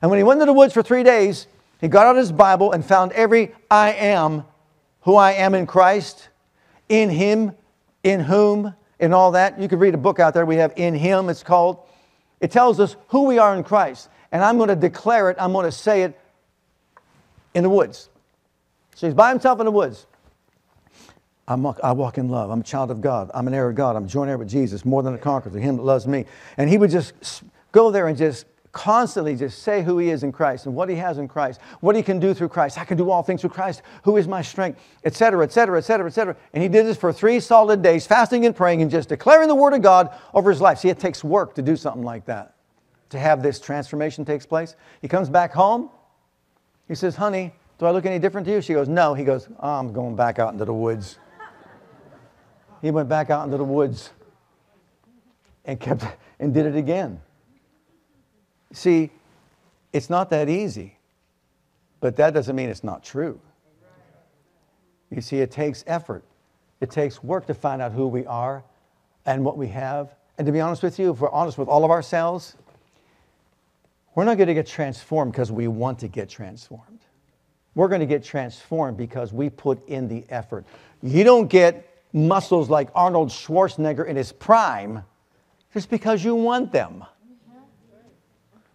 And 0.00 0.10
when 0.10 0.18
he 0.18 0.22
went 0.22 0.40
into 0.40 0.46
the 0.46 0.56
woods 0.56 0.72
for 0.72 0.82
three 0.82 1.02
days, 1.02 1.46
he 1.80 1.88
got 1.88 2.06
out 2.06 2.16
his 2.16 2.32
Bible 2.32 2.72
and 2.72 2.84
found 2.84 3.12
every 3.12 3.54
I 3.70 3.92
am 3.92 4.44
who 5.08 5.16
I 5.16 5.32
am 5.32 5.54
in 5.54 5.66
Christ, 5.66 6.28
in 6.88 7.08
Him, 7.08 7.52
in 8.02 8.20
whom, 8.20 8.74
and 9.00 9.14
all 9.14 9.32
that. 9.32 9.58
You 9.58 9.68
could 9.68 9.80
read 9.80 9.94
a 9.94 9.98
book 9.98 10.20
out 10.20 10.34
there 10.34 10.44
we 10.44 10.56
have 10.56 10.72
In 10.76 10.94
Him, 10.94 11.30
it's 11.30 11.42
called. 11.42 11.78
It 12.40 12.50
tells 12.50 12.78
us 12.78 12.94
who 13.08 13.24
we 13.24 13.38
are 13.38 13.56
in 13.56 13.64
Christ. 13.64 14.10
And 14.32 14.44
I'm 14.44 14.58
going 14.58 14.68
to 14.68 14.76
declare 14.76 15.30
it, 15.30 15.36
I'm 15.40 15.52
going 15.52 15.64
to 15.64 15.72
say 15.72 16.02
it 16.02 16.20
in 17.54 17.62
the 17.62 17.70
woods. 17.70 18.10
So 18.94 19.06
he's 19.06 19.14
by 19.14 19.30
himself 19.30 19.60
in 19.60 19.64
the 19.64 19.72
woods. 19.72 20.06
I'm, 21.48 21.66
i 21.66 21.92
walk 21.92 22.18
in 22.18 22.28
love. 22.28 22.50
I'm 22.50 22.60
a 22.60 22.64
child 22.64 22.90
of 22.90 23.00
God. 23.00 23.30
I'm 23.32 23.48
an 23.48 23.54
heir 23.54 23.70
of 23.70 23.74
God. 23.74 23.96
I'm 23.96 24.06
joint 24.06 24.28
heir 24.28 24.36
with 24.36 24.50
Jesus, 24.50 24.84
more 24.84 25.02
than 25.02 25.14
a 25.14 25.18
conqueror, 25.18 25.50
to 25.50 25.58
him 25.58 25.78
that 25.78 25.82
loves 25.82 26.06
me. 26.06 26.26
And 26.58 26.68
he 26.68 26.76
would 26.76 26.90
just 26.90 27.42
go 27.72 27.90
there 27.90 28.06
and 28.06 28.18
just 28.18 28.44
constantly 28.70 29.34
just 29.34 29.62
say 29.62 29.82
who 29.82 29.96
he 29.96 30.10
is 30.10 30.22
in 30.22 30.30
Christ 30.30 30.66
and 30.66 30.74
what 30.74 30.90
he 30.90 30.96
has 30.96 31.16
in 31.16 31.26
Christ, 31.26 31.58
what 31.80 31.96
he 31.96 32.02
can 32.02 32.20
do 32.20 32.34
through 32.34 32.50
Christ. 32.50 32.78
I 32.78 32.84
can 32.84 32.98
do 32.98 33.10
all 33.10 33.22
things 33.22 33.40
through 33.40 33.50
Christ, 33.50 33.80
who 34.02 34.18
is 34.18 34.28
my 34.28 34.42
strength, 34.42 34.78
etc., 35.04 35.42
etc., 35.42 35.78
etc., 35.78 36.06
etc. 36.06 36.36
And 36.52 36.62
he 36.62 36.68
did 36.68 36.84
this 36.84 36.98
for 36.98 37.14
three 37.14 37.40
solid 37.40 37.82
days, 37.82 38.06
fasting 38.06 38.44
and 38.44 38.54
praying 38.54 38.82
and 38.82 38.90
just 38.90 39.08
declaring 39.08 39.48
the 39.48 39.54
word 39.54 39.72
of 39.72 39.80
God 39.80 40.14
over 40.34 40.50
his 40.50 40.60
life. 40.60 40.78
See, 40.78 40.90
it 40.90 40.98
takes 40.98 41.24
work 41.24 41.54
to 41.54 41.62
do 41.62 41.76
something 41.76 42.02
like 42.02 42.26
that, 42.26 42.56
to 43.08 43.18
have 43.18 43.42
this 43.42 43.58
transformation 43.58 44.22
takes 44.22 44.44
place. 44.44 44.76
He 45.00 45.08
comes 45.08 45.30
back 45.30 45.54
home. 45.54 45.88
He 46.88 46.94
says, 46.94 47.16
honey, 47.16 47.54
do 47.78 47.86
I 47.86 47.90
look 47.90 48.04
any 48.04 48.18
different 48.18 48.46
to 48.48 48.52
you? 48.52 48.60
She 48.60 48.74
goes, 48.74 48.86
no. 48.86 49.14
He 49.14 49.24
goes, 49.24 49.48
oh, 49.60 49.70
I'm 49.70 49.94
going 49.94 50.14
back 50.14 50.38
out 50.38 50.52
into 50.52 50.66
the 50.66 50.74
woods 50.74 51.18
he 52.82 52.90
went 52.90 53.08
back 53.08 53.30
out 53.30 53.44
into 53.44 53.56
the 53.56 53.64
woods 53.64 54.10
and 55.64 55.78
kept 55.78 56.04
and 56.38 56.54
did 56.54 56.66
it 56.66 56.76
again. 56.76 57.20
See, 58.72 59.10
it's 59.92 60.10
not 60.10 60.30
that 60.30 60.48
easy, 60.48 60.98
but 62.00 62.16
that 62.16 62.34
doesn't 62.34 62.54
mean 62.54 62.68
it's 62.68 62.84
not 62.84 63.02
true. 63.02 63.40
You 65.10 65.20
see, 65.22 65.38
it 65.38 65.50
takes 65.50 65.84
effort. 65.86 66.22
It 66.80 66.90
takes 66.90 67.22
work 67.22 67.46
to 67.46 67.54
find 67.54 67.80
out 67.80 67.92
who 67.92 68.06
we 68.06 68.26
are 68.26 68.62
and 69.26 69.44
what 69.44 69.56
we 69.56 69.68
have. 69.68 70.14
And 70.36 70.46
to 70.46 70.52
be 70.52 70.60
honest 70.60 70.82
with 70.82 70.98
you, 70.98 71.10
if 71.10 71.20
we're 71.20 71.30
honest 71.30 71.58
with 71.58 71.68
all 71.68 71.84
of 71.84 71.90
ourselves, 71.90 72.56
we're 74.14 74.24
not 74.24 74.36
going 74.36 74.48
to 74.48 74.54
get 74.54 74.66
transformed 74.66 75.32
because 75.32 75.50
we 75.50 75.66
want 75.66 75.98
to 76.00 76.08
get 76.08 76.28
transformed. 76.28 77.00
We're 77.74 77.88
going 77.88 78.00
to 78.00 78.06
get 78.06 78.24
transformed 78.24 78.96
because 78.96 79.32
we 79.32 79.50
put 79.50 79.86
in 79.88 80.08
the 80.08 80.24
effort. 80.28 80.64
You 81.02 81.24
don't 81.24 81.48
get 81.48 81.87
muscles 82.12 82.70
like 82.70 82.88
Arnold 82.94 83.28
Schwarzenegger 83.28 84.06
in 84.06 84.16
his 84.16 84.32
prime 84.32 85.02
just 85.72 85.90
because 85.90 86.24
you 86.24 86.34
want 86.34 86.72
them. 86.72 87.04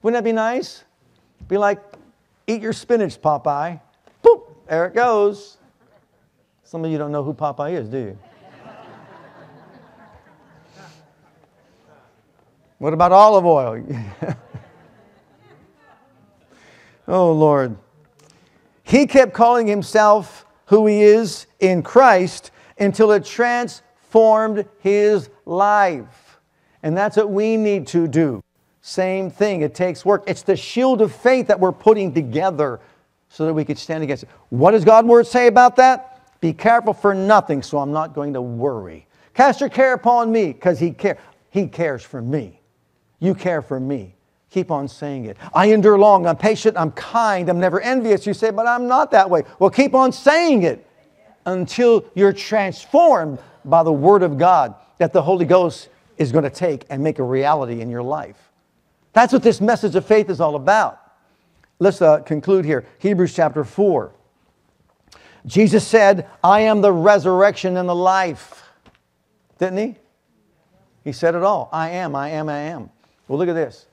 Wouldn't 0.01 0.17
that 0.17 0.27
be 0.27 0.33
nice? 0.33 0.83
Be 1.47 1.57
like, 1.57 1.79
eat 2.47 2.61
your 2.61 2.73
spinach, 2.73 3.21
Popeye. 3.21 3.79
Boop, 4.23 4.43
there 4.67 4.85
it 4.85 4.93
goes. 4.93 5.57
Some 6.63 6.83
of 6.85 6.91
you 6.91 6.97
don't 6.97 7.11
know 7.11 7.23
who 7.23 7.33
Popeye 7.33 7.73
is, 7.73 7.89
do 7.89 7.97
you? 7.97 8.17
what 12.79 12.93
about 12.93 13.11
Olive 13.11 13.45
Oyl? 13.45 13.83
oh, 17.07 17.31
Lord. 17.31 17.77
He 18.83 19.07
kept 19.07 19.33
calling 19.33 19.67
himself 19.67 20.45
who 20.65 20.85
he 20.87 21.01
is 21.01 21.47
in 21.59 21.81
Christ 21.81 22.51
until 22.79 23.11
it 23.11 23.25
transformed 23.25 24.65
his 24.79 25.29
life. 25.45 26.39
And 26.81 26.97
that's 26.97 27.17
what 27.17 27.29
we 27.29 27.57
need 27.57 27.87
to 27.87 28.07
do. 28.07 28.43
Same 28.81 29.31
thing, 29.31 29.61
it 29.61 29.73
takes 29.73 30.03
work. 30.03 30.23
It's 30.27 30.41
the 30.41 30.57
shield 30.57 31.01
of 31.01 31.13
faith 31.15 31.47
that 31.47 31.59
we're 31.59 31.71
putting 31.71 32.13
together 32.13 32.81
so 33.29 33.45
that 33.45 33.53
we 33.53 33.63
could 33.63 33.79
stand 33.79 34.03
against 34.03 34.23
it. 34.23 34.29
What 34.49 34.71
does 34.71 34.83
God's 34.83 35.07
word 35.07 35.25
say 35.25 35.47
about 35.47 35.77
that? 35.77 36.21
Be 36.41 36.51
careful 36.51 36.93
for 36.93 37.13
nothing, 37.13 37.63
so 37.63 37.77
I'm 37.77 37.93
not 37.93 38.13
going 38.13 38.33
to 38.33 38.41
worry. 38.41 39.07
Cast 39.33 39.61
your 39.61 39.69
care 39.69 39.93
upon 39.93 40.31
me 40.31 40.47
because 40.47 40.79
he, 40.79 40.91
care, 40.91 41.17
he 41.49 41.67
cares 41.67 42.03
for 42.03 42.21
me. 42.21 42.59
You 43.19 43.33
care 43.33 43.61
for 43.61 43.79
me. 43.79 44.15
Keep 44.49 44.69
on 44.69 44.87
saying 44.87 45.25
it. 45.25 45.37
I 45.53 45.67
endure 45.67 45.97
long, 45.97 46.27
I'm 46.27 46.35
patient, 46.35 46.77
I'm 46.77 46.91
kind, 46.91 47.49
I'm 47.49 47.59
never 47.59 47.79
envious. 47.79 48.27
You 48.27 48.33
say, 48.33 48.51
but 48.51 48.67
I'm 48.67 48.87
not 48.87 49.09
that 49.11 49.29
way. 49.29 49.43
Well, 49.57 49.69
keep 49.69 49.95
on 49.95 50.11
saying 50.11 50.63
it 50.63 50.85
until 51.45 52.05
you're 52.13 52.33
transformed 52.33 53.39
by 53.65 53.83
the 53.83 53.91
Word 53.91 54.23
of 54.23 54.37
God 54.37 54.75
that 54.97 55.13
the 55.13 55.21
Holy 55.21 55.45
Ghost 55.45 55.89
is 56.17 56.31
going 56.31 56.43
to 56.43 56.49
take 56.49 56.85
and 56.89 57.03
make 57.03 57.19
a 57.19 57.23
reality 57.23 57.81
in 57.81 57.89
your 57.89 58.03
life. 58.03 58.51
That's 59.13 59.33
what 59.33 59.43
this 59.43 59.61
message 59.61 59.95
of 59.95 60.05
faith 60.05 60.29
is 60.29 60.41
all 60.41 60.55
about. 60.55 60.99
Let's 61.79 62.01
uh, 62.01 62.19
conclude 62.19 62.65
here. 62.65 62.85
Hebrews 62.99 63.33
chapter 63.33 63.63
4. 63.63 64.11
Jesus 65.45 65.85
said, 65.85 66.29
I 66.43 66.61
am 66.61 66.81
the 66.81 66.91
resurrection 66.91 67.77
and 67.77 67.87
the 67.87 67.95
life. 67.95 68.63
Didn't 69.59 69.77
he? 69.77 69.95
He 71.03 71.11
said 71.11 71.35
it 71.35 71.43
all. 71.43 71.69
I 71.71 71.89
am, 71.89 72.15
I 72.15 72.29
am, 72.29 72.47
I 72.47 72.57
am. 72.57 72.89
Well, 73.27 73.37
look 73.37 73.49
at 73.49 73.53
this. 73.53 73.87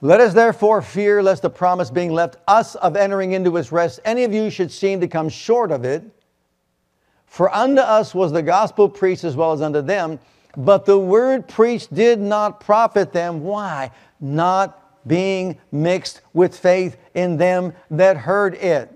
Let 0.00 0.20
us 0.20 0.34
therefore 0.34 0.82
fear 0.82 1.22
lest 1.22 1.42
the 1.42 1.50
promise 1.50 1.90
being 1.90 2.12
left 2.12 2.36
us 2.48 2.74
of 2.76 2.96
entering 2.96 3.32
into 3.32 3.54
his 3.54 3.72
rest, 3.72 4.00
any 4.04 4.24
of 4.24 4.32
you 4.32 4.50
should 4.50 4.70
seem 4.70 5.00
to 5.00 5.08
come 5.08 5.28
short 5.28 5.70
of 5.70 5.84
it. 5.84 6.02
For 7.36 7.54
unto 7.54 7.82
us 7.82 8.14
was 8.14 8.32
the 8.32 8.40
gospel 8.40 8.88
preached 8.88 9.22
as 9.22 9.36
well 9.36 9.52
as 9.52 9.60
unto 9.60 9.82
them, 9.82 10.18
but 10.56 10.86
the 10.86 10.98
word 10.98 11.46
preached 11.46 11.92
did 11.92 12.18
not 12.18 12.60
profit 12.60 13.12
them. 13.12 13.42
Why? 13.42 13.90
Not 14.18 15.06
being 15.06 15.58
mixed 15.70 16.22
with 16.32 16.58
faith 16.58 16.96
in 17.12 17.36
them 17.36 17.74
that 17.90 18.16
heard 18.16 18.54
it. 18.54 18.95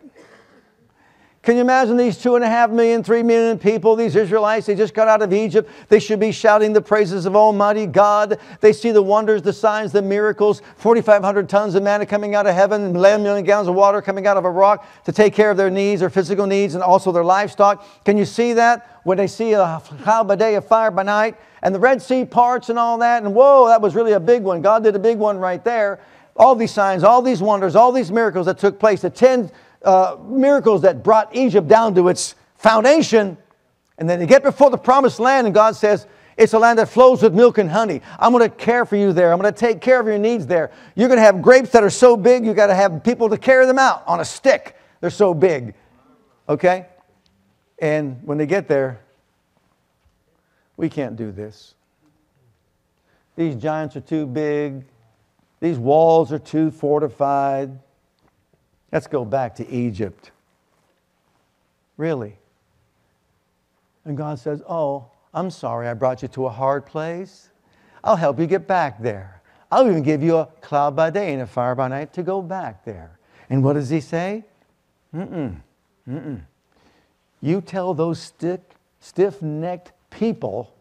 Can 1.43 1.55
you 1.55 1.63
imagine 1.63 1.97
these 1.97 2.19
two 2.19 2.35
and 2.35 2.45
a 2.45 2.49
half 2.49 2.69
million, 2.69 3.03
three 3.03 3.23
million 3.23 3.59
people, 3.59 3.97
these 3.97 4.15
Israelites, 4.15 4.67
they 4.67 4.75
just 4.75 4.93
got 4.93 5.09
out 5.09 5.23
of 5.23 5.33
Egypt. 5.33 5.71
They 5.89 5.99
should 5.99 6.21
be 6.21 6.33
shouting 6.33 6.75
the 6.75 6.83
praises 6.83 7.25
of 7.25 7.35
Almighty 7.35 7.87
God. 7.87 8.39
They 8.61 8.75
see 8.75 8.91
the 8.91 9.01
wonders, 9.01 9.41
the 9.41 9.55
signs, 9.55 9.91
the 9.91 10.03
miracles, 10.03 10.61
4,500 10.77 11.49
tons 11.49 11.75
of 11.75 11.83
manna 11.83 12.05
coming 12.05 12.35
out 12.35 12.47
of 12.47 12.55
heaven, 12.55 12.95
11 12.95 13.23
million 13.23 13.43
gallons 13.47 13.69
of 13.69 13.75
water 13.75 14.03
coming 14.03 14.27
out 14.27 14.37
of 14.37 14.45
a 14.45 14.51
rock 14.51 14.87
to 15.07 15.13
take 15.13 15.33
care 15.33 15.51
of 15.51 15.57
their 15.57 15.71
needs, 15.71 16.01
their 16.01 16.11
physical 16.11 16.47
needs, 16.47 16.75
and 16.75 16.85
also 16.85 17.11
their 17.11 17.25
livestock. 17.25 17.87
Can 18.05 18.19
you 18.19 18.27
see 18.27 18.53
that? 18.53 19.01
When 19.05 19.17
they 19.17 19.27
see 19.27 19.55
a 19.55 19.81
cloud 20.03 20.29
by 20.29 20.37
day, 20.37 20.57
a 20.57 20.61
fire 20.61 20.91
by 20.91 21.05
night, 21.05 21.37
and 21.63 21.75
the 21.75 21.81
Red 21.81 22.03
Sea 22.03 22.27
parts 22.27 22.69
and 22.69 22.79
all 22.79 22.99
that, 22.99 23.23
and 23.23 23.35
whoa, 23.35 23.67
that 23.69 23.81
was 23.81 23.95
really 23.95 24.13
a 24.13 24.21
big 24.21 24.43
one. 24.43 24.61
God 24.61 24.85
did 24.85 24.95
a 24.95 24.99
big 24.99 25.17
one 25.17 25.39
right 25.39 25.65
there. 25.65 26.01
All 26.37 26.55
these 26.55 26.71
signs, 26.71 27.03
all 27.03 27.23
these 27.23 27.41
wonders, 27.41 27.75
all 27.75 27.93
these 27.93 28.13
miracles 28.13 28.45
that 28.45 28.59
took 28.59 28.79
place, 28.79 29.01
the 29.01 29.09
10 29.09 29.51
uh, 29.85 30.17
miracles 30.25 30.83
that 30.83 31.03
brought 31.03 31.35
Egypt 31.35 31.69
down 31.69 31.95
to 31.95 32.09
its 32.09 32.35
foundation. 32.57 33.37
And 33.99 34.09
then 34.09 34.19
they 34.19 34.27
get 34.27 34.43
before 34.43 34.71
the 34.71 34.79
promised 34.79 35.21
land, 35.21 35.47
and 35.47 35.55
God 35.55 35.77
says, 35.77 36.07
It's 36.37 36.53
a 36.53 36.59
land 36.59 36.79
that 36.79 36.89
flows 36.89 37.23
with 37.23 37.35
milk 37.35 37.59
and 37.59 37.71
honey. 37.71 38.01
I'm 38.19 38.33
going 38.33 38.49
to 38.49 38.55
care 38.55 38.85
for 38.85 38.97
you 38.97 39.13
there. 39.13 39.33
I'm 39.33 39.41
going 39.41 39.53
to 39.53 39.59
take 39.59 39.81
care 39.81 40.01
of 40.01 40.07
your 40.07 40.19
needs 40.19 40.47
there. 40.47 40.71
You're 40.95 41.09
going 41.09 41.19
to 41.19 41.25
have 41.25 41.43
grapes 41.43 41.71
that 41.71 41.83
are 41.83 41.91
so 41.91 42.17
big, 42.17 42.45
you 42.45 42.55
got 42.55 42.69
to 42.69 42.75
have 42.75 43.03
people 43.05 43.29
to 43.29 43.39
carry 43.39 43.67
them 43.67 43.79
out 43.79 44.03
on 44.07 44.21
a 44.21 44.25
stick. 44.25 44.77
They're 45.01 45.11
so 45.11 45.35
big. 45.35 45.75
Okay? 46.49 46.87
And 47.79 48.21
when 48.25 48.39
they 48.39 48.47
get 48.47 48.69
there, 48.69 49.01
we 50.77 50.89
can't 50.89 51.17
do 51.17 51.31
this. 51.31 51.75
These 53.37 53.57
giants 53.57 53.97
are 53.97 54.01
too 54.01 54.27
big. 54.27 54.85
These 55.61 55.79
walls 55.79 56.33
are 56.33 56.39
too 56.39 56.71
fortified. 56.71 57.79
Let's 58.93 59.07
go 59.07 59.25
back 59.25 59.55
to 59.57 59.69
Egypt. 59.69 60.31
Really? 61.97 62.37
And 64.05 64.17
God 64.17 64.39
says, 64.39 64.63
Oh, 64.69 65.07
I'm 65.33 65.51
sorry 65.51 65.89
I 65.89 65.95
brought 65.95 66.23
you 66.23 66.29
to 66.29 66.47
a 66.47 66.51
hard 66.51 66.87
place. 66.87 67.51
I'll 68.03 68.17
help 68.17 68.39
you 68.39 68.47
get 68.47 68.67
back 68.67 69.01
there. 69.01 69.43
I'll 69.71 69.89
even 69.89 70.03
give 70.03 70.23
you 70.23 70.37
a 70.37 70.47
cloud 70.61 70.97
by 70.97 71.11
day 71.11 71.33
and 71.33 71.43
a 71.43 71.47
fire 71.47 71.75
by 71.75 71.89
night 71.89 72.13
to 72.15 72.23
go 72.23 72.43
back 72.43 72.85
there. 72.85 73.19
And 73.49 73.63
what 73.63 73.75
does 73.75 73.89
he 73.89 74.01
say? 74.01 74.45
Mm-mm, 75.15 75.57
mm-mm. 76.09 76.41
You 77.41 77.61
tell 77.61 77.95
those 77.95 78.21
stiff, 78.21 78.61
stiff-necked 79.01 79.93
people 80.11 80.75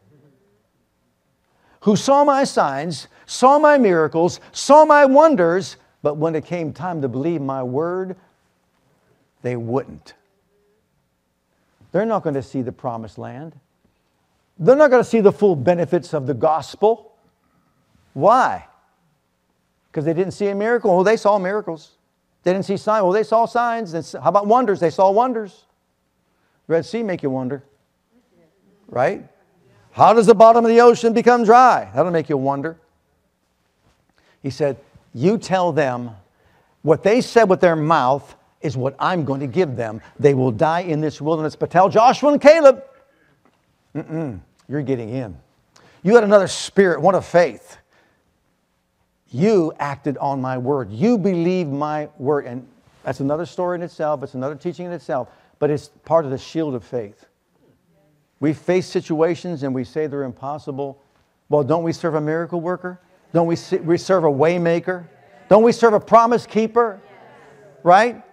who 1.82 1.96
saw 1.96 2.24
my 2.24 2.44
signs, 2.44 3.08
saw 3.26 3.60
my 3.60 3.78
miracles, 3.78 4.40
saw 4.52 4.86
my 4.86 5.06
wonders, 5.06 5.78
but 6.02 6.18
when 6.18 6.36
it 6.36 6.46
came 6.46 6.74
time 6.74 7.02
to 7.02 7.08
believe 7.08 7.42
my 7.42 7.64
word, 7.64 8.16
they 9.42 9.56
wouldn't. 9.56 10.14
They're 11.92 12.06
not 12.06 12.24
going 12.24 12.36
to 12.36 12.44
see 12.44 12.62
the 12.62 12.72
promised 12.72 13.18
land. 13.18 13.60
They're 14.58 14.76
not 14.76 14.90
going 14.90 15.04
to 15.04 15.10
see 15.10 15.22
the 15.22 15.32
full 15.32 15.56
benefits 15.56 16.14
of 16.14 16.28
the 16.28 16.34
gospel. 16.34 17.14
Why? 18.14 18.68
Because 19.90 20.06
they 20.06 20.14
didn't 20.14 20.34
see 20.34 20.48
a 20.48 20.56
miracle. 20.56 20.94
Well, 20.94 21.04
they 21.04 21.18
saw 21.18 21.40
miracles. 21.40 21.92
They 22.44 22.54
didn't 22.54 22.66
see 22.66 22.78
signs. 22.78 23.04
Well, 23.04 23.12
they 23.12 23.24
saw 23.24 23.46
signs. 23.46 24.14
How 24.14 24.30
about 24.30 24.48
wonders? 24.48 24.80
They 24.80 24.90
saw 24.90 25.12
wonders. 25.12 25.66
Red 26.68 26.86
Sea 26.86 27.04
make 27.04 27.24
you 27.24 27.30
wonder. 27.30 27.64
Right? 28.88 29.28
How 29.92 30.14
does 30.14 30.28
the 30.28 30.36
bottom 30.36 30.64
of 30.64 30.70
the 30.70 30.82
ocean 30.82 31.14
become 31.14 31.44
dry? 31.44 31.90
That'll 31.96 32.12
make 32.12 32.30
you 32.30 32.38
wonder. 32.38 32.78
He 34.44 34.50
said, 34.50 34.78
You 35.14 35.38
tell 35.38 35.72
them 35.72 36.12
what 36.82 37.04
they 37.04 37.22
said 37.22 37.46
with 37.46 37.62
their 37.62 37.76
mouth 37.76 38.36
is 38.62 38.76
what 38.76 38.96
I'm 39.00 39.26
going 39.26 39.40
to 39.40 39.48
give 39.48 39.76
them. 39.76 40.02
They 40.20 40.34
will 40.34 40.52
die 40.52 40.82
in 40.82 41.02
this 41.02 41.22
wilderness. 41.22 41.56
But 41.56 41.72
tell 41.72 41.90
Joshua 41.90 42.34
and 42.34 42.42
Caleb, 42.42 42.84
you're 43.94 44.82
getting 44.82 45.10
in. 45.10 45.38
You 46.04 46.16
had 46.16 46.24
another 46.24 46.48
spirit, 46.48 47.02
one 47.02 47.16
of 47.16 47.26
faith. 47.26 47.78
You 49.32 49.74
acted 49.80 50.18
on 50.18 50.42
my 50.42 50.58
word. 50.58 50.92
You 50.92 51.18
believed 51.18 51.72
my 51.72 52.10
word. 52.18 52.46
And 52.46 52.68
that's 53.04 53.20
another 53.20 53.46
story 53.46 53.76
in 53.76 53.82
itself. 53.84 54.24
It's 54.24 54.34
another 54.34 54.56
teaching 54.56 54.86
in 54.86 54.92
itself. 54.92 55.30
But 55.60 55.70
it's 55.70 55.90
part 56.06 56.26
of 56.26 56.32
the 56.32 56.38
shield 56.38 56.74
of 56.74 56.84
faith. 56.84 57.26
We 58.40 58.54
face 58.54 58.88
situations 58.88 59.64
and 59.64 59.76
we 59.76 59.84
say 59.84 60.08
they're 60.08 60.24
impossible. 60.24 61.02
Well, 61.50 61.64
don't 61.64 61.84
we 61.84 61.92
serve 61.92 62.16
a 62.16 62.22
miracle 62.22 62.62
worker? 62.62 63.02
Don't 63.34 63.48
we, 63.48 63.56
we 63.84 63.98
serve 63.98 64.24
a 64.24 64.30
waymaker? 64.30 65.08
Don't 65.50 65.64
we 65.64 65.72
serve 65.72 65.94
a 65.94 66.00
promise 66.00 66.46
keeper? 66.46 67.02
Right? 67.84 68.24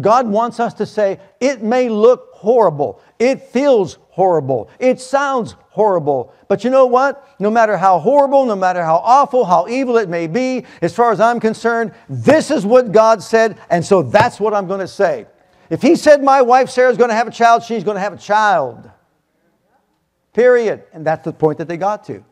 God 0.00 0.26
wants 0.26 0.58
us 0.58 0.74
to 0.74 0.86
say, 0.86 1.20
it 1.40 1.62
may 1.62 1.88
look 1.88 2.30
horrible. 2.32 3.00
It 3.18 3.42
feels 3.42 3.98
horrible. 4.10 4.68
It 4.80 5.00
sounds 5.00 5.54
horrible. 5.70 6.34
But 6.48 6.64
you 6.64 6.70
know 6.70 6.86
what? 6.86 7.28
No 7.38 7.50
matter 7.50 7.76
how 7.76 7.98
horrible, 8.00 8.44
no 8.44 8.56
matter 8.56 8.82
how 8.82 8.96
awful, 8.96 9.44
how 9.44 9.68
evil 9.68 9.96
it 9.98 10.08
may 10.08 10.26
be, 10.26 10.64
as 10.82 10.94
far 10.94 11.12
as 11.12 11.20
I'm 11.20 11.38
concerned, 11.38 11.92
this 12.08 12.50
is 12.50 12.66
what 12.66 12.90
God 12.92 13.22
said, 13.22 13.58
and 13.70 13.84
so 13.84 14.02
that's 14.02 14.40
what 14.40 14.52
I'm 14.52 14.66
going 14.66 14.80
to 14.80 14.88
say. 14.88 15.26
If 15.70 15.80
He 15.80 15.96
said 15.96 16.22
my 16.22 16.42
wife 16.42 16.70
Sarah's 16.70 16.96
going 16.96 17.10
to 17.10 17.16
have 17.16 17.28
a 17.28 17.32
child, 17.32 17.62
she's 17.62 17.84
going 17.84 17.96
to 17.96 18.00
have 18.00 18.12
a 18.12 18.18
child. 18.18 18.90
Period. 20.32 20.84
And 20.92 21.06
that's 21.06 21.24
the 21.24 21.32
point 21.32 21.58
that 21.58 21.68
they 21.68 21.76
got 21.76 22.04
to. 22.04 22.24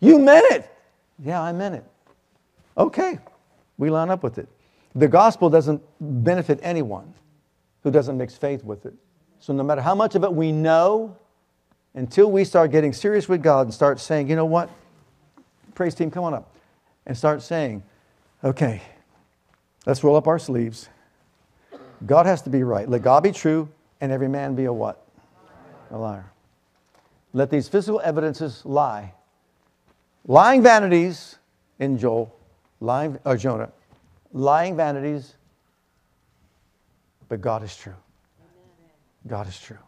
You 0.00 0.18
meant 0.18 0.50
it. 0.50 0.70
Yeah, 1.22 1.40
I 1.40 1.52
meant 1.52 1.76
it. 1.76 1.84
Okay, 2.76 3.18
we 3.78 3.90
line 3.90 4.10
up 4.10 4.22
with 4.22 4.38
it. 4.38 4.48
The 4.94 5.08
gospel 5.08 5.50
doesn't 5.50 5.82
benefit 6.00 6.58
anyone 6.62 7.12
who 7.82 7.90
doesn't 7.90 8.16
mix 8.16 8.36
faith 8.36 8.64
with 8.64 8.86
it. 8.86 8.94
So, 9.38 9.52
no 9.52 9.62
matter 9.62 9.80
how 9.80 9.94
much 9.94 10.14
of 10.14 10.24
it 10.24 10.32
we 10.32 10.52
know, 10.52 11.16
until 11.94 12.30
we 12.30 12.44
start 12.44 12.70
getting 12.70 12.92
serious 12.92 13.28
with 13.28 13.42
God 13.42 13.66
and 13.66 13.74
start 13.74 14.00
saying, 14.00 14.28
you 14.28 14.36
know 14.36 14.44
what? 14.44 14.70
Praise 15.74 15.94
team, 15.94 16.10
come 16.10 16.24
on 16.24 16.34
up. 16.34 16.54
And 17.06 17.16
start 17.16 17.42
saying, 17.42 17.82
okay, 18.44 18.82
let's 19.86 20.04
roll 20.04 20.16
up 20.16 20.28
our 20.28 20.38
sleeves. 20.38 20.88
God 22.06 22.26
has 22.26 22.42
to 22.42 22.50
be 22.50 22.62
right. 22.62 22.88
Let 22.88 23.02
God 23.02 23.22
be 23.22 23.32
true 23.32 23.68
and 24.00 24.12
every 24.12 24.28
man 24.28 24.54
be 24.54 24.64
a 24.64 24.72
what? 24.72 25.06
A 25.90 25.98
liar. 25.98 26.30
Let 27.32 27.50
these 27.50 27.68
physical 27.68 28.00
evidences 28.04 28.64
lie. 28.64 29.12
Lying 30.26 30.62
vanities 30.62 31.38
in 31.78 31.98
Joel, 31.98 32.34
lying, 32.80 33.18
or 33.24 33.36
Jonah, 33.36 33.70
lying 34.32 34.76
vanities, 34.76 35.36
but 37.28 37.40
God 37.40 37.62
is 37.62 37.76
true. 37.76 37.96
God 39.26 39.48
is 39.48 39.58
true. 39.58 39.78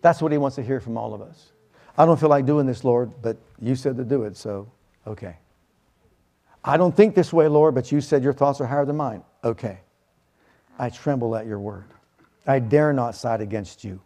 That's 0.00 0.20
what 0.20 0.32
He 0.32 0.38
wants 0.38 0.56
to 0.56 0.62
hear 0.62 0.80
from 0.80 0.96
all 0.96 1.14
of 1.14 1.20
us. 1.20 1.52
I 1.96 2.06
don't 2.06 2.18
feel 2.18 2.30
like 2.30 2.46
doing 2.46 2.66
this, 2.66 2.84
Lord, 2.84 3.12
but 3.22 3.36
you 3.60 3.76
said 3.76 3.96
to 3.98 4.04
do 4.04 4.24
it, 4.24 4.36
so 4.36 4.70
okay. 5.06 5.36
I 6.64 6.76
don't 6.76 6.96
think 6.96 7.14
this 7.14 7.32
way, 7.32 7.48
Lord, 7.48 7.74
but 7.74 7.90
you 7.92 8.00
said 8.00 8.22
your 8.22 8.32
thoughts 8.32 8.60
are 8.60 8.66
higher 8.66 8.84
than 8.84 8.96
mine. 8.96 9.22
Okay. 9.44 9.80
I 10.78 10.90
tremble 10.90 11.36
at 11.36 11.46
your 11.46 11.58
word. 11.58 11.84
I 12.46 12.58
dare 12.60 12.92
not 12.92 13.14
side 13.14 13.40
against 13.40 13.84
you. 13.84 14.00